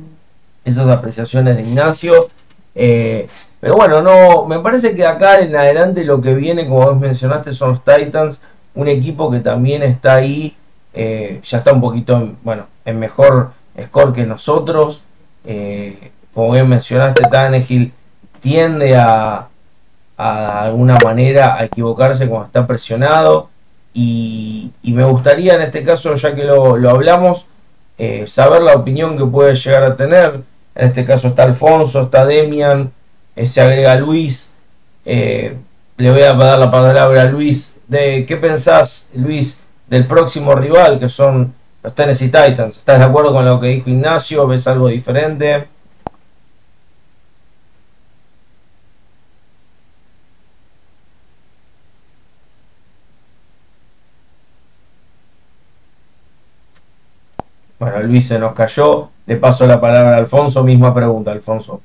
esas 0.66 0.88
apreciaciones 0.88 1.56
de 1.56 1.62
Ignacio. 1.62 2.28
Eh, 2.74 3.28
pero 3.62 3.76
bueno, 3.76 4.02
no, 4.02 4.46
me 4.46 4.60
parece 4.60 4.96
que 4.96 5.06
acá 5.06 5.40
en 5.40 5.56
adelante 5.56 6.04
lo 6.04 6.20
que 6.20 6.34
viene, 6.34 6.68
como 6.68 6.82
vos 6.82 7.00
mencionaste, 7.00 7.54
son 7.54 7.70
los 7.70 7.84
Titans, 7.84 8.42
un 8.74 8.88
equipo 8.88 9.32
que 9.32 9.40
también 9.40 9.84
está 9.84 10.16
ahí, 10.16 10.56
eh, 10.94 11.40
ya 11.44 11.60
está 11.60 11.72
un 11.72 11.82
poquito, 11.82 12.34
bueno, 12.44 12.66
en 12.84 13.00
mejor 13.00 13.52
score 13.86 14.14
que 14.14 14.26
nosotros. 14.26 15.02
Eh, 15.46 16.12
como 16.34 16.52
bien 16.52 16.68
mencionaste, 16.68 17.24
Tannehill 17.30 17.94
tiende 18.46 18.96
a, 18.96 19.48
a 20.18 20.64
alguna 20.64 20.98
manera 21.04 21.56
a 21.56 21.66
equivocarse 21.66 22.28
cuando 22.28 22.46
está 22.48 22.68
presionado. 22.68 23.50
Y, 23.94 24.72
me 24.84 25.04
gustaría 25.04 25.56
en 25.56 25.62
este 25.62 25.84
caso, 25.84 26.16
ya 26.16 26.36
que 26.36 26.44
lo, 26.44 26.78
lo 26.78 26.90
hablamos, 26.90 27.48
saber 28.28 28.62
la 28.62 28.76
opinión 28.76 29.18
que 29.18 29.26
puede 29.26 29.56
llegar 29.56 29.84
a 29.84 29.96
tener 29.98 30.42
en 30.76 30.88
este 30.88 31.06
caso 31.06 31.30
está 31.30 31.44
Alfonso, 31.44 32.04
está 32.04 32.26
Demian, 32.26 32.92
eh, 33.36 33.48
se 33.48 33.62
agrega 33.62 33.96
Luis. 33.96 34.54
Eh, 35.06 35.58
le 35.98 36.12
voy 36.12 36.22
a 36.22 36.34
dar 36.34 36.60
la 36.60 36.70
palabra 36.70 37.22
a 37.22 37.26
Luis. 37.26 37.78
De, 37.88 38.26
¿Qué 38.26 38.36
pensás, 38.36 39.10
Luis, 39.14 39.64
del 39.88 40.06
próximo 40.06 40.54
rival 40.54 41.00
que 41.00 41.08
son 41.08 41.54
los 41.82 41.96
Tennessee 41.96 42.28
Titans? 42.28 42.78
¿Estás 42.78 43.00
de 43.00 43.06
acuerdo 43.06 43.32
con 43.32 43.46
lo 43.46 43.60
que 43.60 43.68
dijo 43.68 43.90
Ignacio? 43.90 44.46
¿Ves 44.48 44.68
algo 44.68 44.90
diferente? 44.90 45.68
Bueno, 57.86 58.02
Luis 58.02 58.28
se 58.28 58.40
nos 58.40 58.54
cayó. 58.54 59.12
Le 59.28 59.36
paso 59.36 59.68
la 59.68 59.80
palabra 59.80 60.16
a 60.16 60.18
Alfonso. 60.18 60.64
Misma 60.64 60.92
pregunta, 60.92 61.32
Alfonso. 61.32 61.82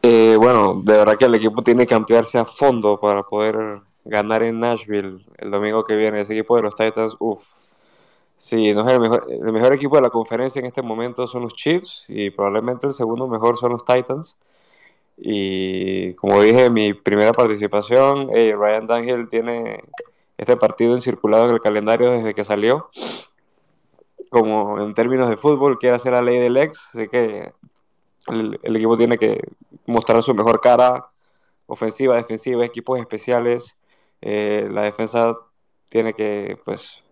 Eh, 0.00 0.36
bueno, 0.38 0.80
de 0.84 0.92
verdad 0.98 1.16
que 1.16 1.24
el 1.24 1.34
equipo 1.34 1.64
tiene 1.64 1.84
que 1.84 1.96
ampliarse 1.96 2.38
a 2.38 2.44
fondo 2.44 3.00
para 3.00 3.24
poder 3.24 3.80
ganar 4.04 4.44
en 4.44 4.60
Nashville 4.60 5.18
el 5.36 5.50
domingo 5.50 5.82
que 5.82 5.96
viene. 5.96 6.20
Ese 6.20 6.34
equipo 6.34 6.54
de 6.54 6.62
los 6.62 6.76
Titans, 6.76 7.16
uff. 7.18 7.42
Sí, 8.36 8.72
no 8.72 8.86
es 8.86 8.94
el 8.94 9.00
mejor, 9.00 9.72
equipo 9.72 9.96
de 9.96 10.02
la 10.02 10.10
conferencia 10.10 10.60
en 10.60 10.66
este 10.66 10.82
momento 10.82 11.26
son 11.26 11.42
los 11.42 11.54
Chiefs 11.54 12.04
y 12.08 12.30
probablemente 12.30 12.86
el 12.86 12.92
segundo 12.92 13.26
mejor 13.26 13.58
son 13.58 13.72
los 13.72 13.84
Titans. 13.84 14.36
Y 15.16 16.14
como 16.14 16.40
dije 16.40 16.70
mi 16.70 16.94
primera 16.94 17.32
participación, 17.32 18.28
Ryan 18.28 18.86
Daniel 18.86 19.28
tiene 19.28 19.80
este 20.38 20.56
partido 20.56 20.94
encirculado 20.94 21.44
en 21.46 21.50
el 21.52 21.60
calendario 21.60 22.10
desde 22.10 22.34
que 22.34 22.44
salió. 22.44 22.88
Como 24.30 24.80
en 24.80 24.94
términos 24.94 25.28
de 25.28 25.36
fútbol, 25.36 25.78
quiere 25.78 25.96
hacer 25.96 26.12
la 26.12 26.22
ley 26.22 26.38
del 26.38 26.56
ex, 26.56 26.88
así 26.94 27.08
que 27.08 27.52
el, 28.28 28.76
equipo 28.76 28.96
tiene 28.96 29.18
que 29.18 29.40
mostrar 29.86 30.22
su 30.22 30.34
mejor 30.34 30.60
cara, 30.60 31.08
ofensiva, 31.66 32.16
defensiva, 32.16 32.64
equipos 32.64 32.98
especiales. 32.98 33.76
Eh, 34.20 34.68
la 34.70 34.82
defensa 34.82 35.36
tiene 35.90 36.14
que, 36.14 36.58
pues, 36.64 37.02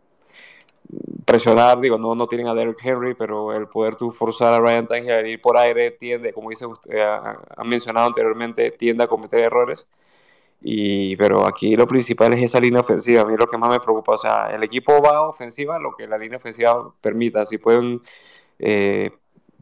presionar, 1.25 1.81
digo, 1.81 1.99
no, 1.99 2.14
no 2.14 2.27
tienen 2.27 2.49
a 2.49 2.55
Derrick 2.55 2.85
Henry, 2.85 3.14
pero 3.14 3.53
el 3.53 3.68
poder 3.68 3.97
tú 3.97 4.11
forzar 4.11 4.55
a 4.55 4.61
Ryan 4.61 4.87
Tannehill 4.87 5.12
a 5.12 5.29
ir 5.29 5.41
por 5.41 5.57
aire 5.57 5.91
tiende, 5.93 6.33
como 6.33 6.51
dice 6.51 6.66
usted, 6.66 6.99
ha, 7.01 7.64
mencionado 7.64 8.07
anteriormente, 8.09 8.71
tiende 8.73 9.05
a 9.05 9.09
cometer 9.09 9.41
errores. 9.41 9.87
Y, 10.63 11.17
pero 11.17 11.47
aquí 11.47 11.75
lo 11.75 11.87
principal 11.87 12.33
es 12.35 12.43
esa 12.43 12.61
línea 12.61 12.81
ofensiva. 12.81 13.23
A 13.23 13.25
mí 13.25 13.35
lo 13.37 13.47
que 13.47 13.57
más 13.59 13.71
me 13.71 13.81
preocupa, 13.81 14.13
o 14.13 14.19
sea, 14.19 14.51
el 14.51 14.63
equipo 14.63 15.01
va 15.03 15.29
ofensiva 15.29 15.79
lo 15.79 15.93
que 15.97 16.07
la 16.07 16.19
línea 16.19 16.39
ofensiva 16.39 16.93
permita. 17.01 17.47
Si 17.47 17.59
pueden 17.59 18.01
eh, 18.59 19.11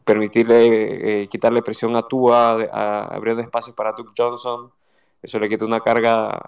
permitirle, 0.03 1.23
eh, 1.23 1.27
quitarle 1.27 1.61
presión 1.61 1.95
a 1.95 2.07
Tua, 2.07 2.63
a, 2.71 3.03
abriendo 3.15 3.41
espacios 3.41 3.75
para 3.75 3.93
Duke 3.93 4.11
Johnson, 4.17 4.71
eso 5.21 5.39
le 5.39 5.49
quita 5.49 5.65
una 5.65 5.79
carga, 5.81 6.39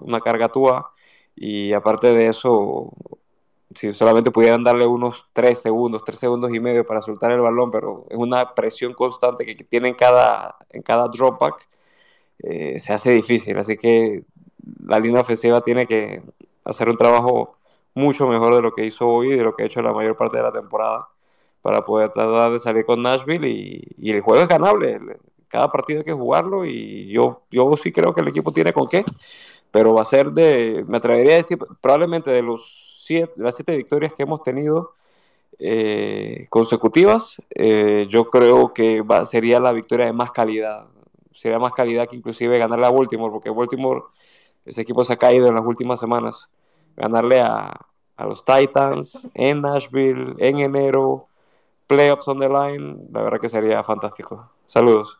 una 0.00 0.20
carga 0.20 0.46
a 0.46 0.48
Tua. 0.50 0.92
Y 1.36 1.72
aparte 1.72 2.12
de 2.12 2.28
eso, 2.28 2.92
si 3.74 3.94
solamente 3.94 4.30
pudieran 4.30 4.64
darle 4.64 4.86
unos 4.86 5.28
3 5.32 5.60
segundos, 5.60 6.04
3 6.04 6.18
segundos 6.18 6.52
y 6.52 6.60
medio 6.60 6.84
para 6.84 7.00
soltar 7.00 7.32
el 7.32 7.40
balón, 7.40 7.70
pero 7.70 8.06
es 8.08 8.16
una 8.18 8.54
presión 8.54 8.94
constante 8.94 9.46
que 9.46 9.54
tienen 9.54 9.94
cada, 9.94 10.56
en 10.70 10.82
cada 10.82 11.08
dropback, 11.08 11.68
eh, 12.42 12.78
se 12.78 12.92
hace 12.92 13.10
difícil. 13.10 13.58
Así 13.58 13.76
que 13.76 14.24
la 14.86 14.98
línea 14.98 15.20
ofensiva 15.20 15.62
tiene 15.62 15.86
que 15.86 16.22
hacer 16.64 16.88
un 16.88 16.96
trabajo 16.96 17.56
mucho 17.94 18.26
mejor 18.28 18.54
de 18.54 18.62
lo 18.62 18.72
que 18.72 18.84
hizo 18.84 19.06
hoy 19.08 19.32
y 19.32 19.36
de 19.36 19.42
lo 19.44 19.54
que 19.54 19.64
ha 19.64 19.66
hecho 19.66 19.82
la 19.82 19.92
mayor 19.92 20.16
parte 20.16 20.36
de 20.36 20.42
la 20.42 20.52
temporada 20.52 21.08
para 21.62 21.84
poder 21.84 22.10
tratar 22.12 22.52
de 22.52 22.58
salir 22.60 22.84
con 22.84 23.02
Nashville 23.02 23.48
y, 23.48 24.10
el 24.10 24.20
juego 24.20 24.42
es 24.42 24.48
ganable. 24.48 25.00
Cada 25.48 25.70
partido 25.70 26.00
hay 26.00 26.04
que 26.04 26.12
jugarlo 26.12 26.64
y 26.64 27.08
yo, 27.10 27.42
yo 27.50 27.76
sí 27.76 27.92
creo 27.92 28.14
que 28.14 28.20
el 28.20 28.28
equipo 28.28 28.52
tiene 28.52 28.72
con 28.72 28.88
qué, 28.88 29.04
pero 29.70 29.94
va 29.94 30.02
a 30.02 30.04
ser 30.04 30.30
de, 30.30 30.84
me 30.86 30.98
atrevería 30.98 31.34
a 31.34 31.36
decir, 31.36 31.58
probablemente 31.80 32.30
de 32.30 32.42
los 32.42 32.86
las 33.36 33.56
siete 33.56 33.76
victorias 33.76 34.12
que 34.14 34.22
hemos 34.22 34.42
tenido 34.42 34.92
eh, 35.58 36.46
consecutivas, 36.50 37.40
eh, 37.50 38.06
yo 38.08 38.28
creo 38.28 38.72
que 38.72 39.02
sería 39.24 39.60
la 39.60 39.72
victoria 39.72 40.06
de 40.06 40.12
más 40.12 40.30
calidad. 40.30 40.86
Sería 41.38 41.58
más 41.58 41.72
calidad 41.72 42.08
que 42.08 42.16
inclusive 42.16 42.58
ganarle 42.58 42.86
a 42.86 42.90
Baltimore, 42.90 43.32
porque 43.32 43.50
Baltimore, 43.50 44.02
ese 44.64 44.82
equipo 44.82 45.04
se 45.04 45.12
ha 45.12 45.16
caído 45.16 45.46
en 45.46 45.54
las 45.54 45.64
últimas 45.64 46.00
semanas. 46.00 46.50
Ganarle 46.96 47.40
a, 47.40 47.72
a 48.16 48.26
los 48.26 48.44
Titans 48.44 49.28
en 49.34 49.60
Nashville 49.60 50.34
en 50.38 50.58
enero, 50.58 51.28
playoffs 51.86 52.26
on 52.28 52.40
the 52.40 52.48
line, 52.48 53.08
la 53.12 53.22
verdad 53.22 53.40
que 53.40 53.48
sería 53.48 53.82
fantástico. 53.82 54.50
Saludos. 54.64 55.18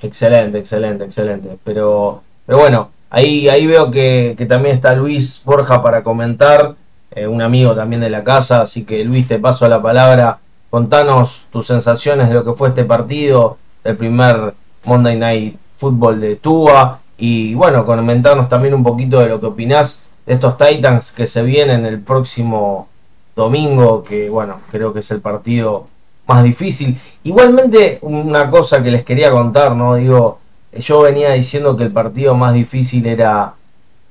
Excelente, 0.00 0.58
excelente, 0.58 1.04
excelente. 1.04 1.58
Pero, 1.64 2.22
pero 2.46 2.58
bueno, 2.58 2.90
Ahí, 3.14 3.46
ahí 3.50 3.66
veo 3.66 3.90
que, 3.90 4.34
también 4.48 4.74
está 4.74 4.94
Luis 4.94 5.42
Borja 5.44 5.82
para 5.82 6.02
comentar, 6.02 6.76
eh, 7.10 7.26
un 7.26 7.42
amigo 7.42 7.74
también 7.74 8.00
de 8.00 8.08
la 8.08 8.24
casa, 8.24 8.62
así 8.62 8.86
que 8.86 9.04
Luis, 9.04 9.28
te 9.28 9.38
paso 9.38 9.68
la 9.68 9.82
palabra. 9.82 10.38
Contanos 10.72 11.42
tus 11.52 11.66
sensaciones 11.66 12.30
de 12.30 12.34
lo 12.34 12.46
que 12.46 12.54
fue 12.54 12.70
este 12.70 12.86
partido, 12.86 13.58
el 13.84 13.94
primer 13.94 14.54
Monday 14.84 15.18
Night 15.18 15.58
Football 15.76 16.18
de 16.18 16.36
Tua, 16.36 16.98
y 17.18 17.52
bueno, 17.52 17.84
comentarnos 17.84 18.48
también 18.48 18.72
un 18.72 18.82
poquito 18.82 19.20
de 19.20 19.28
lo 19.28 19.38
que 19.38 19.44
opinás 19.44 20.00
de 20.24 20.32
estos 20.32 20.56
Titans 20.56 21.12
que 21.12 21.26
se 21.26 21.42
vienen 21.42 21.84
el 21.84 22.00
próximo 22.00 22.88
domingo, 23.36 24.02
que 24.02 24.30
bueno, 24.30 24.60
creo 24.70 24.94
que 24.94 25.00
es 25.00 25.10
el 25.10 25.20
partido 25.20 25.88
más 26.26 26.42
difícil. 26.42 26.98
Igualmente, 27.22 27.98
una 28.00 28.48
cosa 28.48 28.82
que 28.82 28.90
les 28.90 29.04
quería 29.04 29.30
contar, 29.30 29.76
¿no? 29.76 29.96
Digo, 29.96 30.38
yo 30.72 31.02
venía 31.02 31.32
diciendo 31.32 31.76
que 31.76 31.84
el 31.84 31.92
partido 31.92 32.34
más 32.34 32.54
difícil 32.54 33.06
era 33.06 33.52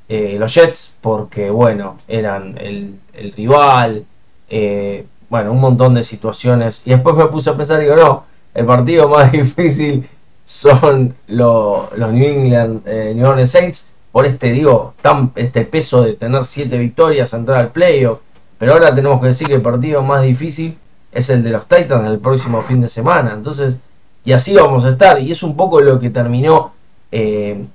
eh, 0.07 0.36
los 0.38 0.53
Jets, 0.53 0.95
porque 1.01 1.49
bueno, 1.49 1.97
eran 2.07 2.55
el, 2.59 2.99
rival, 3.36 4.05
eh, 4.47 5.07
bueno, 5.32 5.53
un 5.53 5.61
montón 5.61 5.93
de 5.93 6.03
situaciones. 6.03 6.82
Y 6.86 6.89
después 6.91 7.15
me 7.15 7.25
puse 7.27 7.49
a 7.49 7.55
pensar 7.55 7.79
y 7.79 7.86
digo, 7.86 7.95
no, 7.95 8.25
el 8.53 8.65
partido 8.65 9.07
más 9.09 9.32
difícil 9.32 10.07
son 10.43 11.15
los 11.27 11.89
New 11.97 12.25
England 12.25 12.82
eh, 12.86 13.13
New 13.15 13.25
Orleans 13.25 13.49
Saints, 13.49 13.91
por 14.11 14.25
este, 14.25 14.51
digo, 14.51 14.93
tan, 15.01 15.32
este 15.36 15.63
peso 15.63 16.03
de 16.03 16.13
tener 16.13 16.43
siete 16.43 16.77
victorias, 16.77 17.32
entrar 17.32 17.59
al 17.59 17.71
playoff. 17.71 18.19
Pero 18.57 18.73
ahora 18.73 18.93
tenemos 18.93 19.21
que 19.21 19.27
decir 19.27 19.47
que 19.47 19.55
el 19.55 19.61
partido 19.61 20.03
más 20.03 20.21
difícil 20.23 20.77
es 21.13 21.29
el 21.29 21.43
de 21.43 21.51
los 21.51 21.65
Titans 21.65 22.09
el 22.09 22.19
próximo 22.19 22.61
fin 22.63 22.82
de 22.82 22.89
semana. 22.89 23.32
Entonces, 23.34 23.79
y 24.25 24.34
así 24.34 24.53
vamos 24.53 24.84
a 24.84 24.89
estar. 24.89 25.17
Y 25.21 25.32
es 25.32 25.43
un 25.43 25.55
poco 25.55 25.79
lo 25.79 25.97
que 25.97 26.09
terminó 26.09 26.73
eh, 27.09 27.65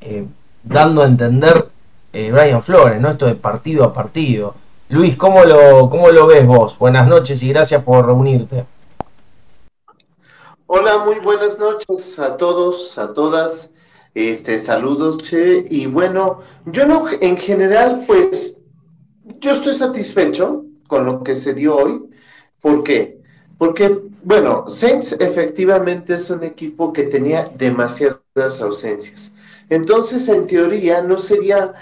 eh, 0.00 0.24
dando 0.62 1.02
a 1.02 1.06
entender 1.06 1.66
eh, 2.12 2.30
Brian 2.30 2.62
Flores, 2.62 3.00
¿no? 3.00 3.10
Esto 3.10 3.26
de 3.26 3.34
partido 3.34 3.84
a 3.84 3.92
partido. 3.92 4.54
Luis, 4.90 5.16
¿cómo 5.16 5.44
lo, 5.44 5.88
¿cómo 5.88 6.10
lo 6.10 6.26
ves 6.26 6.44
vos? 6.44 6.76
Buenas 6.76 7.06
noches 7.06 7.40
y 7.44 7.50
gracias 7.50 7.84
por 7.84 8.04
reunirte. 8.04 8.64
Hola, 10.66 11.04
muy 11.04 11.20
buenas 11.20 11.60
noches 11.60 12.18
a 12.18 12.36
todos, 12.36 12.98
a 12.98 13.14
todas. 13.14 13.70
Este, 14.16 14.58
saludos, 14.58 15.18
Che. 15.18 15.64
Y 15.70 15.86
bueno, 15.86 16.40
yo 16.66 16.86
no, 16.86 17.04
en 17.08 17.36
general, 17.36 18.02
pues, 18.04 18.56
yo 19.38 19.52
estoy 19.52 19.74
satisfecho 19.74 20.64
con 20.88 21.06
lo 21.06 21.22
que 21.22 21.36
se 21.36 21.54
dio 21.54 21.76
hoy. 21.76 22.10
¿Por 22.60 22.82
qué? 22.82 23.22
Porque, 23.58 23.96
bueno, 24.24 24.68
Saints 24.68 25.12
efectivamente 25.20 26.14
es 26.14 26.30
un 26.30 26.42
equipo 26.42 26.92
que 26.92 27.04
tenía 27.04 27.48
demasiadas 27.54 28.60
ausencias. 28.60 29.34
Entonces, 29.68 30.28
en 30.28 30.48
teoría, 30.48 31.00
no 31.00 31.16
sería 31.16 31.74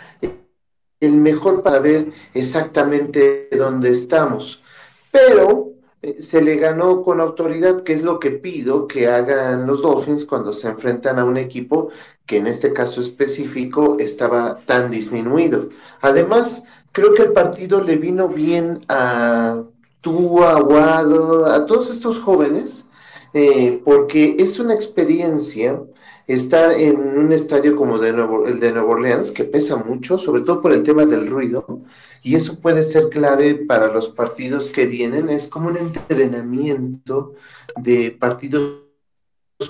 el 1.01 1.13
mejor 1.15 1.63
para 1.63 1.79
ver 1.79 2.13
exactamente 2.35 3.49
dónde 3.53 3.91
estamos. 3.91 4.63
Pero 5.11 5.73
eh, 6.03 6.23
se 6.23 6.43
le 6.43 6.57
ganó 6.57 7.03
con 7.03 7.21
autoridad, 7.21 7.83
que 7.83 7.93
es 7.93 8.03
lo 8.03 8.21
que 8.21 8.31
pido 8.31 8.87
que 8.87 9.09
hagan 9.09 9.67
los 9.67 9.83
Dolphins 9.83 10.25
cuando 10.25 10.53
se 10.53 10.69
enfrentan 10.69 11.19
a 11.19 11.25
un 11.25 11.37
equipo 11.37 11.91
que 12.25 12.37
en 12.37 12.47
este 12.47 12.73
caso 12.73 13.01
específico 13.01 13.97
estaba 13.99 14.61
tan 14.65 14.91
disminuido. 14.91 15.71
Además, 16.01 16.65
creo 16.93 17.15
que 17.15 17.23
el 17.23 17.33
partido 17.33 17.83
le 17.83 17.97
vino 17.97 18.29
bien 18.29 18.81
a 18.89 19.65
tú, 20.01 20.45
Aguado, 20.45 21.47
a 21.47 21.67
todos 21.67 21.91
estos 21.91 22.21
jóvenes, 22.21 22.87
eh, 23.35 23.81
porque 23.85 24.37
es 24.39 24.59
una 24.61 24.75
experiencia 24.75 25.83
estar 26.29 26.73
en 26.73 26.99
un 26.99 27.33
estadio 27.33 27.75
como 27.75 27.99
de 27.99 28.11
el 28.11 28.61
de 28.61 28.73
Nueva 28.73 28.91
Orleans, 28.91 29.33
que 29.33 29.45
pesa 29.45 29.77
mucho, 29.77 30.19
sobre 30.19 30.43
todo 30.43 30.61
por 30.61 30.73
el 30.73 30.83
tema 30.83 31.07
del 31.07 31.27
ruido, 31.27 31.81
y 32.23 32.35
eso 32.35 32.61
puede 32.61 32.83
ser 32.83 33.09
clave 33.09 33.55
para 33.55 33.89
los 33.89 34.11
partidos 34.11 34.71
que 34.71 34.85
vienen. 34.85 35.31
Es 35.31 35.49
como 35.49 35.69
un 35.69 35.79
entrenamiento 35.79 37.35
de 37.77 38.11
partidos, 38.11 38.83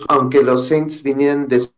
aunque 0.09 0.42
los 0.42 0.66
Saints 0.66 1.02
vinieran 1.04 1.46
después 1.46 1.76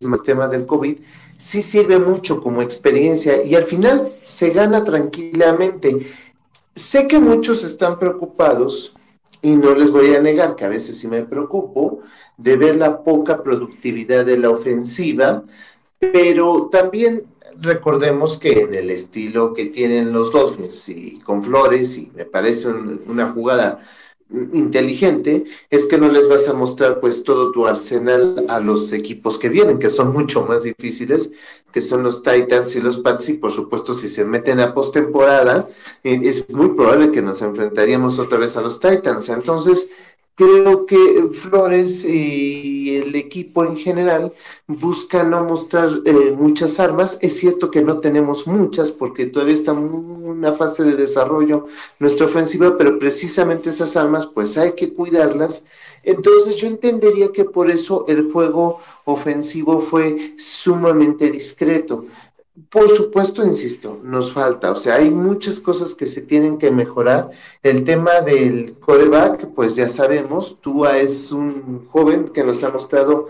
del 0.00 0.22
tema 0.22 0.48
del 0.48 0.64
COVID, 0.64 0.96
sí 1.36 1.60
sirve 1.60 1.98
mucho 1.98 2.40
como 2.40 2.62
experiencia 2.62 3.44
y 3.44 3.54
al 3.54 3.64
final 3.64 4.14
se 4.22 4.50
gana 4.50 4.84
tranquilamente. 4.84 6.10
Sé 6.74 7.06
que 7.06 7.20
muchos 7.20 7.62
están 7.62 7.98
preocupados 7.98 8.94
y 9.42 9.54
no 9.54 9.74
les 9.74 9.90
voy 9.90 10.14
a 10.14 10.20
negar 10.20 10.54
que 10.54 10.64
a 10.64 10.68
veces 10.68 10.98
sí 10.98 11.08
me 11.08 11.22
preocupo 11.22 12.00
de 12.36 12.56
ver 12.56 12.76
la 12.76 13.02
poca 13.02 13.42
productividad 13.42 14.24
de 14.24 14.38
la 14.38 14.50
ofensiva, 14.50 15.42
pero 15.98 16.68
también 16.70 17.24
recordemos 17.60 18.38
que 18.38 18.60
en 18.60 18.74
el 18.74 18.90
estilo 18.90 19.52
que 19.52 19.66
tienen 19.66 20.12
los 20.12 20.32
Dolphins 20.32 20.88
y 20.88 21.18
con 21.18 21.42
Flores, 21.42 21.98
y 21.98 22.10
me 22.14 22.24
parece 22.24 22.68
una 22.68 23.32
jugada 23.32 23.80
inteligente 24.52 25.44
es 25.70 25.86
que 25.86 25.98
no 25.98 26.08
les 26.08 26.28
vas 26.28 26.48
a 26.48 26.54
mostrar 26.54 27.00
pues 27.00 27.24
todo 27.24 27.52
tu 27.52 27.66
arsenal 27.66 28.46
a 28.48 28.60
los 28.60 28.92
equipos 28.92 29.38
que 29.38 29.48
vienen, 29.48 29.78
que 29.78 29.90
son 29.90 30.12
mucho 30.12 30.44
más 30.44 30.62
difíciles, 30.62 31.30
que 31.72 31.80
son 31.80 32.02
los 32.02 32.22
Titans 32.22 32.74
y 32.76 32.80
los 32.80 32.98
Pats 32.98 33.30
y 33.30 33.34
por 33.34 33.50
supuesto 33.50 33.94
si 33.94 34.08
se 34.08 34.24
meten 34.24 34.60
a 34.60 34.74
postemporada 34.74 35.68
eh, 36.04 36.20
es 36.22 36.48
muy 36.50 36.70
probable 36.70 37.10
que 37.10 37.22
nos 37.22 37.42
enfrentaríamos 37.42 38.18
otra 38.18 38.38
vez 38.38 38.56
a 38.56 38.62
los 38.62 38.78
Titans. 38.80 39.28
Entonces, 39.28 39.88
Creo 40.34 40.86
que 40.86 41.28
Flores 41.32 42.04
y 42.06 42.96
el 42.96 43.14
equipo 43.14 43.64
en 43.64 43.76
general 43.76 44.32
buscan 44.66 45.30
no 45.30 45.44
mostrar 45.44 45.90
eh, 46.06 46.34
muchas 46.36 46.80
armas. 46.80 47.18
Es 47.20 47.36
cierto 47.36 47.70
que 47.70 47.82
no 47.82 47.98
tenemos 47.98 48.46
muchas 48.46 48.92
porque 48.92 49.26
todavía 49.26 49.54
está 49.54 49.72
en 49.72 49.78
una 49.78 50.52
fase 50.54 50.84
de 50.84 50.96
desarrollo 50.96 51.66
nuestra 51.98 52.26
ofensiva, 52.26 52.76
pero 52.78 52.98
precisamente 52.98 53.70
esas 53.70 53.94
armas 53.96 54.26
pues 54.26 54.56
hay 54.56 54.72
que 54.72 54.94
cuidarlas. 54.94 55.64
Entonces 56.02 56.56
yo 56.56 56.66
entendería 56.66 57.30
que 57.30 57.44
por 57.44 57.70
eso 57.70 58.06
el 58.08 58.32
juego 58.32 58.80
ofensivo 59.04 59.80
fue 59.80 60.34
sumamente 60.38 61.30
discreto. 61.30 62.06
Por 62.70 62.88
supuesto, 62.90 63.44
insisto, 63.44 63.98
nos 64.02 64.32
falta, 64.32 64.72
o 64.72 64.76
sea, 64.76 64.96
hay 64.96 65.10
muchas 65.10 65.58
cosas 65.58 65.94
que 65.94 66.06
se 66.06 66.20
tienen 66.20 66.58
que 66.58 66.70
mejorar. 66.70 67.30
El 67.62 67.82
tema 67.84 68.20
del 68.20 68.78
coreback, 68.78 69.48
pues 69.54 69.74
ya 69.74 69.88
sabemos, 69.88 70.60
Tua 70.60 70.98
es 70.98 71.32
un 71.32 71.86
joven 71.88 72.28
que 72.28 72.44
nos 72.44 72.62
ha 72.62 72.70
mostrado 72.70 73.28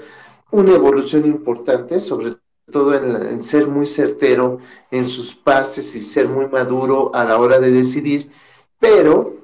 una 0.50 0.74
evolución 0.74 1.24
importante, 1.26 2.00
sobre 2.00 2.34
todo 2.70 2.94
en, 2.94 3.42
ser 3.42 3.68
muy 3.68 3.86
certero 3.86 4.58
en 4.90 5.06
sus 5.06 5.36
pases 5.36 5.94
y 5.94 6.00
ser 6.00 6.28
muy 6.28 6.48
maduro 6.48 7.14
a 7.14 7.24
la 7.24 7.38
hora 7.38 7.60
de 7.60 7.70
decidir, 7.70 8.30
pero 8.80 9.42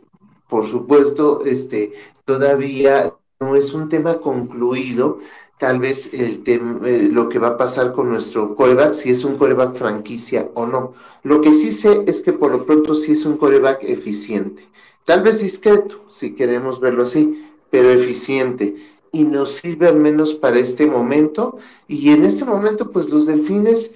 por 0.49 0.67
supuesto, 0.67 1.45
este, 1.45 1.93
todavía 2.25 3.15
no 3.39 3.55
es 3.55 3.75
un 3.75 3.89
tema 3.89 4.19
concluido. 4.19 5.19
Tal 5.59 5.81
vez 5.81 6.11
el 6.13 6.43
eh, 6.47 7.09
lo 7.11 7.29
que 7.29 7.39
va 7.39 7.49
a 7.49 7.57
pasar 7.57 7.93
con 7.93 8.09
nuestro 8.09 8.55
coreback, 8.55 8.93
si 8.93 9.11
es 9.11 9.25
un 9.25 9.37
coreback 9.37 9.75
franquicia 9.75 10.51
o 10.55 10.67
no. 10.67 10.95
Lo 11.25 11.41
que 11.41 11.53
sí 11.53 11.71
sé 11.73 12.05
es 12.07 12.23
que 12.23 12.33
por 12.33 12.53
lo 12.53 12.65
pronto 12.65 12.95
sí 12.95 13.13
es 13.13 13.25
un 13.25 13.37
coreback 13.37 13.83
eficiente. 13.85 14.69
Tal 15.05 15.23
vez 15.23 15.41
discreto, 15.41 16.05
si 16.11 16.35
queremos 16.35 16.81
verlo 16.81 17.03
así, 17.03 17.45
pero 17.71 17.91
eficiente 17.91 18.77
y 19.13 19.25
nos 19.25 19.53
sirve 19.53 19.89
al 19.89 19.97
menos 19.97 20.35
para 20.35 20.59
este 20.59 20.87
momento. 20.87 21.57
Y 21.87 22.11
en 22.11 22.25
este 22.25 22.45
momento, 22.45 22.91
pues 22.91 23.09
los 23.09 23.27
delfines, 23.27 23.93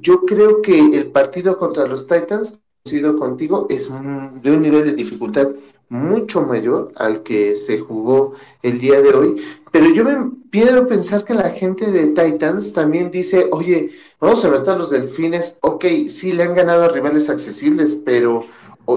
yo 0.00 0.24
creo 0.24 0.62
que 0.62 0.78
el 0.78 1.08
partido 1.08 1.58
contra 1.58 1.86
los 1.86 2.06
Titans, 2.06 2.58
sido 2.84 3.16
contigo, 3.16 3.66
es 3.68 3.90
de 3.90 4.50
un 4.50 4.62
nivel 4.62 4.84
de 4.84 4.92
dificultad 4.92 5.48
mucho 5.88 6.42
mayor 6.42 6.92
al 6.96 7.22
que 7.22 7.56
se 7.56 7.78
jugó 7.78 8.32
el 8.62 8.78
día 8.78 9.00
de 9.00 9.10
hoy. 9.10 9.42
Pero 9.72 9.90
yo 9.90 10.04
me 10.04 10.30
a 10.52 10.86
pensar 10.86 11.24
que 11.24 11.34
la 11.34 11.50
gente 11.50 11.90
de 11.90 12.08
Titans 12.08 12.72
también 12.72 13.10
dice, 13.10 13.48
oye, 13.52 13.90
vamos 14.20 14.44
a 14.44 14.48
a 14.48 14.76
los 14.76 14.90
delfines, 14.90 15.58
ok, 15.60 15.84
sí 16.08 16.32
le 16.32 16.42
han 16.44 16.54
ganado 16.54 16.84
a 16.84 16.88
rivales 16.88 17.30
accesibles, 17.30 17.94
pero 18.04 18.46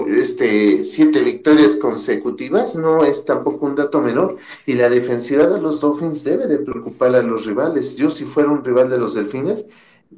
este, 0.08 0.84
siete 0.84 1.20
victorias 1.20 1.76
consecutivas 1.76 2.76
no 2.76 3.04
es 3.04 3.24
tampoco 3.24 3.66
un 3.66 3.76
dato 3.76 4.00
menor 4.00 4.38
y 4.64 4.74
la 4.74 4.88
defensiva 4.88 5.46
de 5.46 5.60
los 5.60 5.80
Dolphins 5.80 6.24
debe 6.24 6.46
de 6.46 6.58
preocupar 6.58 7.14
a 7.14 7.22
los 7.22 7.44
rivales. 7.44 7.96
Yo 7.96 8.08
si 8.08 8.24
fuera 8.24 8.50
un 8.50 8.64
rival 8.64 8.88
de 8.88 8.98
los 8.98 9.14
Delfines, 9.14 9.66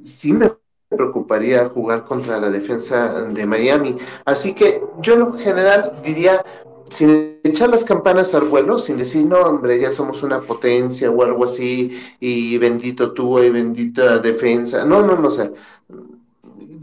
sí 0.05 0.32
me 0.32 0.53
preocuparía 0.89 1.68
jugar 1.68 2.05
contra 2.05 2.39
la 2.39 2.51
defensa 2.51 3.22
de 3.22 3.47
Miami. 3.47 3.97
Así 4.24 4.55
que 4.55 4.80
yo 5.01 5.14
en 5.14 5.39
general 5.39 6.01
diría, 6.05 6.45
sin 6.91 7.39
echar 7.45 7.68
las 7.68 7.85
campanas 7.85 8.35
al 8.35 8.49
vuelo, 8.49 8.78
sin 8.78 8.97
decir, 8.97 9.26
no, 9.26 9.39
hombre, 9.41 9.80
ya 9.80 9.91
somos 9.91 10.22
una 10.22 10.41
potencia 10.41 11.11
o 11.11 11.22
algo 11.22 11.45
así, 11.45 11.99
y 12.20 12.59
bendito 12.59 13.12
tú 13.12 13.41
y 13.43 13.51
bendita 13.51 14.18
defensa. 14.18 14.85
No, 14.85 15.03
no, 15.03 15.16
no, 15.16 15.30
sé 15.30 15.53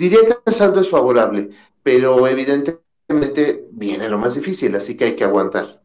diría 0.02 0.20
que 0.26 0.36
el 0.48 0.54
saldo 0.54 0.82
es 0.82 0.90
favorable 0.90 1.52
pero 1.84 2.28
evidentemente 2.28 3.66
viene 3.72 4.10
lo 4.10 4.18
más 4.18 4.36
difícil, 4.36 4.76
así 4.76 4.96
que 4.96 5.06
hay 5.06 5.16
que 5.16 5.24
aguantar. 5.24 5.80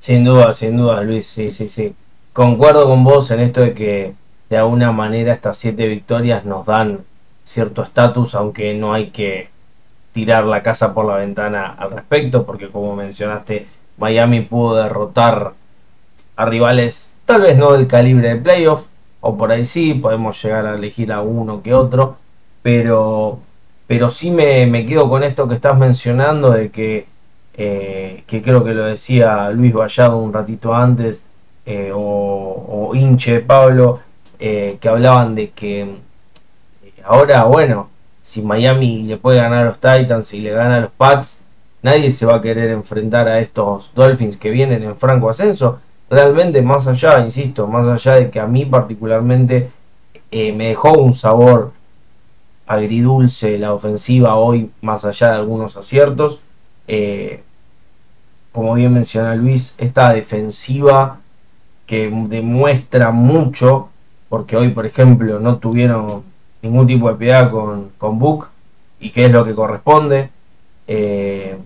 Sin 0.00 0.24
duda, 0.24 0.52
sin 0.52 0.76
duda, 0.76 1.02
Luis, 1.02 1.26
sí, 1.26 1.50
sí, 1.50 1.68
sí. 1.68 1.94
Concuerdo 2.32 2.86
con 2.86 3.04
vos 3.04 3.30
en 3.30 3.40
esto 3.40 3.60
de 3.60 3.74
que 3.74 4.14
de 4.50 4.56
alguna 4.56 4.92
manera 4.92 5.32
estas 5.32 5.56
siete 5.56 5.86
victorias 5.86 6.44
nos 6.44 6.66
dan 6.66 7.04
cierto 7.44 7.82
estatus, 7.82 8.34
aunque 8.34 8.74
no 8.74 8.92
hay 8.92 9.10
que 9.10 9.48
tirar 10.14 10.44
la 10.44 10.62
casa 10.62 10.94
por 10.94 11.06
la 11.06 11.16
ventana 11.16 11.74
al 11.76 11.90
respecto, 11.90 12.46
porque 12.46 12.70
como 12.70 12.96
mencionaste, 12.96 13.66
Miami 13.98 14.42
pudo 14.42 14.76
derrotar 14.76 15.52
a 16.36 16.46
rivales 16.46 17.12
tal 17.26 17.42
vez 17.42 17.58
no 17.58 17.72
del 17.72 17.88
calibre 17.88 18.28
de 18.28 18.36
playoff, 18.36 18.86
o 19.20 19.36
por 19.36 19.50
ahí 19.52 19.64
sí, 19.64 19.94
podemos 19.94 20.40
llegar 20.42 20.66
a 20.66 20.74
elegir 20.76 21.12
a 21.12 21.20
uno 21.20 21.62
que 21.62 21.74
otro, 21.74 22.16
pero 22.62 23.40
pero 23.86 24.10
sí 24.10 24.30
me, 24.30 24.86
quedo 24.86 25.08
con 25.10 25.22
esto 25.24 25.48
que 25.48 25.54
estás 25.56 25.76
mencionando 25.76 26.50
de 26.50 26.70
que, 26.70 27.06
eh, 27.54 28.24
que 28.26 28.42
creo 28.42 28.64
que 28.64 28.74
lo 28.74 28.84
decía 28.86 29.50
Luis 29.50 29.74
Vallado 29.74 30.18
un 30.18 30.32
ratito 30.32 30.74
antes, 30.74 31.22
eh, 31.66 31.92
o, 31.94 32.88
o, 32.90 32.94
Inche 32.94 33.40
Pablo, 33.40 34.00
eh, 34.38 34.78
que 34.80 34.88
hablaban 34.88 35.34
de 35.34 35.50
que 35.50 35.96
ahora, 37.04 37.44
bueno, 37.44 37.90
si 38.24 38.42
Miami 38.42 39.04
le 39.04 39.18
puede 39.18 39.38
ganar 39.38 39.64
a 39.64 39.68
los 39.68 39.78
Titans 39.78 40.34
y 40.34 40.40
le 40.40 40.50
gana 40.50 40.78
a 40.78 40.80
los 40.80 40.90
Pats, 40.90 41.42
nadie 41.82 42.10
se 42.10 42.26
va 42.26 42.36
a 42.36 42.42
querer 42.42 42.70
enfrentar 42.70 43.28
a 43.28 43.38
estos 43.38 43.92
Dolphins 43.94 44.36
que 44.36 44.50
vienen 44.50 44.82
en 44.82 44.96
franco 44.96 45.30
ascenso. 45.30 45.78
Realmente, 46.10 46.62
más 46.62 46.88
allá, 46.88 47.20
insisto, 47.20 47.68
más 47.68 47.86
allá 47.86 48.14
de 48.14 48.30
que 48.30 48.40
a 48.40 48.46
mí 48.46 48.64
particularmente 48.64 49.70
me 50.32 50.68
dejó 50.68 50.94
un 50.94 51.12
sabor 51.12 51.72
agridulce 52.66 53.58
la 53.58 53.74
ofensiva 53.74 54.36
hoy, 54.36 54.70
más 54.80 55.04
allá 55.04 55.28
de 55.28 55.34
algunos 55.34 55.76
aciertos. 55.76 56.40
Eh, 56.88 57.42
como 58.52 58.74
bien 58.74 58.92
menciona 58.92 59.34
Luis, 59.34 59.74
esta 59.78 60.12
defensiva 60.12 61.20
que 61.86 62.10
demuestra 62.28 63.10
mucho, 63.10 63.88
porque 64.28 64.56
hoy, 64.56 64.70
por 64.70 64.86
ejemplo, 64.86 65.40
no 65.40 65.58
tuvieron 65.58 66.22
ningún 66.64 66.86
tipo 66.86 67.08
de 67.08 67.16
piedad 67.16 67.50
con, 67.50 67.90
con 67.98 68.18
Book, 68.18 68.48
y 68.98 69.10
que 69.10 69.26
es 69.26 69.32
lo 69.32 69.44
que 69.44 69.54
corresponde. 69.54 70.30
Eh, 70.86 71.56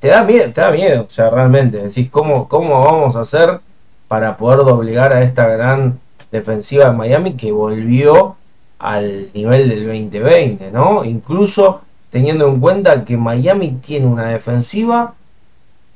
te 0.00 0.08
da 0.08 0.24
miedo, 0.24 0.52
te 0.52 0.60
da 0.60 0.70
miedo, 0.70 1.06
o 1.08 1.10
sea, 1.10 1.30
realmente, 1.30 1.78
decís, 1.78 2.10
¿cómo, 2.10 2.48
¿cómo 2.48 2.84
vamos 2.84 3.16
a 3.16 3.20
hacer 3.20 3.60
para 4.06 4.36
poder 4.36 4.58
doblegar 4.60 5.12
a 5.12 5.22
esta 5.22 5.46
gran 5.46 5.98
defensiva 6.30 6.86
de 6.86 6.96
Miami 6.96 7.34
que 7.34 7.52
volvió 7.52 8.36
al 8.78 9.28
nivel 9.34 9.68
del 9.68 9.86
2020, 9.86 10.70
¿no? 10.70 11.04
Incluso 11.04 11.82
teniendo 12.10 12.48
en 12.48 12.60
cuenta 12.60 13.04
que 13.04 13.16
Miami 13.16 13.72
tiene 13.84 14.06
una 14.06 14.28
defensiva 14.28 15.14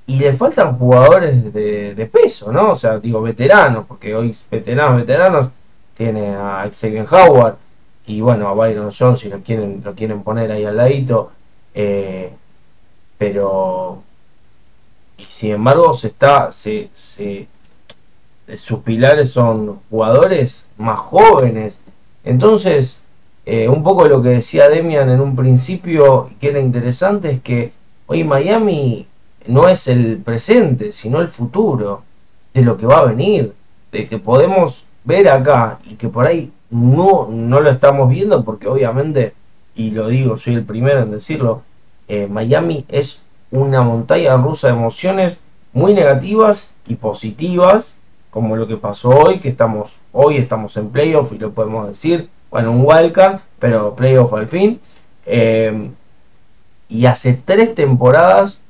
y 0.06 0.18
le 0.18 0.32
faltan 0.32 0.76
jugadores 0.76 1.52
de, 1.52 2.10
peso, 2.12 2.52
¿no? 2.52 2.72
O 2.72 2.76
sea, 2.76 2.98
digo 2.98 3.22
veteranos, 3.22 3.86
porque 3.86 4.14
hoy 4.14 4.36
veteranos, 4.50 4.96
veteranos, 4.96 5.48
tiene 5.94 6.34
a 6.34 6.68
Xavier 6.72 7.06
Howard 7.10 7.56
y 8.06 8.20
bueno, 8.20 8.48
a 8.48 8.54
Byron 8.54 8.92
Jones 8.96 9.20
si 9.20 9.28
lo 9.28 9.40
quieren, 9.40 9.82
lo 9.84 9.94
quieren 9.94 10.22
poner 10.22 10.50
ahí 10.52 10.64
al 10.64 10.76
ladito, 10.76 11.30
eh, 11.74 12.32
pero 13.18 14.02
y 15.16 15.24
sin 15.24 15.52
embargo 15.52 15.94
se 15.94 16.08
está, 16.08 16.50
se, 16.52 16.90
se, 16.92 17.46
sus 18.56 18.80
pilares 18.80 19.30
son 19.30 19.80
jugadores 19.88 20.68
más 20.78 20.98
jóvenes, 20.98 21.78
entonces, 22.24 23.02
eh, 23.46 23.68
un 23.68 23.82
poco 23.82 24.06
lo 24.06 24.22
que 24.22 24.30
decía 24.30 24.68
Demian 24.68 25.10
en 25.10 25.20
un 25.20 25.34
principio, 25.34 26.30
que 26.40 26.48
era 26.48 26.60
interesante, 26.60 27.30
es 27.30 27.40
que 27.40 27.72
hoy 28.06 28.24
Miami 28.24 29.06
no 29.46 29.68
es 29.68 29.88
el 29.88 30.18
presente, 30.18 30.92
sino 30.92 31.20
el 31.20 31.28
futuro 31.28 32.02
de 32.54 32.62
lo 32.62 32.76
que 32.76 32.86
va 32.86 32.98
a 32.98 33.04
venir, 33.06 33.54
de 33.90 34.08
que 34.08 34.18
podemos 34.18 34.84
ver 35.04 35.28
acá 35.28 35.80
y 35.84 35.94
que 35.94 36.08
por 36.08 36.26
ahí 36.26 36.52
no, 36.72 37.28
no 37.30 37.60
lo 37.60 37.70
estamos 37.70 38.10
viendo 38.10 38.44
porque 38.44 38.66
obviamente, 38.66 39.34
y 39.76 39.92
lo 39.92 40.08
digo, 40.08 40.36
soy 40.36 40.54
el 40.54 40.64
primero 40.64 41.00
en 41.00 41.12
decirlo, 41.12 41.62
eh, 42.08 42.26
Miami 42.26 42.84
es 42.88 43.22
una 43.52 43.82
montaña 43.82 44.36
rusa 44.36 44.68
de 44.68 44.72
emociones 44.72 45.38
muy 45.72 45.94
negativas 45.94 46.72
y 46.88 46.96
positivas 46.96 47.98
como 48.30 48.56
lo 48.56 48.66
que 48.66 48.78
pasó 48.78 49.10
hoy, 49.10 49.38
que 49.40 49.50
estamos 49.50 49.98
hoy 50.10 50.38
estamos 50.38 50.76
en 50.78 50.88
playoff 50.88 51.32
y 51.32 51.38
lo 51.38 51.52
podemos 51.52 51.86
decir, 51.86 52.30
bueno, 52.50 52.72
un 52.72 52.82
wildcard, 52.84 53.40
pero 53.58 53.94
playoff 53.94 54.32
al 54.32 54.48
fin. 54.48 54.80
Eh, 55.26 55.90
y 56.88 57.06
hace 57.06 57.34
tres 57.34 57.74
temporadas, 57.74 58.60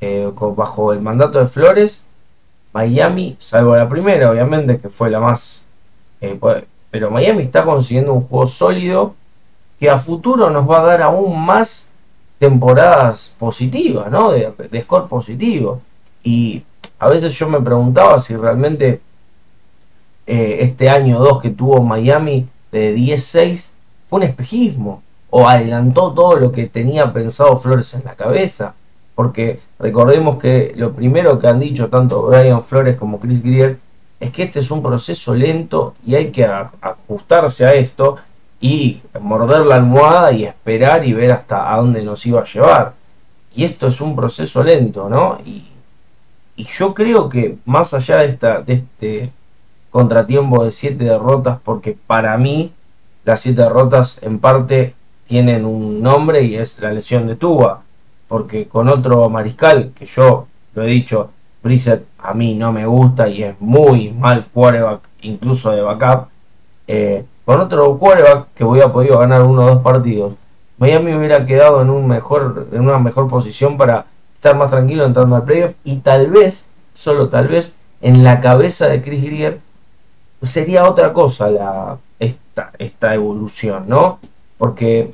eh, 0.00 0.30
bajo 0.56 0.92
el 0.92 1.00
mandato 1.00 1.38
de 1.38 1.48
Flores, 1.48 2.02
Miami, 2.72 3.36
salvo 3.38 3.76
la 3.76 3.88
primera, 3.88 4.30
obviamente, 4.30 4.78
que 4.78 4.88
fue 4.88 5.10
la 5.10 5.20
más... 5.20 5.62
Eh, 6.20 6.38
pero 6.94 7.10
Miami 7.10 7.42
está 7.42 7.64
consiguiendo 7.64 8.14
un 8.14 8.20
juego 8.28 8.46
sólido 8.46 9.16
que 9.80 9.90
a 9.90 9.98
futuro 9.98 10.48
nos 10.48 10.70
va 10.70 10.78
a 10.78 10.84
dar 10.84 11.02
aún 11.02 11.44
más 11.44 11.90
temporadas 12.38 13.34
positivas, 13.36 14.08
¿no? 14.12 14.30
De, 14.30 14.80
score 14.82 15.08
positivo. 15.08 15.80
Y 16.22 16.62
a 17.00 17.08
veces 17.08 17.34
yo 17.34 17.48
me 17.48 17.60
preguntaba 17.60 18.20
si 18.20 18.36
realmente 18.36 19.00
eh, 20.28 20.58
este 20.60 20.88
año 20.88 21.18
2 21.18 21.42
que 21.42 21.50
tuvo 21.50 21.82
Miami 21.82 22.46
de 22.70 22.94
10-6 22.94 23.70
fue 24.06 24.18
un 24.18 24.22
espejismo 24.22 25.02
o 25.30 25.48
adelantó 25.48 26.12
todo 26.12 26.36
lo 26.36 26.52
que 26.52 26.68
tenía 26.68 27.12
pensado 27.12 27.58
Flores 27.58 27.92
en 27.94 28.04
la 28.04 28.14
cabeza. 28.14 28.76
Porque 29.16 29.58
recordemos 29.80 30.38
que 30.38 30.72
lo 30.76 30.92
primero 30.92 31.40
que 31.40 31.48
han 31.48 31.58
dicho 31.58 31.88
tanto 31.88 32.22
Brian 32.22 32.62
Flores 32.62 32.94
como 32.94 33.18
Chris 33.18 33.42
Grier 33.42 33.80
es 34.20 34.30
que 34.30 34.44
este 34.44 34.60
es 34.60 34.70
un 34.70 34.82
proceso 34.82 35.34
lento 35.34 35.94
y 36.06 36.14
hay 36.14 36.30
que 36.30 36.44
ajustarse 36.44 37.66
a 37.66 37.74
esto 37.74 38.16
y 38.60 39.02
morder 39.20 39.66
la 39.66 39.76
almohada 39.76 40.32
y 40.32 40.44
esperar 40.44 41.06
y 41.06 41.12
ver 41.12 41.32
hasta 41.32 41.72
a 41.72 41.76
dónde 41.76 42.02
nos 42.02 42.24
iba 42.26 42.40
a 42.40 42.44
llevar. 42.44 42.94
Y 43.54 43.64
esto 43.64 43.88
es 43.88 44.00
un 44.00 44.16
proceso 44.16 44.62
lento, 44.62 45.08
¿no? 45.08 45.38
Y 45.44 45.64
y 46.56 46.64
yo 46.64 46.94
creo 46.94 47.28
que 47.28 47.56
más 47.64 47.94
allá 47.94 48.18
de, 48.18 48.26
esta, 48.26 48.60
de 48.60 48.74
este 48.74 49.32
contratiempo 49.90 50.64
de 50.64 50.72
siete 50.72 51.04
derrotas, 51.04 51.58
porque 51.64 51.96
para 52.06 52.36
mí 52.38 52.72
las 53.24 53.40
siete 53.40 53.62
derrotas 53.62 54.22
en 54.22 54.38
parte 54.38 54.94
tienen 55.26 55.64
un 55.64 56.02
nombre 56.02 56.42
y 56.42 56.56
es 56.56 56.78
la 56.80 56.92
lesión 56.92 57.26
de 57.26 57.36
Tuba, 57.36 57.82
porque 58.28 58.68
con 58.68 58.88
otro 58.88 59.28
mariscal, 59.28 59.92
que 59.94 60.06
yo 60.06 60.46
lo 60.74 60.82
he 60.84 60.86
dicho, 60.86 61.30
Brissett 61.64 62.04
a 62.18 62.34
mí 62.34 62.54
no 62.54 62.72
me 62.72 62.86
gusta 62.86 63.26
y 63.28 63.42
es 63.42 63.58
muy 63.58 64.10
mal 64.12 64.46
quarterback, 64.52 65.00
incluso 65.22 65.70
de 65.70 65.80
backup, 65.80 66.28
eh, 66.86 67.24
con 67.46 67.58
otro 67.58 67.98
quarterback 67.98 68.48
que 68.54 68.64
hubiera 68.64 68.92
podido 68.92 69.18
ganar 69.18 69.42
uno 69.42 69.62
o 69.64 69.66
dos 69.70 69.82
partidos, 69.82 70.34
Miami 70.76 71.14
hubiera 71.14 71.46
quedado 71.46 71.80
en, 71.80 71.88
un 71.88 72.06
mejor, 72.06 72.68
en 72.70 72.82
una 72.82 72.98
mejor 72.98 73.28
posición 73.28 73.78
para 73.78 74.04
estar 74.34 74.54
más 74.56 74.70
tranquilo 74.70 75.06
entrando 75.06 75.36
al 75.36 75.44
playoff 75.44 75.72
y 75.84 75.96
tal 75.96 76.30
vez, 76.30 76.68
solo 76.94 77.30
tal 77.30 77.48
vez, 77.48 77.74
en 78.02 78.22
la 78.24 78.42
cabeza 78.42 78.86
de 78.88 79.02
Chris 79.02 79.22
Greer 79.22 79.60
sería 80.42 80.86
otra 80.86 81.14
cosa 81.14 81.48
la, 81.48 81.96
esta, 82.18 82.72
esta 82.78 83.14
evolución, 83.14 83.84
¿no? 83.88 84.18
Porque 84.58 85.12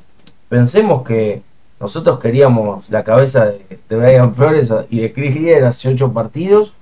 pensemos 0.48 1.05
que 1.05 1.42
nosotros 1.81 2.20
queríamos 2.20 2.89
la 2.91 3.03
cabeza 3.03 3.47
de, 3.47 3.78
Brian 3.89 4.35
Flores 4.35 4.70
y 4.91 5.01
de 5.01 5.12
Chris 5.12 5.35
Greer 5.35 5.64
hace 5.64 5.89
ocho 5.89 6.12
partidos 6.12 6.74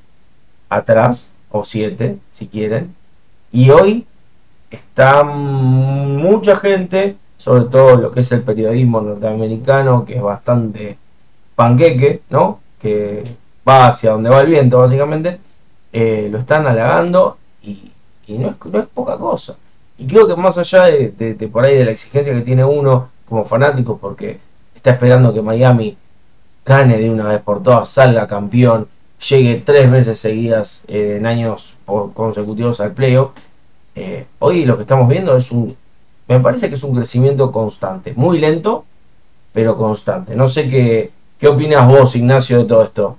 atrás, 0.69 1.29
o 1.51 1.65
siete, 1.65 2.19
si 2.33 2.49
quieren, 2.49 2.95
y 3.53 3.71
hoy 3.71 4.05
está 4.71 5.23
mucha 5.25 6.57
gente, 6.57 7.17
sobre 7.39 7.65
todo 7.65 7.97
lo 7.97 8.11
que 8.13 8.21
es 8.21 8.33
el 8.33 8.43
periodismo 8.43 9.01
norteamericano, 9.01 10.05
que 10.05 10.17
es 10.17 10.23
bastante 10.23 10.99
panqueque, 11.55 12.21
¿no? 12.29 12.61
Que 12.81 13.25
va 13.67 13.87
hacia 13.87 14.11
donde 14.11 14.29
va 14.29 14.41
el 14.41 14.49
viento, 14.49 14.79
básicamente, 14.79 15.39
eh, 15.93 16.29
lo 16.31 16.39
están 16.39 16.67
halagando 16.67 17.39
y, 17.63 17.93
no, 18.29 18.51
es, 18.51 18.87
poca 18.89 19.17
cosa. 19.17 19.57
Y 19.97 20.07
creo 20.07 20.27
que 20.27 20.37
más 20.37 20.59
allá 20.59 20.85
de, 20.85 21.11
de, 21.11 21.49
por 21.49 21.65
ahí 21.65 21.77
de 21.77 21.85
la 21.87 21.93
exigencia 21.93 22.35
que 22.35 22.43
tiene 22.43 22.65
uno 22.65 23.09
como 23.27 23.45
fanático, 23.45 23.97
porque 23.97 24.39
está 24.79 24.93
esperando 24.93 25.35
que 25.35 25.43
Miami 25.43 25.97
gane 26.65 26.99
de 26.99 27.11
una 27.11 27.29
vez 27.29 27.43
por 27.43 27.63
todas, 27.63 27.89
salga 27.89 28.27
campeón, 28.27 28.89
llegue 29.29 29.63
tres 29.65 29.91
veces 29.91 30.21
seguidas 30.21 30.85
eh, 30.87 31.17
en 31.19 31.27
años 31.27 31.75
consecutivos 32.15 32.81
al 32.81 32.93
playoff, 32.93 33.31
eh, 33.97 34.27
hoy 34.39 34.65
lo 34.65 34.77
que 34.77 34.83
estamos 34.83 35.09
viendo 35.09 35.37
es 35.37 35.51
un, 35.51 35.77
me 36.29 36.41
parece 36.41 36.69
que 36.69 36.77
es 36.77 36.83
un 36.85 36.95
crecimiento 36.95 37.51
constante, 37.51 38.13
muy 38.15 38.39
lento, 38.39 38.85
pero 39.53 39.77
constante. 39.77 40.37
No 40.37 40.47
sé 40.47 40.69
qué, 40.69 41.11
qué 41.39 41.49
opinas 41.49 41.89
vos, 41.89 42.15
Ignacio, 42.15 42.59
de 42.59 42.65
todo 42.65 42.85
esto. 42.85 43.19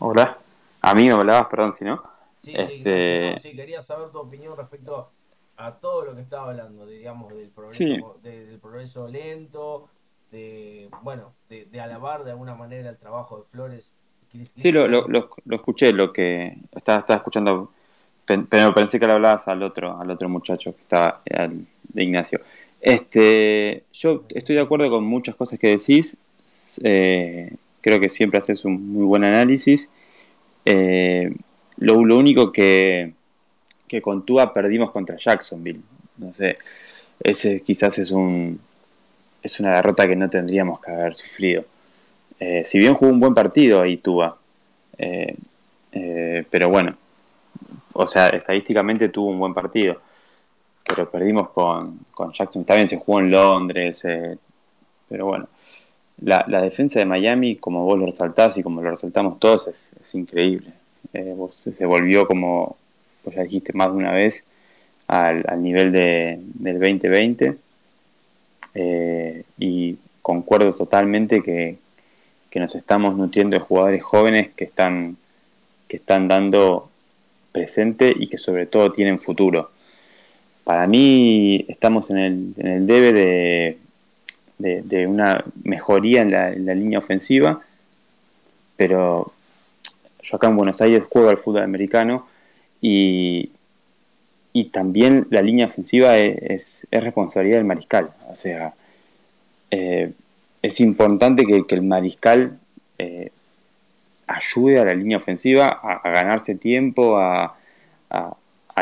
Hola, 0.00 0.36
a 0.82 0.94
mí 0.94 1.06
me 1.06 1.12
hablabas, 1.12 1.46
perdón, 1.48 1.72
si 1.72 1.84
no. 1.84 2.15
Sí, 2.46 2.52
este... 2.54 3.34
sí, 3.40 3.56
quería 3.56 3.82
saber 3.82 4.10
tu 4.12 4.20
opinión 4.20 4.56
respecto 4.56 5.10
a 5.56 5.72
todo 5.72 6.04
lo 6.04 6.14
que 6.14 6.20
estaba 6.20 6.50
hablando, 6.50 6.86
digamos, 6.86 7.34
del 7.34 7.48
progreso, 7.48 8.20
del 8.22 8.60
progreso 8.60 9.08
lento, 9.08 9.88
de, 10.30 10.88
bueno, 11.02 11.32
de, 11.48 11.80
alabar 11.80 12.22
de 12.22 12.30
alguna 12.30 12.54
manera 12.54 12.88
el 12.88 12.98
trabajo 12.98 13.38
de 13.38 13.44
Flores. 13.50 13.90
Sí, 14.54 14.70
lo, 14.70 14.86
lo, 14.86 15.08
lo, 15.08 15.56
escuché, 15.56 15.92
lo 15.92 16.12
que 16.12 16.56
estaba, 16.70 17.00
estaba 17.00 17.16
escuchando, 17.16 17.72
pero 18.24 18.72
pensé 18.72 19.00
que 19.00 19.08
le 19.08 19.14
hablabas 19.14 19.48
al 19.48 19.64
otro, 19.64 19.98
al 20.00 20.08
otro 20.08 20.28
muchacho 20.28 20.72
que 20.72 20.82
estaba, 20.82 21.22
de 21.24 22.04
Ignacio. 22.04 22.40
Este, 22.80 23.82
yo 23.92 24.22
estoy 24.28 24.54
de 24.54 24.60
acuerdo 24.60 24.88
con 24.88 25.02
muchas 25.02 25.34
cosas 25.34 25.58
que 25.58 25.76
decís. 25.78 26.16
Eh, 26.84 27.56
creo 27.80 27.98
que 27.98 28.08
siempre 28.08 28.38
haces 28.38 28.64
un 28.64 28.92
muy 28.92 29.04
buen 29.04 29.24
análisis. 29.24 29.90
Eh, 30.64 31.34
lo, 31.78 32.04
lo, 32.04 32.18
único 32.18 32.52
que, 32.52 33.12
que 33.88 34.02
con 34.02 34.24
Tua 34.24 34.52
perdimos 34.52 34.90
contra 34.90 35.16
Jacksonville. 35.16 35.80
No 36.18 36.32
sé, 36.32 36.58
ese 37.20 37.60
quizás 37.60 37.98
es 37.98 38.10
un, 38.10 38.60
es 39.42 39.60
una 39.60 39.76
derrota 39.76 40.06
que 40.06 40.16
no 40.16 40.30
tendríamos 40.30 40.80
que 40.80 40.90
haber 40.90 41.14
sufrido. 41.14 41.64
Eh, 42.38 42.62
si 42.64 42.78
bien 42.78 42.94
jugó 42.94 43.12
un 43.12 43.20
buen 43.20 43.34
partido 43.34 43.80
ahí 43.80 43.98
Tua, 43.98 44.36
eh, 44.98 45.36
eh, 45.92 46.44
pero 46.50 46.68
bueno, 46.68 46.96
o 47.92 48.06
sea, 48.06 48.28
estadísticamente 48.28 49.08
tuvo 49.08 49.30
un 49.30 49.38
buen 49.38 49.54
partido, 49.54 50.00
pero 50.86 51.10
perdimos 51.10 51.50
con, 51.50 52.00
con 52.12 52.32
Jackson. 52.32 52.64
También 52.64 52.88
se 52.88 52.98
jugó 52.98 53.20
en 53.20 53.30
Londres, 53.30 54.06
pero 55.08 55.26
bueno, 55.26 55.48
la, 56.22 56.60
defensa 56.62 56.98
de 56.98 57.04
Miami, 57.04 57.56
como 57.56 57.84
vos 57.84 57.98
lo 57.98 58.06
resaltás 58.06 58.56
y 58.58 58.62
como 58.62 58.82
lo 58.82 58.90
resaltamos 58.90 59.38
todos, 59.38 59.66
es, 59.68 60.14
increíble. 60.14 60.72
Se 61.12 61.86
volvió, 61.86 62.26
como 62.26 62.76
vos 63.24 63.34
ya 63.34 63.42
dijiste 63.42 63.72
más 63.72 63.88
de 63.88 63.94
una 63.94 64.12
vez, 64.12 64.44
al, 65.06 65.44
nivel 65.62 65.92
de, 65.92 66.38
del 66.54 66.80
2020 66.80 67.56
eh, 68.74 69.44
y 69.58 69.96
concuerdo 70.22 70.74
totalmente 70.74 71.42
que, 71.42 71.78
nos 72.56 72.74
estamos 72.74 73.14
nutriendo 73.14 73.54
de 73.54 73.62
jugadores 73.62 74.02
jóvenes 74.02 74.48
que 74.56 74.64
están, 74.64 75.18
que 75.88 75.98
están 75.98 76.26
dando 76.26 76.88
presente 77.52 78.14
y 78.18 78.28
que 78.28 78.38
sobre 78.38 78.64
todo 78.64 78.92
tienen 78.92 79.20
futuro. 79.20 79.70
Para 80.64 80.86
mí 80.86 81.66
estamos 81.68 82.08
en 82.08 82.16
el, 82.16 82.54
en 82.56 82.66
el 82.66 82.86
debe 82.86 83.12
de, 83.12 83.78
de, 84.58 85.06
una 85.06 85.44
mejoría 85.64 86.22
en 86.22 86.30
la, 86.30 86.74
línea 86.74 86.98
ofensiva, 86.98 87.60
pero 88.76 89.32
yo 90.26 90.36
acá 90.36 90.48
en 90.48 90.56
Buenos 90.56 90.80
Aires 90.80 91.04
juego 91.08 91.28
al 91.28 91.38
fútbol 91.38 91.62
americano 91.62 92.26
y, 92.80 93.50
y 94.52 94.64
también 94.70 95.26
la 95.30 95.40
línea 95.40 95.66
ofensiva 95.66 96.16
es, 96.16 96.88
responsabilidad 96.90 97.58
del 97.58 97.66
mariscal. 97.66 98.10
O 98.28 98.34
sea, 98.34 98.74
eh, 99.70 100.12
es 100.62 100.80
importante 100.80 101.44
que, 101.44 101.62
el 101.74 101.82
mariscal 101.82 102.58
eh, 102.98 103.30
ayude 104.26 104.80
a 104.80 104.84
la 104.84 104.94
línea 104.94 105.18
ofensiva 105.18 105.68
a, 105.68 106.10
ganarse 106.10 106.56
tiempo, 106.56 107.18
a, 107.18 107.54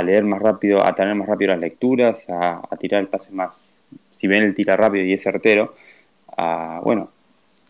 leer 0.03 0.25
más 0.25 0.41
rápido, 0.41 0.85
a 0.85 0.95
tener 0.95 1.15
más 1.15 1.29
rápido 1.29 1.51
las 1.51 1.61
lecturas, 1.61 2.27
a, 2.31 2.63
tirar 2.79 3.01
el 3.03 3.09
pase 3.09 3.33
más, 3.33 3.77
si 4.13 4.29
bien 4.29 4.45
él 4.45 4.55
tira 4.55 4.77
rápido 4.77 5.05
y 5.05 5.13
es 5.13 5.23
certero, 5.23 5.75
a, 6.37 6.81
bueno, 6.83 7.11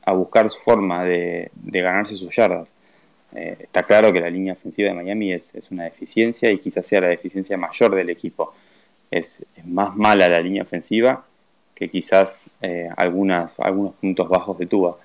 a 0.04 0.12
buscar 0.12 0.48
su 0.48 0.60
forma 0.60 1.04
de 1.04 1.50
ganarse 1.64 2.14
sus 2.14 2.36
yardas. 2.36 2.74
Eh, 3.34 3.56
está 3.60 3.82
claro 3.82 4.12
que 4.12 4.20
la 4.20 4.30
línea 4.30 4.52
ofensiva 4.52 4.88
de 4.88 4.94
Miami 4.94 5.32
es, 5.32 5.54
una 5.70 5.84
deficiencia 5.84 6.50
y 6.50 6.58
quizás 6.58 6.86
sea 6.86 7.00
la 7.00 7.08
deficiencia 7.08 7.56
mayor 7.56 7.94
del 7.94 8.10
equipo. 8.10 8.54
Es, 9.10 9.44
más 9.64 9.96
mala 9.96 10.28
la 10.28 10.40
línea 10.40 10.62
ofensiva 10.62 11.24
que 11.74 11.88
quizás 11.88 12.50
eh, 12.62 12.88
algunas, 12.96 13.58
algunos 13.58 13.94
puntos 13.94 14.28
bajos 14.28 14.56
de 14.58 14.66
Tuba. 14.66 14.96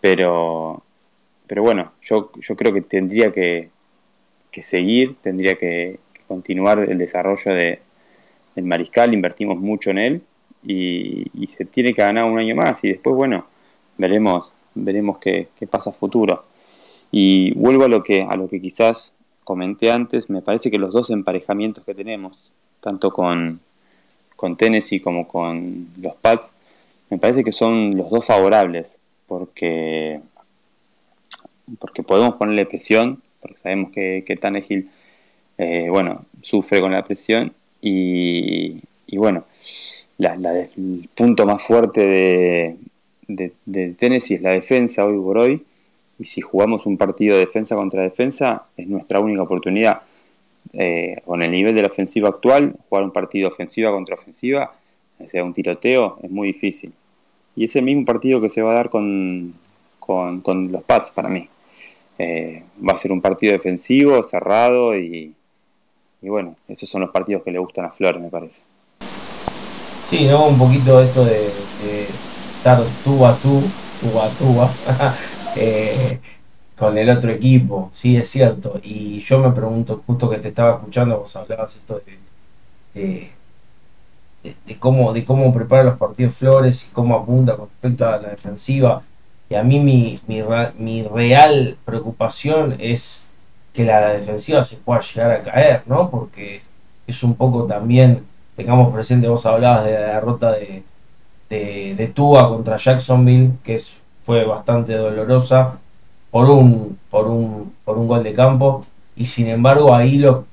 Pero, 0.00 0.82
pero 1.46 1.62
bueno, 1.62 1.92
yo, 2.02 2.30
yo 2.40 2.56
creo 2.56 2.72
que 2.72 2.82
tendría 2.82 3.32
que, 3.32 3.70
seguir, 4.60 5.16
tendría 5.20 5.56
que, 5.56 5.98
continuar 6.28 6.78
el 6.78 6.96
desarrollo 6.96 7.52
de, 7.52 7.80
del 8.54 8.64
mariscal, 8.64 9.12
invertimos 9.12 9.58
mucho 9.58 9.90
en 9.90 9.98
él 9.98 10.22
y, 10.64 11.26
se 11.48 11.64
tiene 11.64 11.92
que 11.92 12.02
ganar 12.02 12.24
un 12.24 12.38
año 12.38 12.54
más 12.54 12.84
y 12.84 12.88
después, 12.90 13.16
bueno, 13.16 13.46
veremos, 13.98 14.52
veremos 14.76 15.18
qué, 15.18 15.48
qué 15.58 15.66
pasa 15.66 15.90
futuro. 15.90 16.44
Y 17.10 17.52
vuelvo 17.54 17.84
a 17.84 17.88
lo 17.88 18.02
que, 18.02 18.22
a 18.22 18.36
lo 18.36 18.48
que 18.48 18.60
quizás 18.60 19.14
comenté 19.44 19.90
antes, 19.90 20.30
me 20.30 20.42
parece 20.42 20.70
que 20.70 20.78
los 20.78 20.92
dos 20.92 21.10
emparejamientos 21.10 21.84
que 21.84 21.94
tenemos, 21.94 22.52
tanto 22.80 23.10
con, 23.10 23.60
con 24.36 24.56
Tennessee 24.56 25.00
como 25.00 25.26
con 25.26 25.88
los 26.00 26.14
Pats, 26.14 26.52
me 27.10 27.18
parece 27.18 27.42
que 27.42 27.52
son 27.52 27.96
los 27.96 28.10
dos 28.10 28.24
favorables, 28.24 29.00
porque, 29.26 30.20
porque 31.78 32.02
podemos 32.02 32.36
ponerle 32.36 32.66
presión, 32.66 33.20
porque 33.40 33.58
sabemos 33.58 33.90
que, 33.90 34.22
que 34.24 34.36
Tannehill, 34.36 34.88
eh, 35.58 35.88
bueno, 35.90 36.24
sufre 36.40 36.80
con 36.80 36.92
la 36.92 37.02
presión, 37.02 37.52
y, 37.82 38.80
y 39.06 39.16
bueno, 39.16 39.44
la, 40.18 40.34
el 40.76 41.08
punto 41.14 41.44
más 41.46 41.62
fuerte 41.62 42.06
de, 42.06 42.76
de, 43.26 43.52
de 43.64 43.94
Tennessee 43.94 44.34
es 44.34 44.42
la 44.42 44.50
defensa 44.50 45.04
hoy 45.04 45.18
por 45.18 45.38
hoy, 45.38 45.64
y 46.20 46.26
si 46.26 46.42
jugamos 46.42 46.84
un 46.84 46.98
partido 46.98 47.34
de 47.34 47.46
defensa 47.46 47.74
contra 47.74 48.02
defensa, 48.02 48.64
es 48.76 48.86
nuestra 48.86 49.20
única 49.20 49.40
oportunidad. 49.40 50.02
Eh, 50.74 51.22
con 51.24 51.42
el 51.42 51.50
nivel 51.50 51.74
de 51.74 51.80
la 51.80 51.88
ofensiva 51.88 52.28
actual, 52.28 52.76
jugar 52.88 53.04
un 53.04 53.10
partido 53.10 53.48
ofensiva 53.48 53.90
contra 53.90 54.16
ofensiva, 54.16 54.74
sea 55.24 55.42
un 55.42 55.54
tiroteo, 55.54 56.18
es 56.22 56.30
muy 56.30 56.48
difícil. 56.48 56.92
Y 57.56 57.64
es 57.64 57.74
el 57.74 57.84
mismo 57.84 58.04
partido 58.04 58.38
que 58.38 58.50
se 58.50 58.60
va 58.60 58.72
a 58.72 58.74
dar 58.74 58.90
con, 58.90 59.54
con, 59.98 60.70
los 60.70 60.82
Pats 60.82 61.10
para 61.10 61.30
mí. 61.30 61.48
Eh, 62.18 62.64
va 62.86 62.92
a 62.92 62.98
ser 62.98 63.12
un 63.12 63.22
partido 63.22 63.54
defensivo, 63.54 64.22
cerrado 64.22 64.94
y, 64.98 65.34
y, 66.20 66.28
bueno, 66.28 66.54
esos 66.68 66.86
son 66.86 67.00
los 67.00 67.10
partidos 67.10 67.42
que 67.42 67.50
le 67.50 67.58
gustan 67.58 67.86
a 67.86 67.90
Flores, 67.90 68.20
me 68.20 68.28
parece. 68.28 68.62
Sí, 70.10 70.26
¿no? 70.26 70.48
Un 70.48 70.58
poquito 70.58 71.00
esto 71.00 71.24
de, 71.24 71.38
de 71.38 72.06
estar 72.58 72.78
tú 73.04 73.24
a 73.24 73.34
tú, 73.36 73.62
tú 74.02 74.20
a 74.20 74.28
tú, 74.28 74.54
eh, 75.56 76.20
con 76.76 76.96
el 76.98 77.10
otro 77.10 77.30
equipo, 77.30 77.90
sí, 77.94 78.16
es 78.16 78.28
cierto. 78.28 78.80
Y 78.82 79.20
yo 79.20 79.38
me 79.40 79.52
pregunto, 79.52 80.02
justo 80.06 80.30
que 80.30 80.38
te 80.38 80.48
estaba 80.48 80.76
escuchando, 80.76 81.18
vos 81.18 81.36
hablabas 81.36 81.76
esto 81.76 82.00
de, 82.94 83.30
de, 84.42 84.78
cómo, 84.78 85.12
de 85.12 85.24
cómo 85.24 85.52
prepara 85.52 85.84
los 85.84 85.98
partidos 85.98 86.34
Flores 86.34 86.86
y 86.86 86.92
cómo 86.92 87.16
apunta 87.16 87.56
con 87.56 87.68
respecto 87.68 88.08
a 88.08 88.18
la 88.18 88.30
defensiva. 88.30 89.02
Y 89.48 89.54
a 89.54 89.62
mí 89.62 89.80
mi, 89.80 90.20
mi, 90.26 90.42
mi 90.78 91.02
real 91.02 91.76
preocupación 91.84 92.76
es 92.78 93.26
que 93.72 93.84
la 93.84 94.10
defensiva 94.12 94.64
se 94.64 94.76
pueda 94.76 95.00
llegar 95.00 95.32
a 95.32 95.42
caer, 95.42 95.82
¿no? 95.86 96.10
Porque 96.10 96.62
es 97.06 97.22
un 97.22 97.34
poco 97.34 97.64
también, 97.64 98.24
tengamos 98.56 98.92
presente, 98.92 99.28
vos 99.28 99.46
hablabas 99.46 99.84
de 99.84 99.92
la 99.92 100.14
derrota 100.14 100.52
de, 100.52 100.82
de, 101.48 101.94
de 101.96 102.12
contra 102.14 102.76
Jacksonville, 102.78 103.52
que 103.64 103.74
es, 103.76 103.99
fue 104.30 104.44
bastante 104.44 104.94
dolorosa 104.94 105.80
por 106.30 106.48
un, 106.48 106.96
por, 107.10 107.26
un, 107.26 107.74
por 107.84 107.98
un 107.98 108.06
gol 108.06 108.22
de 108.22 108.32
campo, 108.32 108.86
y 109.16 109.26
sin 109.26 109.48
embargo 109.48 109.92
ahí 109.92 110.18
lo, 110.18 110.44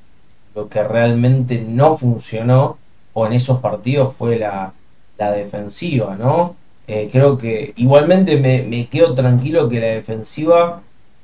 lo 0.56 0.68
que 0.68 0.82
realmente 0.82 1.64
no 1.64 1.96
funcionó, 1.96 2.80
o 3.14 3.28
en 3.28 3.34
esos 3.34 3.60
partidos, 3.60 4.16
fue 4.16 4.40
la, 4.40 4.74
la 5.20 5.32
defensiva, 5.32 6.16
¿no? 6.16 6.56
Eh, 6.88 7.10
creo 7.12 7.38
que 7.38 7.74
igualmente 7.76 8.38
me, 8.40 8.64
me 8.64 8.88
quedo 8.88 9.14
tranquilo 9.14 9.70
que 9.70 9.80
la 9.80 9.88
defensiva 9.90 10.82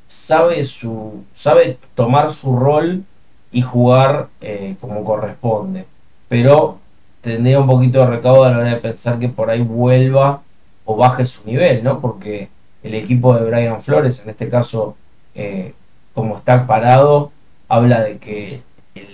sabe, 0.08 0.64
su, 0.64 1.24
sabe 1.34 1.80
tomar 1.96 2.32
su 2.32 2.56
rol 2.56 3.04
y 3.52 3.64
jugar 3.64 4.28
eh, 4.42 4.76
como 4.80 5.04
corresponde. 5.04 5.86
Pero 6.28 6.78
tendría 7.22 7.60
un 7.60 7.66
poquito 7.66 7.98
de 8.02 8.06
recaudo 8.06 8.44
a 8.44 8.52
la 8.52 8.60
hora 8.60 8.70
de 8.70 8.76
pensar 8.76 9.18
que 9.18 9.30
por 9.30 9.50
ahí 9.50 9.62
vuelva 9.64 10.44
o 10.86 10.96
baje 10.96 11.26
su 11.26 11.46
nivel, 11.46 11.84
¿no? 11.84 12.00
Porque 12.00 12.50
el 12.84 12.94
equipo 12.96 13.34
de 13.36 13.50
Brian 13.50 13.82
Flores, 13.82 14.22
en 14.24 14.30
este 14.30 14.50
caso, 14.50 14.96
eh, 15.36 15.74
como 16.14 16.38
está 16.38 16.68
parado, 16.68 17.32
habla 17.68 18.02
de 18.02 18.18
que 18.18 18.62
el, 18.96 19.08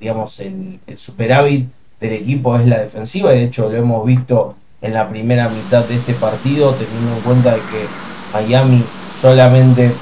digamos, 0.00 0.38
el, 0.40 0.80
superávit 0.96 1.68
del 2.00 2.12
equipo 2.12 2.56
es 2.56 2.66
la 2.66 2.78
defensiva, 2.78 3.34
y 3.34 3.38
de 3.38 3.44
hecho 3.44 3.68
lo 3.68 3.76
hemos 3.76 4.06
visto 4.06 4.54
en 4.80 4.94
la 4.94 5.08
primera 5.08 5.48
mitad 5.48 5.84
de 5.84 5.96
este 5.96 6.14
partido, 6.14 6.72
teniendo 6.72 7.16
en 7.16 7.22
cuenta 7.22 7.54
de 7.54 7.60
que 7.60 7.86
Miami 8.32 8.82
solamente 9.20 9.92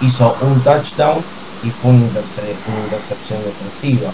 hizo 0.00 0.36
un 0.42 0.60
touchdown 0.62 1.18
y 1.62 1.70
fue 1.70 1.90
una, 1.90 2.04
intercepción 2.04 3.40
defensiva. 3.44 4.10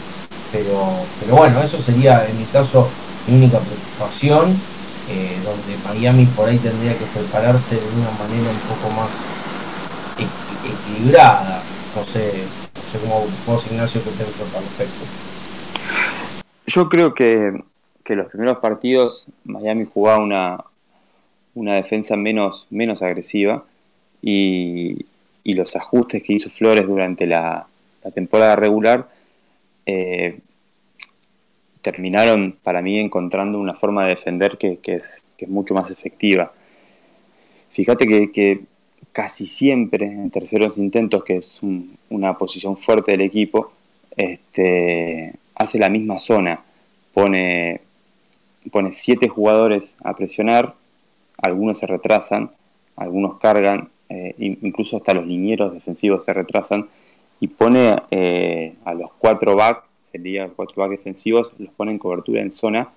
Pero, 0.52 0.92
pero 1.20 1.36
bueno, 1.36 1.62
eso 1.62 1.78
sería 1.80 2.26
en 2.26 2.38
mi 2.38 2.44
caso 2.44 2.88
mi 3.26 3.36
única 3.36 3.58
preocupación, 3.58 4.56
eh, 5.11 5.36
donde 5.44 5.76
Miami 5.84 6.24
por 6.26 6.48
ahí 6.48 6.56
tendría 6.58 6.96
que 6.96 7.04
prepararse 7.06 7.74
de 7.74 7.88
una 8.00 8.11
manera 8.12 8.50
un 8.50 8.76
poco 8.76 8.94
más 8.94 9.11
equilibrada. 10.64 11.62
No 11.96 12.04
sé, 12.04 12.44
no 12.74 12.92
sé 12.92 12.98
cómo 13.00 13.26
vos, 13.46 13.66
Ignacio, 13.70 14.00
qué 14.04 14.11
pensás 14.11 14.54
al 14.54 14.62
respecto. 14.62 15.04
Yo 16.66 16.88
creo 16.88 17.14
que, 17.14 17.61
que 18.04 18.14
los 18.14 18.28
primeros 18.28 18.58
partidos 18.58 19.26
Miami 19.44 19.84
jugaba 19.84 20.22
una, 20.22 20.64
una 21.54 21.74
defensa 21.74 22.16
menos, 22.16 22.68
menos 22.70 23.02
agresiva 23.02 23.64
y, 24.22 25.06
y 25.42 25.54
los 25.54 25.74
ajustes 25.74 26.22
que 26.22 26.34
hizo 26.34 26.48
Flores 26.48 26.86
durante 26.86 27.26
la, 27.26 27.66
la 28.04 28.11
temporada 28.12 28.54
regular 28.54 29.08
eh, 29.86 30.38
terminaron 31.83 32.57
para 32.62 32.83
mí 32.83 32.99
encontrando 32.99 33.59
una 33.59 33.74
forma 33.74 34.05
de 34.05 34.11
defender 34.11 34.59
que, 34.59 34.78
es, 34.85 35.22
mucho 35.49 35.74
más 35.74 35.91
efectiva. 35.91 36.53
Fíjate 37.70 38.07
que, 38.31 38.61
casi 39.12 39.47
siempre 39.47 40.07
en 40.07 40.31
terceros 40.31 40.78
intentos, 40.78 41.24
que 41.24 41.37
es 41.37 41.62
un, 41.62 41.97
una 42.11 42.39
posición 42.39 42.76
fuerte 42.76 43.12
del 43.12 43.22
equipo, 43.22 43.72
este, 44.16 45.33
hace 45.55 45.78
la 45.78 45.89
misma 45.89 46.18
zona, 46.18 46.62
pone, 47.12 47.81
pone 48.70 48.93
siete 48.93 49.28
jugadores 49.28 49.97
a 50.05 50.14
presionar, 50.14 50.74
algunos 51.39 51.78
se 51.78 51.87
retrasan, 51.87 52.51
algunos 52.97 53.39
cargan, 53.39 53.89
eh, 54.09 54.35
incluso 54.39 54.97
hasta 54.97 55.14
los 55.14 55.26
linieros 55.26 55.72
defensivos 55.72 56.24
se 56.24 56.33
retrasan 56.33 56.89
y 57.41 57.49
pone 57.49 57.97
eh, 58.11 58.74
a 58.85 58.93
los 58.95 59.12
cuatro 59.12 59.57
back, 59.57 59.85
sería 60.11 60.48
cuatro 60.48 60.82
back 60.82 60.90
defensivos, 60.90 61.54
los 61.58 61.72
pone 61.72 61.92
en 61.92 61.98
cobertura 61.98 62.40
en 62.40 62.50
zona 62.50 62.88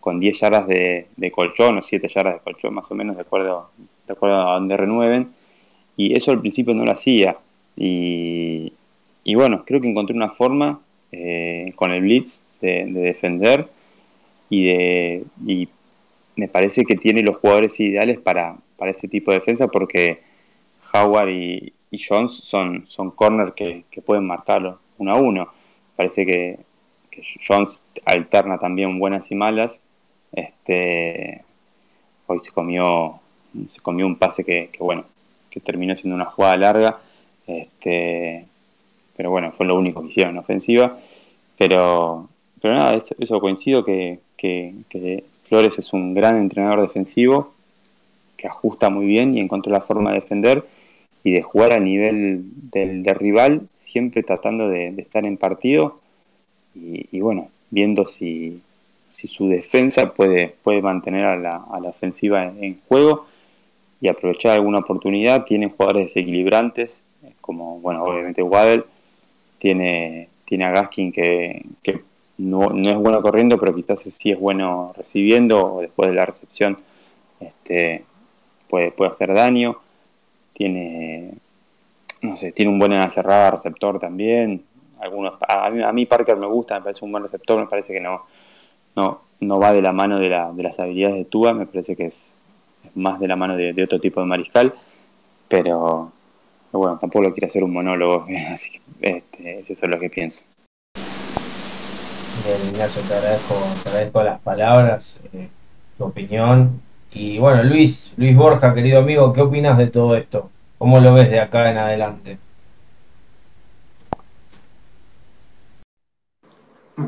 con 0.00 0.20
10 0.20 0.40
yardas 0.40 0.66
de, 0.66 1.32
colchón 1.32 1.78
o 1.78 1.82
7 1.82 2.06
yardas 2.08 2.34
de 2.34 2.40
colchón 2.40 2.74
más 2.74 2.90
o 2.90 2.94
menos 2.94 3.16
de 3.16 3.22
acuerdo, 3.22 3.70
de 4.06 4.12
acuerdo 4.12 4.48
a 4.48 4.54
donde 4.54 4.76
renueven 4.76 5.28
y 5.96 6.14
eso 6.14 6.30
al 6.30 6.40
principio 6.40 6.74
no 6.74 6.84
lo 6.84 6.92
hacía 6.92 7.38
y, 7.76 8.72
y 9.24 9.34
bueno, 9.34 9.64
creo 9.64 9.80
que 9.80 9.88
encontré 9.88 10.14
una 10.14 10.28
forma 10.28 10.80
eh, 11.12 11.72
con 11.76 11.90
el 11.90 12.02
blitz 12.02 12.44
de, 12.60 12.84
de 12.86 13.00
defender 13.00 13.68
y, 14.50 14.66
de, 14.66 15.24
y 15.46 15.68
me 16.36 16.48
parece 16.48 16.84
que 16.84 16.96
tiene 16.96 17.22
los 17.22 17.36
jugadores 17.36 17.78
ideales 17.80 18.18
para, 18.18 18.56
para 18.76 18.90
ese 18.90 19.08
tipo 19.08 19.30
de 19.30 19.38
defensa 19.38 19.68
porque 19.68 20.20
Howard 20.92 21.30
y, 21.30 21.72
y 21.90 21.98
Jones 21.98 22.32
son, 22.32 22.84
son 22.86 23.10
corner 23.10 23.52
que, 23.54 23.84
que, 23.90 24.02
pueden 24.02 24.26
marcarlo 24.26 24.80
uno 24.98 25.12
a 25.12 25.16
uno. 25.16 25.48
Parece 25.96 26.26
que, 26.26 26.58
que, 27.10 27.22
Jones 27.46 27.82
alterna 28.04 28.58
también 28.58 28.98
buenas 28.98 29.30
y 29.30 29.34
malas. 29.34 29.82
Este, 30.32 31.42
hoy 32.26 32.38
se 32.38 32.52
comió, 32.52 33.20
se 33.68 33.80
comió 33.80 34.06
un 34.06 34.16
pase 34.16 34.44
que, 34.44 34.70
bueno, 34.78 35.04
que 35.50 35.60
terminó 35.60 35.94
siendo 35.96 36.16
una 36.16 36.26
jugada 36.26 36.56
larga. 36.56 36.98
Este, 37.46 38.46
pero 39.16 39.30
bueno, 39.30 39.52
fue 39.52 39.66
lo 39.66 39.76
único 39.76 40.00
que 40.00 40.08
hicieron 40.08 40.34
en 40.34 40.38
ofensiva. 40.38 40.98
Pero, 41.56 42.28
pero 42.60 42.74
nada, 42.74 42.94
eso, 42.94 43.14
eso 43.18 43.40
coincido 43.40 43.84
que, 43.84 44.18
que, 44.36 44.74
que 44.88 45.24
Flores 45.44 45.78
es 45.78 45.92
un 45.92 46.14
gran 46.14 46.38
entrenador 46.38 46.80
defensivo 46.80 47.52
que 48.36 48.48
ajusta 48.48 48.90
muy 48.90 49.06
bien 49.06 49.36
y 49.36 49.40
encontró 49.40 49.72
la 49.72 49.80
forma 49.80 50.10
de 50.10 50.16
defender 50.16 50.66
y 51.24 51.32
de 51.32 51.42
jugar 51.42 51.72
a 51.72 51.80
nivel 51.80 52.44
del, 52.70 53.02
rival, 53.06 53.66
siempre 53.78 54.22
tratando 54.22 54.68
de, 54.68 54.88
estar 54.98 55.24
en 55.24 55.38
partido 55.38 55.98
y, 56.74 57.18
bueno, 57.20 57.48
viendo 57.70 58.04
si, 58.04 58.60
si, 59.08 59.26
su 59.26 59.48
defensa 59.48 60.12
puede, 60.12 60.54
puede 60.62 60.82
mantener 60.82 61.24
a 61.24 61.36
la, 61.36 61.56
a 61.56 61.80
la 61.80 61.88
ofensiva 61.88 62.44
en, 62.44 62.78
juego 62.86 63.26
y 64.00 64.08
aprovechar 64.08 64.52
alguna 64.52 64.80
oportunidad. 64.80 65.44
Tiene 65.44 65.70
jugadores 65.70 66.04
desequilibrantes, 66.04 67.04
como, 67.40 67.78
bueno, 67.80 68.02
obviamente 68.02 68.42
Waddell, 68.42 68.84
tiene, 69.58 70.28
tiene 70.44 70.64
a 70.66 70.72
Gaskin 70.72 71.10
que, 71.10 71.64
que 71.82 72.02
no, 72.36 72.68
no, 72.68 72.90
es 72.90 72.96
bueno 72.96 73.22
corriendo, 73.22 73.58
pero 73.58 73.74
quizás 73.74 74.00
sí 74.00 74.30
es 74.30 74.38
bueno 74.38 74.92
recibiendo 74.96 75.74
o 75.76 75.80
después 75.80 76.10
de 76.10 76.16
la 76.16 76.26
recepción 76.26 76.76
este, 77.40 78.04
puede, 78.68 78.90
puede 78.90 79.12
hacer 79.12 79.32
daño. 79.32 79.78
Tiene, 80.54 81.34
no 82.22 82.36
sé, 82.36 82.52
tiene 82.52 82.72
un 82.72 82.78
buen 82.78 82.92
en 82.92 83.10
cerrada 83.10 83.50
receptor 83.50 83.98
también. 83.98 84.64
Algunos, 85.00 85.34
a, 85.46 85.66
a 85.66 85.92
mí 85.92 86.06
Parker 86.06 86.38
me 86.38 86.46
gusta, 86.46 86.76
me 86.76 86.84
parece 86.84 87.04
un 87.04 87.12
buen 87.12 87.22
receptor, 87.22 87.58
me 87.58 87.66
parece 87.66 87.92
que 87.92 88.00
no, 88.00 88.22
no, 88.96 89.20
no 89.40 89.58
va 89.58 89.72
de 89.72 89.82
la 89.82 89.92
mano 89.92 90.18
de, 90.18 90.30
la, 90.30 90.52
de 90.52 90.62
las 90.62 90.80
habilidades 90.80 91.16
de 91.16 91.24
Tua, 91.24 91.52
me 91.52 91.66
parece 91.66 91.96
que 91.96 92.06
es, 92.06 92.40
más 92.94 93.18
de 93.20 93.28
la 93.28 93.36
mano 93.36 93.56
de, 93.56 93.82
otro 93.82 94.00
tipo 94.00 94.20
de 94.20 94.26
mariscal, 94.26 94.74
pero 95.48 96.12
bueno, 96.72 96.98
tampoco 96.98 97.24
lo 97.24 97.32
quiero 97.32 97.46
hacer 97.46 97.64
un 97.64 97.72
monólogo, 97.72 98.26
así 98.50 98.78
que 98.78 98.80
este, 99.00 99.58
eso 99.58 99.72
es 99.72 99.82
lo 99.82 99.98
que 99.98 100.10
pienso. 100.10 100.44
Bien, 102.44 102.58
Ignacio, 102.72 103.02
te 103.02 103.14
agradezco, 103.14 103.54
te 103.84 104.24
las 104.24 104.40
palabras, 104.40 105.18
eh, 105.32 105.48
tu 105.96 106.04
opinión. 106.04 106.82
Y 107.14 107.38
bueno, 107.38 107.62
Luis, 107.62 108.12
Luis 108.16 108.36
Borja, 108.36 108.74
querido 108.74 108.98
amigo, 108.98 109.32
¿qué 109.32 109.40
opinas 109.40 109.78
de 109.78 109.86
todo 109.86 110.16
esto? 110.16 110.50
¿Cómo 110.78 110.98
lo 110.98 111.14
ves 111.14 111.30
de 111.30 111.38
acá 111.38 111.70
en 111.70 111.78
adelante? 111.78 112.38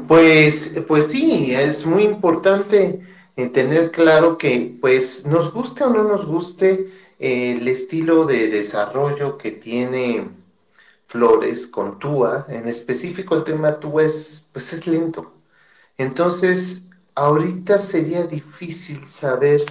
Pues, 0.07 0.81
pues 0.87 1.09
sí, 1.09 1.53
es 1.53 1.87
muy 1.87 2.05
importante 2.05 3.01
tener 3.53 3.91
claro 3.91 4.39
que, 4.39 4.77
pues, 4.81 5.27
nos 5.27 5.53
guste 5.53 5.83
o 5.83 5.91
no 5.91 6.05
nos 6.05 6.25
guste 6.25 6.89
eh, 7.19 7.57
el 7.61 7.67
estilo 7.67 8.27
de 8.27 8.47
desarrollo 8.47 9.37
que 9.37 9.51
tiene 9.51 10.29
Flores 11.09 11.67
con 11.67 11.99
Tua, 11.99 12.47
en 12.49 12.69
específico 12.69 13.35
el 13.35 13.43
tema 13.45 13.75
Tua 13.75 14.05
es, 14.05 14.45
pues, 14.53 14.73
es 14.73 14.87
lento. 14.87 15.33
Entonces, 15.99 16.87
ahorita 17.17 17.79
sería 17.79 18.25
difícil 18.25 19.05
saber 19.05 19.65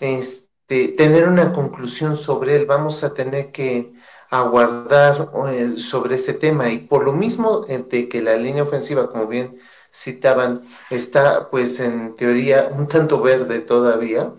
este, 0.00 0.88
tener 0.88 1.28
una 1.28 1.52
conclusión 1.52 2.16
sobre 2.16 2.56
él. 2.56 2.66
Vamos 2.66 3.04
a 3.04 3.14
tener 3.14 3.52
que 3.52 3.92
aguardar 4.30 5.30
eh, 5.48 5.76
sobre 5.76 6.16
ese 6.16 6.34
tema. 6.34 6.70
Y 6.70 6.78
por 6.78 7.04
lo 7.04 7.12
mismo 7.12 7.60
de 7.60 8.08
que 8.08 8.22
la 8.22 8.36
línea 8.36 8.62
ofensiva, 8.62 9.08
como 9.10 9.26
bien 9.26 9.58
citaban, 9.92 10.62
está 10.90 11.50
pues 11.50 11.80
en 11.80 12.14
teoría 12.14 12.70
un 12.72 12.86
tanto 12.86 13.20
verde 13.20 13.60
todavía, 13.60 14.32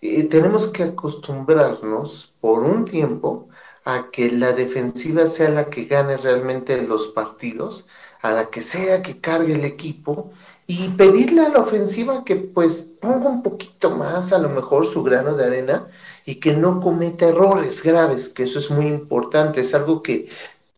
y 0.00 0.24
tenemos 0.24 0.72
que 0.72 0.84
acostumbrarnos 0.84 2.34
por 2.40 2.62
un 2.62 2.84
tiempo 2.84 3.48
a 3.84 4.10
que 4.10 4.30
la 4.30 4.52
defensiva 4.52 5.26
sea 5.26 5.50
la 5.50 5.70
que 5.70 5.84
gane 5.86 6.16
realmente 6.16 6.80
los 6.82 7.08
partidos, 7.08 7.86
a 8.22 8.32
la 8.32 8.46
que 8.46 8.62
sea 8.62 9.02
que 9.02 9.20
cargue 9.20 9.54
el 9.54 9.64
equipo 9.64 10.30
y 10.66 10.88
pedirle 10.90 11.42
a 11.42 11.48
la 11.48 11.58
ofensiva 11.58 12.24
que 12.24 12.36
pues 12.36 12.88
ponga 13.00 13.28
un 13.28 13.42
poquito 13.42 13.90
más 13.90 14.32
a 14.32 14.38
lo 14.38 14.48
mejor 14.48 14.86
su 14.86 15.02
grano 15.02 15.34
de 15.34 15.44
arena 15.44 15.88
y 16.24 16.36
que 16.36 16.54
no 16.54 16.80
cometa 16.80 17.28
errores 17.28 17.82
graves, 17.82 18.28
que 18.28 18.44
eso 18.44 18.60
es 18.60 18.70
muy 18.70 18.86
importante, 18.86 19.60
es 19.60 19.74
algo 19.74 20.02
que, 20.02 20.28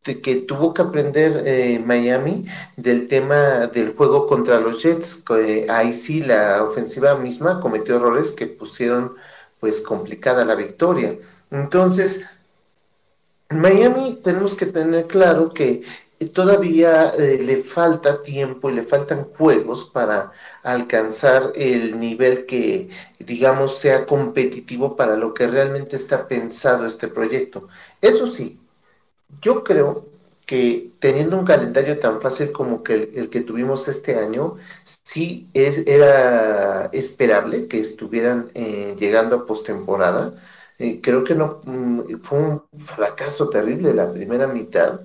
que 0.02 0.36
tuvo 0.36 0.72
que 0.72 0.82
aprender 0.82 1.42
eh, 1.46 1.82
Miami 1.84 2.46
del 2.76 3.08
tema 3.08 3.66
del 3.66 3.94
juego 3.94 4.26
contra 4.26 4.58
los 4.58 4.82
Jets. 4.82 5.22
Eh, 5.38 5.66
ahí 5.68 5.92
sí 5.92 6.22
la 6.22 6.62
ofensiva 6.62 7.14
misma 7.16 7.60
cometió 7.60 7.96
errores 7.96 8.32
que 8.32 8.46
pusieron 8.46 9.14
pues 9.60 9.82
complicada 9.82 10.44
la 10.46 10.54
victoria. 10.54 11.18
Entonces, 11.50 12.26
Miami 13.50 14.20
tenemos 14.22 14.54
que 14.54 14.66
tener 14.66 15.06
claro 15.06 15.52
que 15.52 15.82
todavía 16.32 17.10
eh, 17.10 17.42
le 17.42 17.62
falta 17.64 18.22
tiempo 18.22 18.70
y 18.70 18.74
le 18.74 18.82
faltan 18.82 19.24
juegos 19.24 19.84
para 19.92 20.32
alcanzar 20.62 21.52
el 21.54 21.98
nivel 21.98 22.46
que, 22.46 22.90
digamos, 23.18 23.78
sea 23.78 24.06
competitivo 24.06 24.96
para 24.96 25.16
lo 25.16 25.34
que 25.34 25.46
realmente 25.46 25.96
está 25.96 26.28
pensado 26.28 26.86
este 26.86 27.08
proyecto. 27.08 27.68
Eso 28.00 28.26
sí, 28.26 28.60
yo 29.40 29.64
creo 29.64 30.06
que 30.46 30.92
teniendo 30.98 31.38
un 31.38 31.44
calendario 31.44 31.98
tan 31.98 32.20
fácil 32.20 32.52
como 32.52 32.82
que 32.82 32.94
el, 33.14 33.30
que 33.30 33.40
tuvimos 33.40 33.88
este 33.88 34.16
año, 34.18 34.56
sí 34.84 35.48
es, 35.54 35.86
era 35.86 36.86
esperable 36.92 37.66
que 37.68 37.78
estuvieran 37.80 38.50
eh, 38.54 38.94
llegando 38.98 39.36
a 39.36 39.46
postemporada. 39.46 40.34
Eh, 40.78 41.00
creo 41.02 41.24
que 41.24 41.34
no 41.34 41.60
mm, 41.64 42.20
fue 42.22 42.38
un 42.38 42.62
fracaso 42.78 43.48
terrible 43.48 43.94
la 43.94 44.12
primera 44.12 44.46
mitad 44.48 45.00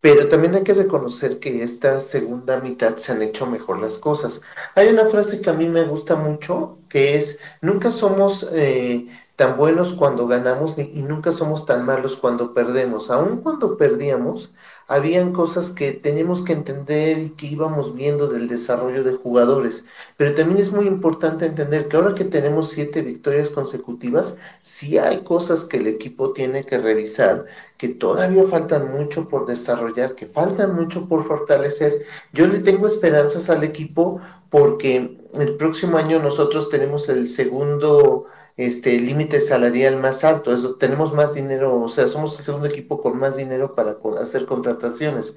pero 0.00 0.28
también 0.28 0.54
hay 0.54 0.62
que 0.62 0.74
reconocer 0.74 1.38
que 1.40 1.62
esta 1.62 2.00
segunda 2.00 2.60
mitad 2.60 2.96
se 2.96 3.12
han 3.12 3.22
hecho 3.22 3.46
mejor 3.46 3.80
las 3.80 3.98
cosas. 3.98 4.40
Hay 4.74 4.88
una 4.88 5.06
frase 5.06 5.40
que 5.40 5.50
a 5.50 5.54
mí 5.54 5.68
me 5.68 5.84
gusta 5.84 6.14
mucho, 6.16 6.78
que 6.88 7.16
es, 7.16 7.40
nunca 7.60 7.90
somos 7.90 8.48
eh, 8.52 9.06
tan 9.36 9.56
buenos 9.56 9.94
cuando 9.94 10.26
ganamos 10.28 10.76
y 10.78 11.02
nunca 11.02 11.32
somos 11.32 11.66
tan 11.66 11.84
malos 11.84 12.16
cuando 12.16 12.54
perdemos. 12.54 13.10
Aun 13.10 13.38
cuando 13.42 13.76
perdíamos, 13.76 14.52
habían 14.88 15.32
cosas 15.32 15.72
que 15.72 15.92
teníamos 15.92 16.42
que 16.42 16.54
entender 16.54 17.18
y 17.18 17.30
que 17.30 17.46
íbamos 17.46 17.94
viendo 17.94 18.26
del 18.26 18.48
desarrollo 18.48 19.04
de 19.04 19.12
jugadores. 19.12 19.84
Pero 20.16 20.34
también 20.34 20.58
es 20.58 20.72
muy 20.72 20.86
importante 20.86 21.44
entender 21.44 21.88
que 21.88 21.96
ahora 21.98 22.14
que 22.14 22.24
tenemos 22.24 22.70
siete 22.70 23.02
victorias 23.02 23.50
consecutivas, 23.50 24.38
sí 24.62 24.96
hay 24.96 25.24
cosas 25.24 25.66
que 25.66 25.76
el 25.76 25.88
equipo 25.88 26.32
tiene 26.32 26.64
que 26.64 26.78
revisar, 26.78 27.44
que 27.76 27.88
todavía 27.88 28.44
faltan 28.44 28.90
mucho 28.90 29.28
por 29.28 29.44
desarrollar, 29.44 30.14
que 30.14 30.26
faltan 30.26 30.74
mucho 30.74 31.06
por 31.06 31.26
fortalecer. 31.26 32.06
Yo 32.32 32.46
le 32.46 32.60
tengo 32.60 32.86
esperanzas 32.86 33.50
al 33.50 33.64
equipo 33.64 34.20
porque 34.48 35.18
el 35.34 35.56
próximo 35.56 35.98
año 35.98 36.18
nosotros 36.18 36.70
tenemos 36.70 37.10
el 37.10 37.28
segundo 37.28 38.24
este 38.58 39.00
límite 39.00 39.40
salarial 39.40 39.96
más 39.98 40.24
alto, 40.24 40.52
eso, 40.52 40.74
tenemos 40.76 41.14
más 41.14 41.34
dinero, 41.34 41.80
o 41.80 41.88
sea, 41.88 42.06
somos 42.08 42.38
el 42.38 42.44
segundo 42.44 42.66
equipo 42.66 43.00
con 43.00 43.18
más 43.18 43.36
dinero 43.36 43.74
para 43.74 43.98
hacer 44.20 44.46
contrataciones. 44.46 45.36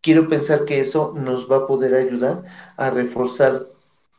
Quiero 0.00 0.28
pensar 0.28 0.64
que 0.64 0.80
eso 0.80 1.12
nos 1.16 1.50
va 1.50 1.58
a 1.58 1.66
poder 1.66 1.94
ayudar 1.94 2.44
a 2.76 2.90
reforzar 2.90 3.68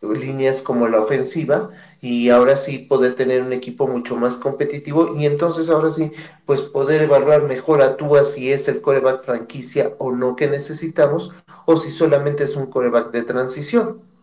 líneas 0.02 0.62
como 0.62 0.88
la 0.88 1.00
ofensiva 1.00 1.70
y 2.02 2.30
ahora 2.30 2.56
sí 2.58 2.80
poder 2.80 3.16
tener 3.16 3.42
un 3.42 3.54
equipo 3.54 3.88
mucho 3.88 4.16
más 4.16 4.38
competitivo 4.38 5.16
y 5.18 5.26
entonces 5.26 5.70
ahora 5.70 5.90
sí 5.90 6.12
pues 6.46 6.62
poder 6.62 7.02
evaluar 7.02 7.44
mejor 7.44 7.82
a 7.82 7.98
Tua 7.98 8.24
si 8.24 8.52
es 8.52 8.68
el 8.68 8.82
coreback 8.82 9.24
franquicia 9.24 9.96
o 9.98 10.12
no 10.12 10.36
que 10.36 10.48
necesitamos 10.48 11.34
o 11.66 11.78
si 11.78 11.90
solamente 11.90 12.44
es 12.44 12.56
un 12.56 12.68
coreback 12.68 13.12
de 13.12 13.24
transición. 13.24 14.15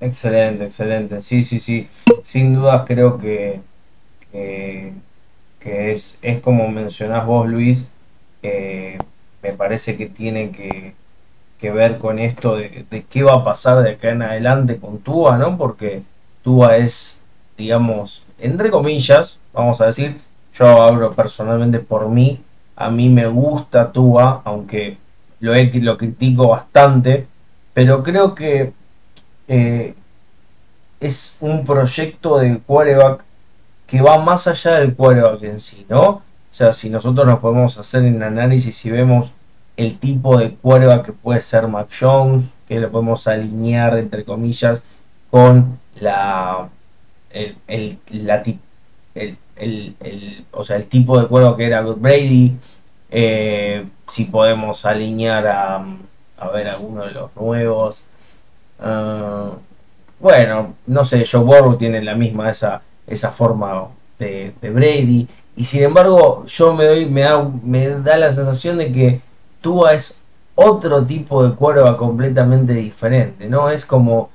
Excelente, 0.00 0.64
excelente. 0.64 1.20
Sí, 1.22 1.42
sí, 1.42 1.60
sí. 1.60 1.88
Sin 2.22 2.54
dudas 2.54 2.84
creo 2.86 3.18
que, 3.18 3.60
que, 4.32 4.92
es, 5.92 6.18
es, 6.22 6.40
como 6.40 6.68
mencionás 6.68 7.26
vos, 7.26 7.48
Luis. 7.48 7.90
me 9.42 9.52
parece 9.52 9.96
que 9.96 10.06
tiene 10.06 10.50
que, 10.50 10.94
que 11.58 11.70
ver 11.70 11.98
con 11.98 12.18
esto 12.18 12.56
de, 12.56 12.86
de, 12.90 13.04
qué 13.04 13.22
va 13.22 13.34
a 13.34 13.44
pasar 13.44 13.82
de 13.82 13.92
acá 13.92 14.10
en 14.10 14.22
adelante 14.22 14.78
con 14.78 14.98
Tua, 14.98 15.38
¿no? 15.38 15.56
Porque 15.58 16.02
Tua 16.42 16.76
es, 16.78 17.20
digamos, 17.56 18.24
entre 18.38 18.70
comillas, 18.70 19.38
vamos 19.52 19.80
a 19.80 19.86
decir, 19.86 20.20
yo 20.54 20.66
hablo 20.82 21.14
personalmente 21.14 21.78
por 21.80 22.08
mí, 22.08 22.40
a 22.76 22.90
mí 22.90 23.08
me 23.08 23.26
gusta 23.26 23.92
Tua, 23.92 24.42
aunque 24.44 24.98
lo, 25.40 25.54
he, 25.54 25.70
lo 25.80 25.96
critico 25.98 26.48
bastante, 26.48 27.26
pero 27.74 28.02
creo 28.02 28.34
que 28.34 28.72
eh, 29.48 29.94
es 31.00 31.36
un 31.40 31.64
proyecto 31.64 32.38
de 32.38 32.58
quarterback 32.58 33.24
que 33.86 34.00
va 34.00 34.18
más 34.18 34.46
allá 34.46 34.80
del 34.80 34.94
quarterback 34.94 35.42
en 35.42 35.60
sí, 35.60 35.86
¿no? 35.88 36.02
O 36.02 36.22
sea, 36.50 36.72
si 36.72 36.88
nosotros 36.88 37.26
nos 37.26 37.40
podemos 37.40 37.76
hacer 37.78 38.04
en 38.04 38.22
análisis 38.22 38.84
y 38.86 38.90
vemos 38.90 39.30
el 39.76 39.98
tipo 39.98 40.38
de 40.38 40.54
quarterback 40.54 41.06
que 41.06 41.12
puede 41.12 41.40
ser 41.40 41.66
Mac 41.68 41.88
Jones, 41.98 42.50
que 42.68 42.80
lo 42.80 42.90
podemos 42.90 43.26
alinear, 43.26 43.98
entre 43.98 44.24
comillas, 44.24 44.82
con 45.30 45.78
la, 46.00 46.68
el, 47.30 47.56
el, 47.66 47.98
o 50.52 50.64
sea, 50.64 50.76
el 50.76 50.86
tipo 50.86 51.20
de 51.20 51.26
quarterback 51.26 51.56
que 51.56 51.66
era 51.66 51.80
Brady, 51.82 52.56
eh, 53.10 53.86
si 54.08 54.24
podemos 54.26 54.84
alinear 54.86 55.46
a, 55.46 55.84
a 56.38 56.48
ver 56.48 56.68
alguno 56.68 57.04
de 57.04 57.12
los 57.12 57.34
nuevos, 57.36 58.04
Ah, 58.78 59.52
bueno, 60.20 60.74
no 60.86 61.04
sé, 61.04 61.24
Joe 61.30 61.42
Burrow 61.44 61.76
tiene 61.76 62.02
la 62.02 62.14
misma 62.14 62.50
esa, 62.50 62.82
esa 63.06 63.30
forma 63.30 63.88
de, 64.18 64.54
Brady. 64.62 65.28
Y 65.56 65.64
sin 65.64 65.82
embargo, 65.84 66.44
yo 66.46 66.74
me 66.74 66.84
doy, 66.86 67.06
me 67.06 67.22
da, 67.22 67.42
me 67.62 67.88
da 67.88 68.16
la 68.16 68.30
sensación 68.30 68.78
de 68.78 68.92
que 68.92 69.20
Tua 69.60 69.94
es 69.94 70.18
otro 70.54 71.04
tipo 71.04 71.46
de 71.46 71.54
cuerva 71.54 71.96
completamente 71.96 72.74
diferente, 72.74 73.48
¿no? 73.48 73.70
Es 73.70 73.84
como, 73.84 74.30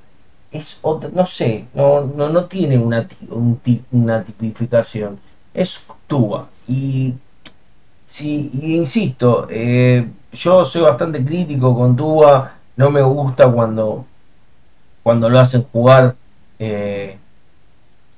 es 0.51 0.79
otro, 0.81 1.09
no 1.13 1.25
sé, 1.25 1.65
no, 1.73 2.01
no, 2.01 2.29
no 2.29 2.45
tiene 2.45 2.77
una, 2.77 3.07
un, 3.29 3.59
una 3.91 4.23
tipificación, 4.23 5.19
es 5.53 5.85
Tua. 6.07 6.49
Y, 6.67 7.15
si, 8.05 8.49
insisto, 8.75 9.47
eh, 9.49 10.07
yo 10.33 10.65
soy 10.65 10.81
bastante 10.81 11.23
crítico 11.23 11.75
con 11.75 11.95
Tua, 11.95 12.53
no 12.75 12.89
me 12.89 13.01
gusta 13.01 13.51
cuando 13.51 14.05
cuando 15.09 15.27
lo 15.27 15.39
hacen 15.39 15.65
jugar 15.71 16.13
eh, 16.59 17.17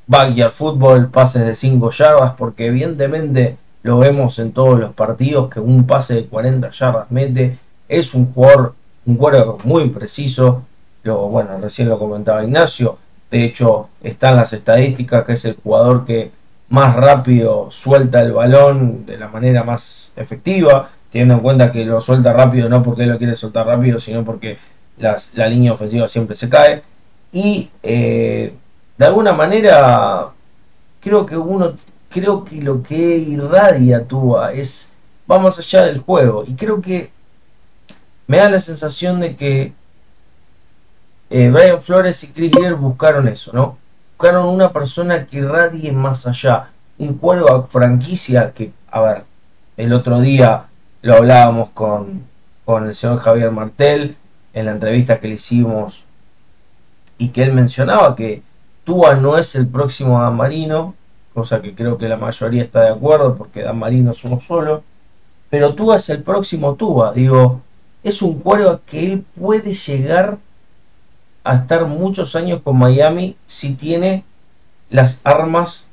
backyard 0.08 0.52
fútbol, 0.52 1.10
pases 1.10 1.46
de 1.46 1.56
5 1.56 1.90
yardas, 1.90 2.34
porque 2.38 2.66
evidentemente 2.68 3.56
lo 3.82 3.98
vemos 4.00 4.38
en 4.40 4.52
todos 4.52 4.78
los 4.78 4.92
partidos 4.92 5.50
que 5.50 5.62
un 5.62 5.88
pase 5.88 6.16
de 6.16 6.26
40 6.26 6.70
yardas 6.70 7.10
mete, 7.10 7.58
es 7.88 8.14
un 8.14 8.34
jugador, 8.34 8.76
un 9.06 9.16
jugador 9.16 9.64
muy 9.64 9.88
preciso, 9.88 10.64
lo, 11.04 11.30
bueno, 11.30 11.58
recién 11.62 11.88
lo 11.88 11.98
comentaba 11.98 12.44
Ignacio, 12.44 12.98
de 13.32 13.46
hecho 13.46 13.88
están 14.04 14.36
las 14.36 14.52
estadísticas 14.52 15.24
que 15.24 15.32
es 15.32 15.46
el 15.46 15.56
jugador 15.64 16.04
que 16.04 16.30
más 16.68 16.94
rápido 16.94 17.72
suelta 17.72 18.22
el 18.22 18.34
balón 18.34 19.06
de 19.06 19.18
la 19.18 19.30
manera 19.30 19.64
más 19.64 20.12
efectiva, 20.18 20.90
teniendo 21.10 21.36
en 21.36 21.40
cuenta 21.40 21.72
que 21.72 21.86
lo 21.86 22.02
suelta 22.02 22.34
rápido 22.34 22.68
no 22.68 22.84
porque 22.84 23.06
lo 23.06 23.18
quiere 23.18 23.38
soltar 23.38 23.66
rápido, 23.66 24.02
sino 24.02 24.26
porque 24.26 24.58
la 25.02 25.48
línea 25.48 25.74
ofensiva 25.74 26.08
siempre 26.08 26.36
se 26.36 26.50
cae. 26.50 26.84
Y 27.32 27.70
eh, 27.84 28.54
de 28.98 29.06
alguna 29.06 29.34
manera 29.34 30.32
creo 31.02 31.26
que 31.26 31.36
uno, 31.36 31.78
creo 32.10 32.46
que 32.46 32.62
lo 32.62 32.84
que 32.84 33.18
irradia 33.18 34.06
Tua 34.06 34.54
es, 34.54 34.94
va 35.30 35.40
más 35.40 35.58
allá 35.60 35.86
del 35.86 36.00
juego. 36.00 36.44
Y 36.46 36.56
creo 36.56 36.82
que 36.82 37.12
me 38.28 38.38
da 38.38 38.50
la 38.50 38.60
sensación 38.60 39.20
de 39.20 39.36
que 39.36 39.74
eh, 41.30 41.50
Brian 41.50 41.82
Flores 41.82 42.24
y 42.24 42.32
Chris 42.32 42.54
Lear 42.56 42.76
buscaron 42.76 43.28
eso, 43.28 43.52
¿no? 43.54 43.78
Buscaron 44.18 44.48
una 44.48 44.72
persona 44.72 45.26
que 45.26 45.38
irradie 45.38 45.92
más 45.92 46.28
allá. 46.28 46.70
Un 46.98 47.18
juego 47.20 47.68
franquicia 47.68 48.52
que, 48.54 48.72
a 48.92 49.02
ver, 49.02 49.24
el 49.78 49.94
otro 49.94 50.22
día 50.22 50.66
lo 51.02 51.16
hablábamos 51.16 51.72
con, 51.72 52.24
con 52.66 52.86
el 52.86 52.94
señor 52.94 53.20
Javier 53.20 53.50
Martel 53.52 54.16
en 54.54 54.66
la 54.66 54.72
entrevista 54.72 55.20
que 55.20 55.28
le 55.28 55.36
hicimos 55.36 56.04
y 57.18 57.30
que 57.30 57.44
él 57.44 57.54
mencionaba 57.54 58.16
que 58.16 58.42
Tua 58.84 59.16
no 59.16 59.38
es 59.38 59.56
el 59.56 59.68
próximo 59.68 60.22
Dan 60.22 60.36
Marino, 60.36 60.96
cosa 61.34 61.62
que 61.62 61.76
creo 61.76 61.98
que 61.98 62.10
la 62.10 62.18
mayoría 62.18 62.64
está 62.64 62.82
de 62.82 62.90
acuerdo 62.92 63.38
porque 63.38 63.62
Dan 63.62 63.78
Marino 63.80 64.12
es 64.12 64.24
uno 64.24 64.40
solo, 64.40 64.84
pero 65.50 65.76
Tua 65.76 65.98
es 65.98 66.10
el 66.10 66.24
próximo 66.24 66.76
Tua, 66.76 67.14
digo, 67.14 67.62
es 68.04 68.22
un 68.22 68.40
cuero 68.40 68.82
que 68.86 69.14
él 69.14 69.26
puede 69.40 69.74
llegar 69.74 70.38
a 71.44 71.56
estar 71.56 71.86
muchos 71.86 72.36
años 72.36 72.62
con 72.64 72.78
Miami 72.78 73.36
si 73.48 73.76
tiene 73.76 74.24
las 74.90 75.22
armas 75.24 75.86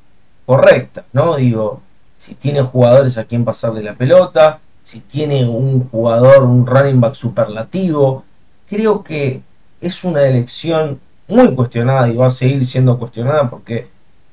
correctas, 0.47 1.05
¿no? 1.13 1.37
Digo, 1.37 1.81
si 2.17 2.35
tiene 2.35 2.63
jugadores 2.63 3.17
a 3.19 3.25
quien 3.25 3.45
pasarle 3.45 3.83
la 3.83 3.95
pelota, 3.95 4.61
si 4.83 5.01
tiene 5.01 5.47
un 5.47 5.89
jugador, 5.89 6.45
un 6.45 6.67
running 6.67 7.01
back 7.01 7.15
superlativo. 7.15 8.25
Creo 8.69 9.03
que 9.03 9.41
es 9.81 10.05
una 10.05 10.27
elección 10.27 11.01
muy 11.27 11.55
cuestionada 11.55 12.09
y 12.09 12.16
va 12.16 12.27
a 12.27 12.31
seguir 12.31 12.64
siendo 12.66 12.99
cuestionada 12.99 13.49
porque, 13.49 13.89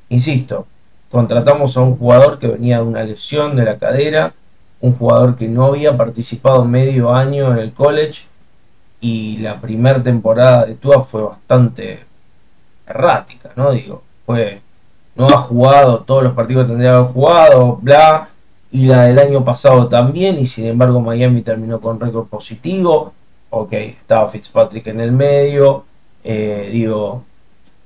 insisto, 0.09 0.65
contratamos 1.09 1.77
a 1.77 1.81
un 1.81 1.97
jugador 1.97 2.39
que 2.39 2.47
venía 2.47 2.77
de 2.77 2.83
una 2.83 3.03
lesión 3.03 3.55
de 3.55 3.65
la 3.65 3.77
cadera, 3.77 4.33
un 4.81 4.93
jugador 4.95 5.35
que 5.35 5.47
no 5.47 5.65
había 5.65 5.95
participado 5.95 6.65
medio 6.65 7.13
año 7.13 7.51
en 7.53 7.59
el 7.59 7.73
college 7.73 8.23
y 9.01 9.37
la 9.37 9.61
primera 9.61 10.01
temporada 10.01 10.65
de 10.65 10.75
Tua 10.75 11.03
fue 11.03 11.23
bastante 11.23 11.99
errática, 12.87 13.51
¿no? 13.55 13.71
Digo, 13.71 14.03
fue 14.25 14.61
no 15.15 15.27
ha 15.27 15.37
jugado 15.37 15.99
todos 16.01 16.23
los 16.23 16.33
partidos 16.33 16.63
que 16.63 16.69
tendría 16.69 16.91
que 16.91 16.97
haber 16.97 17.11
jugado, 17.13 17.79
bla, 17.81 18.29
y 18.71 18.87
la 18.87 19.03
del 19.03 19.17
año 19.17 19.45
pasado 19.45 19.87
también, 19.87 20.37
y 20.39 20.45
sin 20.45 20.65
embargo 20.65 20.99
Miami 20.99 21.41
terminó 21.41 21.79
con 21.79 21.99
récord 21.99 22.27
positivo, 22.27 23.13
ok, 23.55 23.73
estaba 23.73 24.29
Fitzpatrick 24.29 24.87
en 24.87 24.99
el 24.99 25.11
medio, 25.11 25.85
eh, 26.23 26.69
digo, 26.71 27.23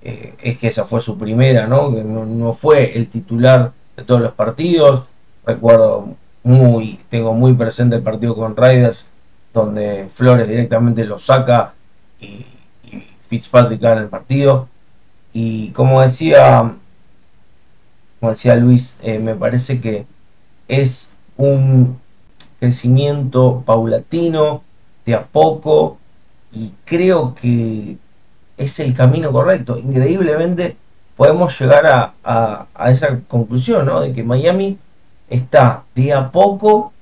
eh, 0.02 0.34
es 0.42 0.58
que 0.58 0.68
esa 0.68 0.86
fue 0.86 1.00
su 1.02 1.18
primera, 1.18 1.68
¿no? 1.68 1.90
¿no? 1.92 2.54
fue 2.54 2.98
el 2.98 3.08
titular 3.08 3.72
de 3.96 4.04
todos 4.04 4.22
los 4.22 4.32
partidos, 4.34 5.04
recuerdo 5.46 6.16
muy, 6.44 7.00
tengo 7.10 7.34
muy 7.34 7.54
presente 7.54 7.98
el 7.98 8.02
partido 8.02 8.36
con 8.36 8.58
Riders, 8.58 9.06
donde 9.54 10.08
Flores 10.12 10.48
directamente 10.48 11.06
lo 11.06 11.20
saca 11.20 11.74
y, 12.20 12.46
y 12.84 13.04
Fitzpatrick 13.28 13.80
gana 13.80 14.02
el 14.02 14.08
partido, 14.08 14.68
y 15.34 15.70
como 15.70 16.02
decía 16.02 16.74
como 18.20 18.32
decía 18.32 18.56
Luis, 18.56 18.98
eh, 19.02 19.20
me 19.20 19.36
parece 19.36 19.80
que 19.80 20.06
es 20.68 21.14
un 21.38 22.00
crecimiento 22.60 23.64
paulatino, 23.66 24.64
de 25.10 25.16
a 25.16 25.24
poco, 25.24 25.98
y 26.52 26.72
creo 26.86 27.36
que 27.36 27.98
es 28.58 28.80
el 28.80 28.94
camino 28.94 29.32
correcto. 29.32 29.78
Increíblemente 29.78 30.78
podemos 31.16 31.60
llegar 31.60 32.14
a, 32.24 32.68
esa 32.88 33.20
conclusión, 33.28 33.86
¿no? 33.86 34.02
De 34.02 34.14
que 34.14 34.24
Miami 34.24 34.78
está 35.30 35.84
de 35.96 36.14
a 36.14 36.32
poco 36.32 36.94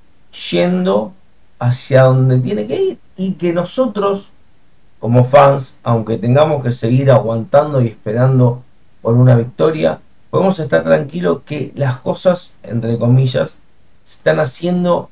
yendo 0.52 1.14
hacia 1.60 2.04
donde 2.04 2.40
tiene 2.40 2.66
que 2.68 2.82
ir 2.82 3.00
y 3.16 3.34
que 3.34 3.52
nosotros, 3.52 4.30
como 5.00 5.26
fans, 5.26 5.80
aunque 5.84 6.18
tengamos 6.18 6.64
que 6.64 6.72
seguir 6.72 7.12
aguantando 7.12 7.82
y 7.82 7.88
esperando 7.88 8.64
por 9.02 9.16
una 9.16 9.36
victoria, 9.36 10.00
podemos 10.30 10.60
estar 10.60 10.84
tranquilos 10.84 11.42
que 11.46 11.72
las 11.76 11.98
cosas, 11.98 12.54
entre 12.64 12.98
comillas, 12.98 13.56
se 14.04 14.18
están 14.18 14.40
haciendo 14.40 15.10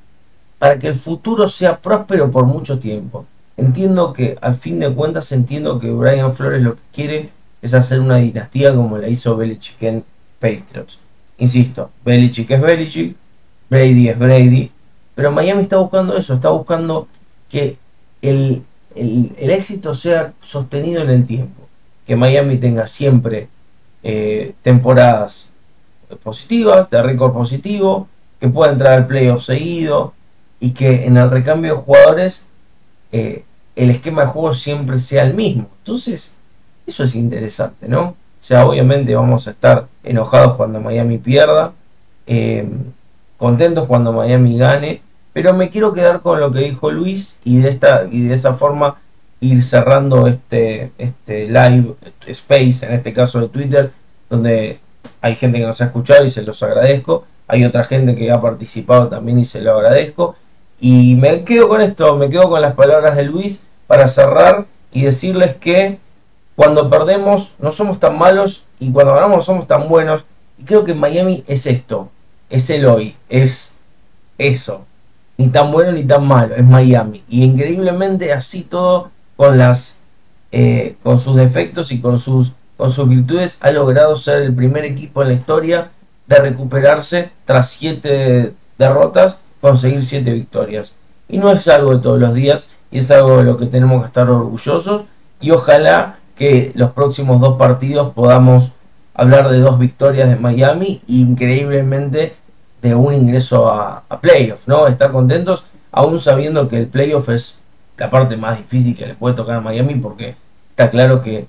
para 0.60 0.80
que 0.80 0.88
el 0.88 0.96
futuro 0.96 1.50
sea 1.50 1.78
próspero 1.78 2.32
por 2.32 2.46
mucho 2.46 2.80
tiempo. 2.80 3.26
Entiendo 3.58 4.14
que, 4.14 4.38
al 4.42 4.56
fin 4.56 4.80
de 4.80 4.94
cuentas, 4.94 5.32
entiendo 5.32 5.80
que 5.80 5.90
Brian 5.92 6.36
Flores 6.36 6.62
lo 6.62 6.76
que 6.76 6.82
quiere 6.94 7.30
es 7.62 7.74
hacer 7.74 8.00
una 8.00 8.18
dinastía 8.18 8.76
como 8.76 8.98
la 8.98 9.08
hizo 9.08 9.38
Belichick 9.38 9.82
en 9.84 10.04
Patriots. 10.40 11.00
Insisto, 11.38 11.90
Belichick 12.04 12.52
es 12.52 12.62
Belichick, 12.62 13.16
Brady 13.70 14.10
es 14.10 14.20
Brady, 14.20 14.72
pero 15.16 15.32
Miami 15.32 15.64
está 15.64 15.78
buscando 15.78 16.18
eso, 16.18 16.36
está 16.36 16.50
buscando 16.50 17.08
que 17.50 17.78
el, 18.22 18.64
el, 18.96 19.32
éxito 19.38 19.94
sea 19.94 20.34
sostenido 20.42 21.02
en 21.02 21.10
el 21.10 21.26
tiempo, 21.26 21.68
que 22.06 22.16
Miami 22.16 22.58
tenga 22.58 22.88
siempre 22.88 23.48
eh, 24.04 24.54
temporadas 24.62 25.48
positivas, 26.24 26.90
de 26.90 27.02
récord 27.02 27.34
positivo, 27.34 28.08
que 28.40 28.48
pueda 28.48 28.72
entrar 28.72 28.94
al 28.94 29.08
playoff 29.08 29.44
seguido 29.44 30.14
y 30.66 30.72
que 30.72 31.06
en 31.06 31.18
el 31.18 31.30
recambio 31.30 31.76
de 31.76 31.82
jugadores 31.84 32.44
eh, 33.12 33.44
el 33.76 33.92
esquema 33.92 34.24
de 34.24 34.30
juego 34.30 34.56
siempre 34.56 34.98
sea 34.98 35.22
el 35.22 35.36
mismo. 35.36 35.70
Entonces, 35.78 36.34
eso 36.88 37.04
es 37.04 37.14
interesante, 37.14 37.88
¿no? 37.88 38.02
O 38.02 38.16
sea, 38.40 38.66
obviamente 38.66 39.14
vamos 39.14 39.48
a 39.48 39.52
estar 39.52 39.86
enojados 40.04 40.56
cuando 40.56 40.82
Miami 40.82 41.20
pierda, 41.20 41.74
eh, 42.26 42.68
contentos 43.38 43.86
cuando 43.86 44.12
Miami 44.12 44.58
gane, 44.58 45.04
pero 45.34 45.54
me 45.54 45.70
quiero 45.70 45.94
quedar 45.94 46.22
con 46.22 46.40
lo 46.40 46.52
que 46.52 46.62
dijo 46.62 46.90
Luis 46.90 47.40
y 47.44 47.60
de 47.60 47.70
esta 47.70 48.08
y 48.12 48.24
de 48.24 48.34
esa 48.34 48.56
forma 48.56 48.96
ir 49.42 49.62
cerrando 49.62 50.26
este, 50.26 50.94
este 50.98 51.46
live 51.46 51.94
space, 52.26 52.88
en 52.88 52.94
este 52.94 53.14
caso 53.14 53.40
de 53.40 53.50
Twitter, 53.50 53.92
donde 54.32 54.80
hay 55.22 55.36
gente 55.36 55.60
que 55.60 55.66
nos 55.68 55.80
ha 55.82 55.86
escuchado 55.86 56.26
y 56.26 56.32
se 56.32 56.42
los 56.42 56.64
agradezco. 56.64 57.28
Hay 57.48 57.64
otra 57.66 57.84
gente 57.84 58.16
que 58.16 58.32
ha 58.32 58.42
participado 58.42 59.10
también 59.10 59.38
y 59.38 59.46
se 59.46 59.62
lo 59.62 59.78
agradezco. 59.78 60.36
Y 60.80 61.16
me 61.16 61.44
quedo 61.44 61.70
con 61.70 61.82
esto, 61.82 62.16
me 62.18 62.30
quedo 62.30 62.50
con 62.50 62.62
las 62.62 62.74
palabras 62.74 63.16
de 63.16 63.24
Luis 63.24 63.66
para 63.88 64.08
cerrar 64.08 64.66
y 64.92 65.04
decirles 65.04 65.56
que 65.56 66.00
cuando 66.56 66.90
perdemos 66.90 67.54
no 67.60 67.72
somos 67.72 68.00
tan 68.00 68.18
malos 68.18 68.66
y 68.80 68.92
cuando 68.92 69.14
ganamos 69.14 69.38
no 69.38 69.44
somos 69.44 69.68
tan 69.68 69.88
buenos. 69.88 70.24
Y 70.58 70.64
creo 70.64 70.84
que 70.84 70.94
Miami 70.94 71.44
es 71.48 71.66
esto, 71.66 72.10
es 72.50 72.70
el 72.70 72.86
hoy, 72.86 73.16
es 73.30 73.76
eso. 74.38 74.86
Ni 75.38 75.50
tan 75.50 75.72
bueno 75.72 75.92
ni 75.92 76.04
tan 76.04 76.26
malo, 76.26 76.56
es 76.56 76.64
Miami. 76.64 77.24
Y 77.28 77.44
increíblemente 77.44 78.32
así 78.32 78.62
todo 78.64 79.12
con 79.36 79.58
las 79.58 79.98
eh, 80.52 80.96
con 81.04 81.20
sus 81.20 81.36
defectos 81.36 81.92
y 81.92 82.00
con 82.00 82.20
sus 82.20 82.54
con 82.78 82.92
sus 82.92 83.08
virtudes 83.08 83.60
ha 83.62 83.72
logrado 83.72 84.16
ser 84.16 84.42
el 84.42 84.56
primer 84.56 84.86
equipo 84.86 85.22
en 85.22 85.30
la 85.30 85.34
historia 85.34 85.92
de 86.28 86.38
recuperarse 86.38 87.32
tras 87.46 87.70
siete 87.70 88.54
derrotas 88.78 89.38
conseguir 89.66 90.06
siete 90.06 90.32
victorias 90.32 90.94
y 91.28 91.40
no 91.40 91.52
es 91.52 91.68
algo 91.68 91.96
de 91.96 92.04
todos 92.04 92.20
los 92.20 92.36
días 92.36 92.70
y 92.92 93.00
es 93.00 93.10
algo 93.10 93.38
de 93.38 93.46
lo 93.46 93.58
que 93.58 93.66
tenemos 93.66 94.02
que 94.02 94.08
estar 94.08 94.30
orgullosos 94.30 95.06
y 95.42 95.50
ojalá 95.50 96.20
que 96.36 96.72
los 96.76 96.92
próximos 96.92 97.42
dos 97.42 97.58
partidos 97.58 98.14
podamos 98.14 98.74
hablar 99.16 99.50
de 99.50 99.60
dos 99.60 99.80
victorias 99.80 100.30
de 100.30 100.36
Miami 100.36 101.02
increíblemente 101.08 102.36
de 102.84 102.94
un 102.94 103.16
ingreso 103.16 103.68
a, 103.68 104.04
a 104.08 104.22
playoff, 104.22 104.68
¿no? 104.68 104.86
Estar 104.86 105.12
contentos 105.12 105.66
aún 105.92 106.20
sabiendo 106.20 106.70
que 106.70 106.78
el 106.78 106.88
playoff 106.88 107.30
es 107.30 107.58
la 107.98 108.12
parte 108.12 108.38
más 108.38 108.60
difícil 108.60 108.96
que 108.96 109.08
le 109.08 109.16
puede 109.16 109.36
tocar 109.36 109.56
a 109.56 109.62
Miami 109.62 109.96
porque 109.96 110.36
está 110.70 110.92
claro 110.92 111.24
que 111.24 111.48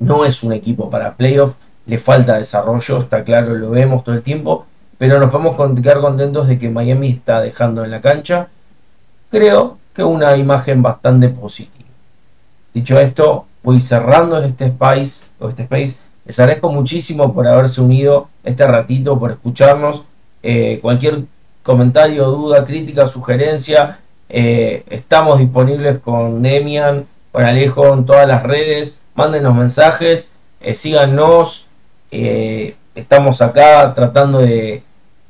no 0.00 0.24
es 0.24 0.42
un 0.42 0.52
equipo 0.52 0.90
para 0.90 1.14
playoff, 1.14 1.54
le 1.86 1.98
falta 1.98 2.38
desarrollo, 2.38 2.98
está 2.98 3.22
claro, 3.22 3.54
lo 3.54 3.70
vemos 3.70 4.02
todo 4.02 4.16
el 4.16 4.22
tiempo, 4.22 4.66
pero 5.02 5.18
nos 5.18 5.32
podemos 5.32 5.56
quedar 5.82 6.00
contentos 6.00 6.46
de 6.46 6.60
que 6.60 6.70
Miami 6.70 7.10
está 7.10 7.40
dejando 7.40 7.84
en 7.84 7.90
la 7.90 8.00
cancha, 8.00 8.46
creo 9.32 9.78
que 9.92 10.04
una 10.04 10.36
imagen 10.36 10.80
bastante 10.80 11.28
positiva. 11.28 11.88
Dicho 12.72 13.00
esto, 13.00 13.46
voy 13.64 13.80
cerrando 13.80 14.40
este 14.40 14.66
space, 14.66 15.26
o 15.40 15.48
este 15.48 15.64
space. 15.64 15.96
Les 16.24 16.38
agradezco 16.38 16.70
muchísimo 16.70 17.34
por 17.34 17.48
haberse 17.48 17.80
unido 17.80 18.28
este 18.44 18.64
ratito, 18.64 19.18
por 19.18 19.32
escucharnos. 19.32 20.04
Eh, 20.40 20.78
cualquier 20.80 21.24
comentario, 21.64 22.28
duda, 22.28 22.64
crítica, 22.64 23.08
sugerencia, 23.08 23.98
eh, 24.28 24.84
estamos 24.88 25.40
disponibles 25.40 25.98
con 25.98 26.42
Demian, 26.42 27.06
con 27.32 27.44
Alejo 27.44 27.92
en 27.92 28.06
todas 28.06 28.28
las 28.28 28.44
redes. 28.44 29.00
Mándenos 29.16 29.52
mensajes, 29.52 30.30
eh, 30.60 30.76
síganos. 30.76 31.66
Estamos 32.94 33.40
acá 33.42 33.94
tratando 33.94 34.38
de, 34.38 34.84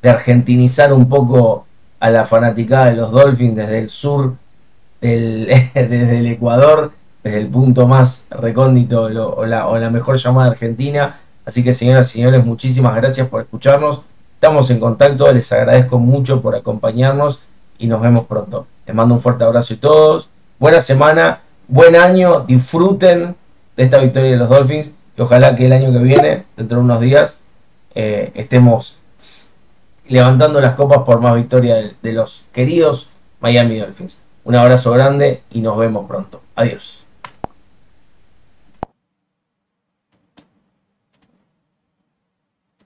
argentinizar 0.09 0.93
un 0.93 1.07
poco 1.07 1.65
a 1.99 2.09
la 2.09 2.25
fanaticada 2.25 2.85
de 2.85 2.97
los 2.97 3.11
Dolphins 3.11 3.55
desde 3.55 3.79
el 3.79 3.89
sur, 3.89 4.35
desde 5.01 6.19
el 6.19 6.27
Ecuador, 6.27 6.91
desde 7.23 7.39
el 7.39 7.47
punto 7.47 7.87
más 7.87 8.27
recóndito 8.29 9.03
o, 9.03 9.45
la, 9.45 9.67
o 9.67 9.77
la 9.77 9.89
mejor 9.89 10.17
llamada 10.17 10.49
de 10.49 10.53
Argentina. 10.53 11.19
Así 11.45 11.63
que 11.63 11.73
señoras 11.73 12.09
y 12.09 12.19
señores, 12.19 12.45
muchísimas 12.45 12.95
gracias 12.95 13.27
por 13.27 13.41
escucharnos. 13.41 14.01
Estamos 14.35 14.69
en 14.69 14.79
contacto, 14.79 15.31
les 15.31 15.51
agradezco 15.51 15.99
mucho 15.99 16.41
por 16.41 16.55
acompañarnos 16.55 17.39
y 17.77 17.87
nos 17.87 18.01
vemos 18.01 18.25
pronto. 18.25 18.67
Les 18.85 18.95
mando 18.95 19.15
un 19.15 19.21
fuerte 19.21 19.43
abrazo 19.43 19.73
a 19.73 19.77
todos. 19.77 20.29
Buena 20.59 20.81
semana, 20.81 21.41
buen 21.67 21.95
año, 21.95 22.41
disfruten 22.41 23.35
de 23.75 23.83
esta 23.83 23.99
victoria 23.99 24.31
de 24.31 24.37
los 24.37 24.49
Dolphins 24.49 24.91
y 25.17 25.21
ojalá 25.21 25.55
que 25.55 25.65
el 25.65 25.73
año 25.73 25.91
que 25.91 25.99
viene, 25.99 26.43
dentro 26.57 26.77
de 26.77 26.83
unos 26.83 26.99
días, 26.99 27.39
eh, 27.95 28.31
estemos 28.35 28.97
levantando 30.07 30.59
las 30.61 30.75
copas 30.75 30.99
por 30.99 31.21
más 31.21 31.35
victoria 31.35 31.75
de, 31.75 31.95
de 32.01 32.13
los 32.13 32.45
queridos 32.53 33.09
Miami 33.39 33.77
Dolphins. 33.79 34.19
Un 34.43 34.55
abrazo 34.55 34.91
grande 34.91 35.43
y 35.51 35.61
nos 35.61 35.77
vemos 35.77 36.07
pronto. 36.07 36.41
Adiós. 36.55 37.02